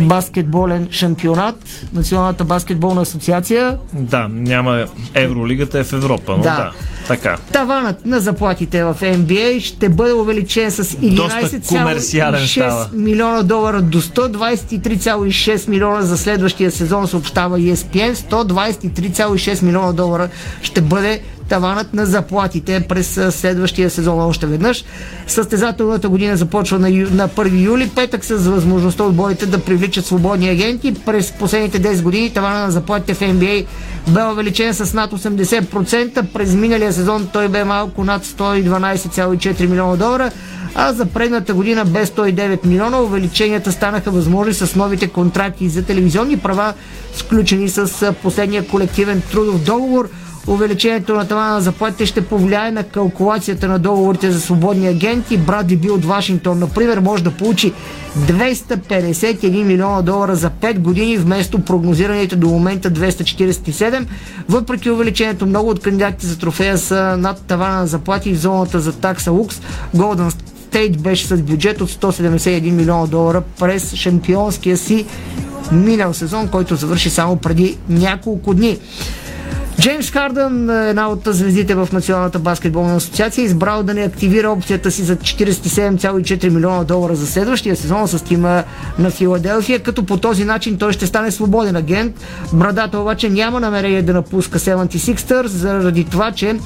баскетболен 0.00 0.88
шампионат, 0.90 1.86
Националната 1.92 2.44
баскетболна 2.44 3.00
асоциация. 3.00 3.78
Да, 3.92 4.28
няма 4.30 4.86
Евролигата 5.14 5.78
е 5.78 5.84
в 5.84 5.92
Европа, 5.92 6.34
но 6.36 6.42
да. 6.42 6.56
да. 6.56 6.72
Така. 7.06 7.36
Таванът 7.52 8.06
на 8.06 8.20
заплатите 8.20 8.84
в 8.84 8.96
NBA 9.00 9.60
ще 9.60 9.88
бъде 9.88 10.12
увеличен 10.12 10.70
с 10.70 10.84
11,6 10.84 12.92
милиона 12.92 13.42
долара 13.42 13.82
до 13.82 14.02
123,6 14.02 15.68
милиона 15.68 16.02
за 16.02 16.18
следващия 16.18 16.70
сезон, 16.70 17.08
съобщава 17.08 17.58
ESPN. 17.58 18.14
123,6 18.14 19.62
милиона 19.62 19.92
долара 19.92 20.28
ще 20.62 20.80
бъде 20.80 21.20
таванът 21.52 21.94
на 21.94 22.06
заплатите 22.06 22.86
през 22.88 23.20
следващия 23.30 23.90
сезон 23.90 24.20
още 24.20 24.46
веднъж. 24.46 24.84
Състезателната 25.26 26.08
година 26.08 26.36
започва 26.36 26.78
на, 26.78 26.90
ю, 26.90 27.08
на 27.10 27.28
1 27.28 27.64
юли, 27.64 27.90
петък 27.94 28.24
с 28.24 28.36
възможността 28.36 29.04
отборите 29.04 29.46
да 29.46 29.58
привличат 29.58 30.06
свободни 30.06 30.48
агенти. 30.48 30.94
През 30.94 31.32
последните 31.32 31.82
10 31.82 32.02
години 32.02 32.30
тавана 32.30 32.58
на 32.58 32.70
заплатите 32.70 33.14
в 33.14 33.20
NBA 33.20 33.66
бе 34.08 34.24
увеличен 34.24 34.74
с 34.74 34.94
над 34.94 35.12
80%. 35.12 36.32
През 36.32 36.54
миналия 36.54 36.92
сезон 36.92 37.28
той 37.32 37.48
бе 37.48 37.64
малко 37.64 38.04
над 38.04 38.24
112,4 38.24 39.66
милиона 39.66 39.96
долара 39.96 40.30
а 40.74 40.92
за 40.92 41.06
предната 41.06 41.54
година 41.54 41.84
без 41.84 42.10
109 42.10 42.66
милиона 42.66 43.00
увеличенията 43.00 43.72
станаха 43.72 44.10
възможни 44.10 44.54
с 44.54 44.76
новите 44.76 45.08
контракти 45.08 45.68
за 45.68 45.84
телевизионни 45.84 46.38
права, 46.38 46.74
сключени 47.14 47.68
с 47.68 48.12
последния 48.22 48.66
колективен 48.66 49.22
трудов 49.30 49.64
договор. 49.64 50.08
Увеличението 50.46 51.14
на 51.14 51.28
тавана 51.28 51.52
на 51.52 51.60
заплатите 51.60 52.06
ще 52.06 52.26
повлияе 52.26 52.70
на 52.70 52.82
калкулацията 52.82 53.68
на 53.68 53.78
договорите 53.78 54.30
за 54.30 54.40
свободни 54.40 54.88
агенти. 54.88 55.38
Брадли 55.38 55.76
Би 55.76 55.90
от 55.90 56.04
Вашингтон, 56.04 56.58
например, 56.58 56.98
може 56.98 57.24
да 57.24 57.30
получи 57.30 57.72
251 58.18 59.64
милиона 59.64 60.02
долара 60.02 60.36
за 60.36 60.50
5 60.50 60.78
години 60.78 61.16
вместо 61.16 61.58
прогнозираните 61.58 62.36
до 62.36 62.48
момента 62.48 62.90
247. 62.90 64.06
Въпреки 64.48 64.90
увеличението, 64.90 65.46
много 65.46 65.70
от 65.70 65.80
кандидатите 65.80 66.26
за 66.26 66.38
трофея 66.38 66.78
са 66.78 67.16
над 67.18 67.42
тавана 67.46 67.76
на 67.76 67.86
заплати 67.86 68.32
в 68.32 68.38
зоната 68.38 68.80
за 68.80 68.92
такса 68.92 69.30
Лукс. 69.30 69.60
Golden 69.96 70.34
State 70.70 70.98
беше 70.98 71.26
с 71.26 71.42
бюджет 71.42 71.80
от 71.80 71.90
171 71.90 72.70
милиона 72.70 73.06
долара 73.06 73.42
през 73.58 73.94
шампионския 73.94 74.76
си 74.76 75.06
минал 75.72 76.14
сезон, 76.14 76.48
който 76.48 76.76
завърши 76.76 77.10
само 77.10 77.36
преди 77.36 77.78
няколко 77.88 78.54
дни. 78.54 78.78
Джеймс 79.80 80.10
Хардън, 80.10 80.70
една 80.70 81.08
от 81.08 81.20
звездите 81.26 81.74
в 81.74 81.88
Националната 81.92 82.38
баскетболна 82.38 82.96
асоциация, 82.96 83.42
е 83.42 83.44
избрал 83.44 83.82
да 83.82 83.94
не 83.94 84.02
активира 84.02 84.50
опцията 84.50 84.90
си 84.90 85.02
за 85.02 85.16
47,4 85.16 86.48
милиона 86.48 86.84
долара 86.84 87.14
за 87.14 87.26
следващия 87.26 87.76
сезон 87.76 88.08
с 88.08 88.24
тима 88.24 88.64
на 88.98 89.10
Филаделфия, 89.10 89.80
като 89.80 90.06
по 90.06 90.16
този 90.16 90.44
начин 90.44 90.78
той 90.78 90.92
ще 90.92 91.06
стане 91.06 91.30
свободен 91.30 91.76
агент. 91.76 92.16
Брадата 92.52 92.98
обаче 92.98 93.28
няма 93.28 93.60
намерение 93.60 94.02
да 94.02 94.12
напуска 94.12 94.58
76ers, 94.58 95.46
заради 95.46 96.04
това, 96.04 96.32
че 96.32 96.58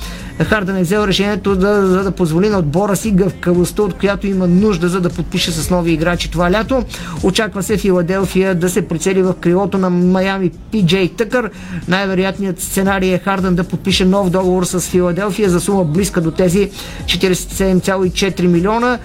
Хардън 0.45 0.77
е 0.77 0.83
взел 0.83 1.05
решението 1.07 1.57
да, 1.57 1.87
за 1.87 2.03
да 2.03 2.11
позволи 2.11 2.49
на 2.49 2.59
отбора 2.59 2.97
си 2.97 3.11
гъвкавостта, 3.11 3.83
от 3.83 3.95
която 3.95 4.27
има 4.27 4.47
нужда, 4.47 4.89
за 4.89 5.01
да 5.01 5.11
подпише 5.11 5.53
с 5.53 5.71
нови 5.71 5.93
играчи 5.93 6.31
това 6.31 6.51
лято. 6.51 6.85
Очаква 7.23 7.63
се 7.63 7.77
Филаделфия 7.77 8.55
да 8.55 8.69
се 8.69 8.89
прицели 8.89 9.23
в 9.23 9.35
крилото 9.41 9.79
на 9.79 9.91
Майами 9.91 10.51
Пиджей 10.71 11.09
Тъкър. 11.09 11.51
Най-вероятният 11.89 12.61
сценарий 12.61 12.96
е 13.03 13.19
Хардън 13.19 13.55
да 13.55 13.65
подпише 13.65 14.05
нов 14.05 14.31
договор 14.31 14.65
с 14.65 14.81
Филаделфия 14.81 15.51
за 15.51 15.61
сума 15.61 15.85
близка 15.85 16.21
до 16.21 16.31
тези 16.31 16.71
47,4 17.05 18.47
милиона, 18.47 18.99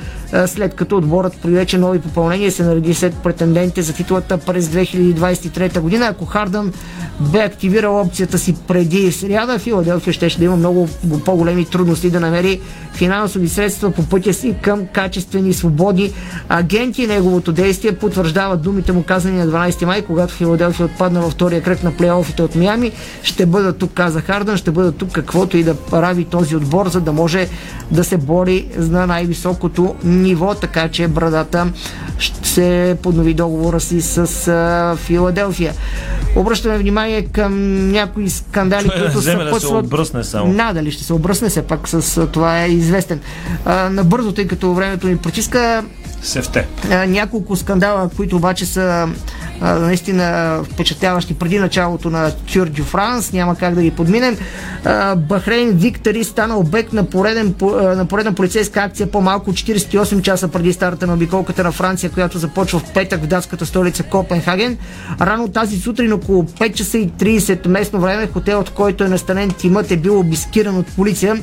след 0.45 0.73
като 0.73 0.97
отборът 0.97 1.41
привлече 1.41 1.77
нови 1.77 1.99
попълнения 1.99 2.47
и 2.47 2.51
се 2.51 2.63
нареди 2.63 2.93
след 2.93 3.13
претендентите 3.13 3.81
за 3.81 3.93
титлата 3.93 4.37
през 4.37 4.67
2023 4.67 5.79
година. 5.79 6.05
Ако 6.05 6.25
Хардън 6.25 6.73
бе 7.19 7.39
активирал 7.39 7.99
опцията 7.99 8.39
си 8.39 8.55
преди 8.67 9.11
сряда, 9.11 9.59
Филаделфия 9.59 10.13
ще, 10.13 10.29
ще 10.29 10.39
да 10.39 10.45
има 10.45 10.55
много 10.55 10.89
по-големи 11.25 11.65
трудности 11.65 12.09
да 12.09 12.19
намери 12.19 12.61
финансови 12.93 13.49
средства 13.49 13.91
по 13.91 14.05
пътя 14.05 14.33
си 14.33 14.55
към 14.61 14.87
качествени 14.87 15.53
свободни 15.53 16.11
агенти. 16.49 17.07
Неговото 17.07 17.51
действие 17.51 17.91
потвърждава 17.95 18.57
думите 18.57 18.91
му 18.91 19.03
казани 19.03 19.37
на 19.37 19.47
12 19.47 19.85
май, 19.85 20.01
когато 20.01 20.33
Филаделфия 20.33 20.85
отпадна 20.85 21.21
във 21.21 21.31
втория 21.33 21.63
кръг 21.63 21.83
на 21.83 21.97
плейофите 21.97 22.41
от 22.41 22.55
Миами. 22.55 22.91
Ще 23.23 23.45
бъда 23.45 23.73
тук, 23.73 23.93
каза 23.93 24.21
Хардън, 24.21 24.57
ще 24.57 24.71
бъда 24.71 24.91
тук 24.91 25.11
каквото 25.11 25.57
и 25.57 25.63
да 25.63 25.75
прави 25.75 26.25
този 26.25 26.55
отбор, 26.55 26.89
за 26.89 27.01
да 27.01 27.11
може 27.11 27.47
да 27.91 28.03
се 28.03 28.17
бори 28.17 28.67
на 28.77 29.07
най-високото 29.07 29.95
така 30.61 30.87
че 30.89 31.07
брадата 31.07 31.67
ще 32.17 32.49
се 32.49 32.97
поднови 33.03 33.33
договора 33.33 33.79
си 33.79 34.01
с 34.01 34.17
а, 34.47 34.95
Филаделфия. 34.95 35.73
Обръщаме 36.35 36.77
внимание 36.77 37.21
към 37.21 37.53
някои 37.91 38.29
скандали, 38.29 38.87
Той 38.87 39.01
които 39.01 39.17
вземе 39.17 39.43
да 39.43 39.59
се 39.59 39.67
обръсне 39.67 40.23
само. 40.23 40.53
Надали 40.53 40.91
ще 40.91 41.03
се 41.03 41.13
обръсне, 41.13 41.49
все 41.49 41.61
пак 41.61 41.87
с 41.87 42.27
това 42.27 42.63
е 42.63 42.67
известен. 42.67 43.19
А, 43.65 43.89
набързо, 43.89 44.31
тъй 44.31 44.47
като 44.47 44.73
времето 44.73 45.07
ни 45.07 45.17
притиска, 45.17 45.83
Сефте. 46.21 46.67
а, 46.91 47.05
няколко 47.07 47.55
скандала, 47.55 48.09
които 48.17 48.35
обаче 48.35 48.65
са 48.65 49.07
а, 49.61 49.79
наистина 49.79 50.59
впечатляващи 50.63 51.33
преди 51.33 51.59
началото 51.59 52.09
на 52.09 52.31
Тюр 52.31 52.67
Дю 52.67 52.83
Франс, 52.83 53.33
няма 53.33 53.55
как 53.55 53.75
да 53.75 53.81
ги 53.81 53.91
подминем. 53.91 54.37
А, 54.85 55.15
Бахрейн 55.15 55.71
Виктори 55.71 56.23
стана 56.23 56.57
обект 56.57 56.93
на, 56.93 57.03
пореден, 57.03 57.55
на 57.95 58.05
поредна 58.05 58.33
полицейска 58.33 58.79
акция 58.79 59.11
по-малко 59.11 59.49
от 59.49 59.55
48 59.55 60.21
часа 60.21 60.47
преди 60.47 60.73
старта 60.73 61.07
на 61.07 61.13
обиколката 61.13 61.63
на 61.63 61.71
Франция, 61.71 62.09
която 62.09 62.37
започва 62.37 62.79
в 62.79 62.93
петък 62.93 63.23
в 63.23 63.27
датската 63.27 63.65
столица 63.65 64.03
Копенхаген. 64.03 64.77
Рано 65.21 65.47
тази 65.47 65.77
сутрин 65.77 66.13
около 66.13 66.43
5 66.43 66.73
часа 66.73 66.97
и 66.97 67.09
30 67.09 67.67
местно 67.67 67.99
време 67.99 68.27
хотелът, 68.33 68.69
който 68.69 69.03
е 69.03 69.07
настанен 69.07 69.51
тимът 69.51 69.91
е 69.91 69.97
бил 69.97 70.19
обискиран 70.19 70.77
от 70.77 70.87
полиция. 70.87 71.35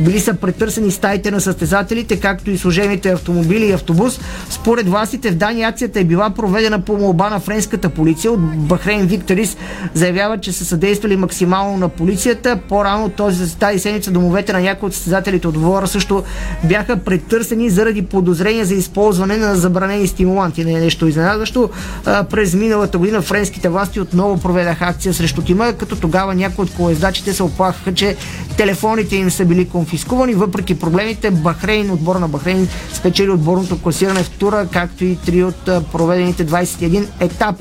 Били 0.00 0.20
са 0.20 0.34
претърсени 0.34 0.90
стаите 0.90 1.30
на 1.30 1.40
състезателите, 1.40 2.20
както 2.20 2.50
и 2.50 2.58
служебните 2.58 3.10
автомобили 3.10 3.66
и 3.66 3.72
автобус. 3.72 4.20
Според 4.50 4.88
властите 4.88 5.30
в 5.30 5.36
Дания 5.36 5.68
акцията 5.68 6.00
е 6.00 6.04
била 6.04 6.30
проведена 6.30 6.80
по 6.80 6.96
молба 6.96 7.30
на 7.30 7.40
френската 7.66 7.88
полиция. 7.88 8.32
От 8.32 8.40
Бахрейн 8.40 9.06
Викторис 9.06 9.56
заявяват, 9.94 10.42
че 10.42 10.52
са 10.52 10.64
съдействали 10.64 11.16
максимално 11.16 11.76
на 11.76 11.88
полицията. 11.88 12.58
По-рано 12.68 13.08
този, 13.08 13.56
тази 13.56 13.78
седмица 13.78 14.10
домовете 14.10 14.52
на 14.52 14.60
някои 14.60 14.86
от 14.86 14.94
състезателите 14.94 15.48
от 15.48 15.54
двора 15.54 15.86
също 15.86 16.24
бяха 16.64 16.96
претърсени 16.96 17.70
заради 17.70 18.02
подозрения 18.02 18.64
за 18.64 18.74
използване 18.74 19.36
на 19.36 19.56
забранени 19.56 20.06
стимуланти. 20.06 20.64
Не 20.64 20.72
е 20.72 20.80
нещо 20.80 21.06
изненадващо. 21.06 21.70
През 22.04 22.54
миналата 22.54 22.98
година 22.98 23.22
френските 23.22 23.68
власти 23.68 24.00
отново 24.00 24.40
проведаха 24.40 24.84
акция 24.84 25.14
срещу 25.14 25.42
тима, 25.42 25.72
като 25.72 25.96
тогава 25.96 26.34
някои 26.34 26.64
от 26.64 26.74
колездачите 26.74 27.32
се 27.32 27.42
оплакаха, 27.42 27.94
че 27.94 28.16
телефоните 28.56 29.16
им 29.16 29.30
са 29.30 29.44
били 29.44 29.68
конфискувани. 29.68 30.34
Въпреки 30.34 30.78
проблемите, 30.78 31.30
Бахрейн, 31.30 31.90
отбор 31.90 32.16
на 32.16 32.28
Бахрейн 32.28 32.68
спечели 32.92 33.30
отборното 33.30 33.82
класиране 33.82 34.22
в 34.22 34.30
тура, 34.30 34.66
както 34.72 35.04
и 35.04 35.16
три 35.16 35.44
от 35.44 35.64
проведените 35.92 36.46
21 36.46 37.06
етапа. 37.20 37.55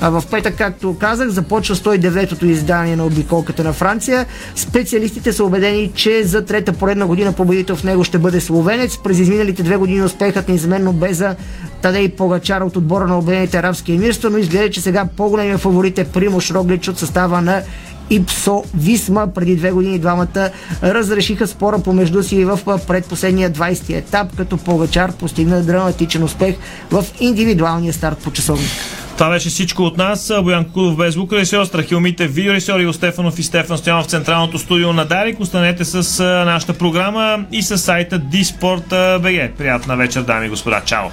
А 0.00 0.10
в 0.10 0.24
петък, 0.30 0.56
както 0.58 0.96
казах, 0.98 1.28
започва 1.28 1.74
109-то 1.74 2.46
издание 2.46 2.96
на 2.96 3.06
обиколката 3.06 3.64
на 3.64 3.72
Франция. 3.72 4.26
Специалистите 4.54 5.32
са 5.32 5.44
убедени, 5.44 5.92
че 5.94 6.24
за 6.24 6.44
трета 6.44 6.72
поредна 6.72 7.06
година 7.06 7.32
победител 7.32 7.76
в 7.76 7.84
него 7.84 8.04
ще 8.04 8.18
бъде 8.18 8.40
словенец. 8.40 8.98
През 8.98 9.18
изминалите 9.18 9.62
две 9.62 9.76
години 9.76 10.02
успехът 10.02 10.48
неизменно 10.48 10.92
бе 10.92 11.14
за 11.14 11.36
Тадей 11.82 12.08
Погачар 12.08 12.60
от 12.60 12.76
отбора 12.76 13.06
на 13.06 13.18
Обединените 13.18 13.58
арабски 13.58 13.92
емирства, 13.92 14.30
но 14.30 14.38
изглежда, 14.38 14.70
че 14.70 14.80
сега 14.80 15.04
по-големия 15.16 15.58
фаворит 15.58 15.98
е 15.98 16.04
Примош 16.04 16.50
Роглич 16.50 16.88
от 16.88 16.98
състава 16.98 17.40
на 17.40 17.62
Ипсо 18.10 18.64
Висма. 18.76 19.26
Преди 19.34 19.56
две 19.56 19.72
години 19.72 19.98
двамата 19.98 20.50
разрешиха 20.82 21.46
спора 21.46 21.78
помежду 21.78 22.22
си 22.22 22.44
в 22.44 22.60
предпоследния 22.86 23.50
20 23.50 23.98
етап, 23.98 24.36
като 24.36 24.56
Погачар 24.56 25.12
постигна 25.12 25.62
драматичен 25.62 26.22
успех 26.22 26.56
в 26.90 27.04
индивидуалния 27.20 27.92
старт 27.92 28.18
по 28.18 28.30
часовник. 28.30 28.70
Това 29.18 29.30
беше 29.30 29.48
всичко 29.48 29.82
от 29.82 29.96
нас. 29.96 30.32
Боян 30.42 30.64
Кудов 30.64 30.96
без 30.96 31.14
звук 31.14 31.32
режисьор, 31.32 31.64
Страхил 31.64 32.00
Митев, 32.00 32.34
видеорежисьор 32.34 32.80
Ио 32.80 32.92
Стефанов 32.92 33.38
и 33.38 33.42
Стефан 33.42 33.78
Стоянов 33.78 34.06
в 34.06 34.08
централното 34.08 34.58
студио 34.58 34.92
на 34.92 35.04
Дарик. 35.04 35.40
Останете 35.40 35.84
с 35.84 36.24
нашата 36.46 36.72
програма 36.72 37.44
и 37.52 37.62
с 37.62 37.78
сайта 37.78 38.20
Disport.bg. 38.20 39.50
Приятна 39.52 39.96
вечер, 39.96 40.22
дами 40.22 40.46
и 40.46 40.48
господа. 40.48 40.80
Чао! 40.84 41.08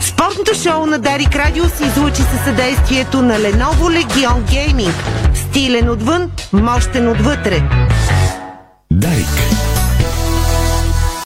Спортното 0.00 0.50
шоу 0.62 0.86
на 0.86 0.98
Дарик 0.98 1.36
Радио 1.36 1.64
се 1.64 1.84
излучи 1.84 2.22
със 2.22 2.44
съдействието 2.44 3.22
на 3.22 3.34
Lenovo 3.34 4.04
Legion 4.04 4.42
Gaming. 4.42 4.92
Стилен 5.34 5.90
отвън, 5.90 6.30
мощен 6.52 7.08
отвътре. 7.08 7.62
Дарик. 8.92 9.61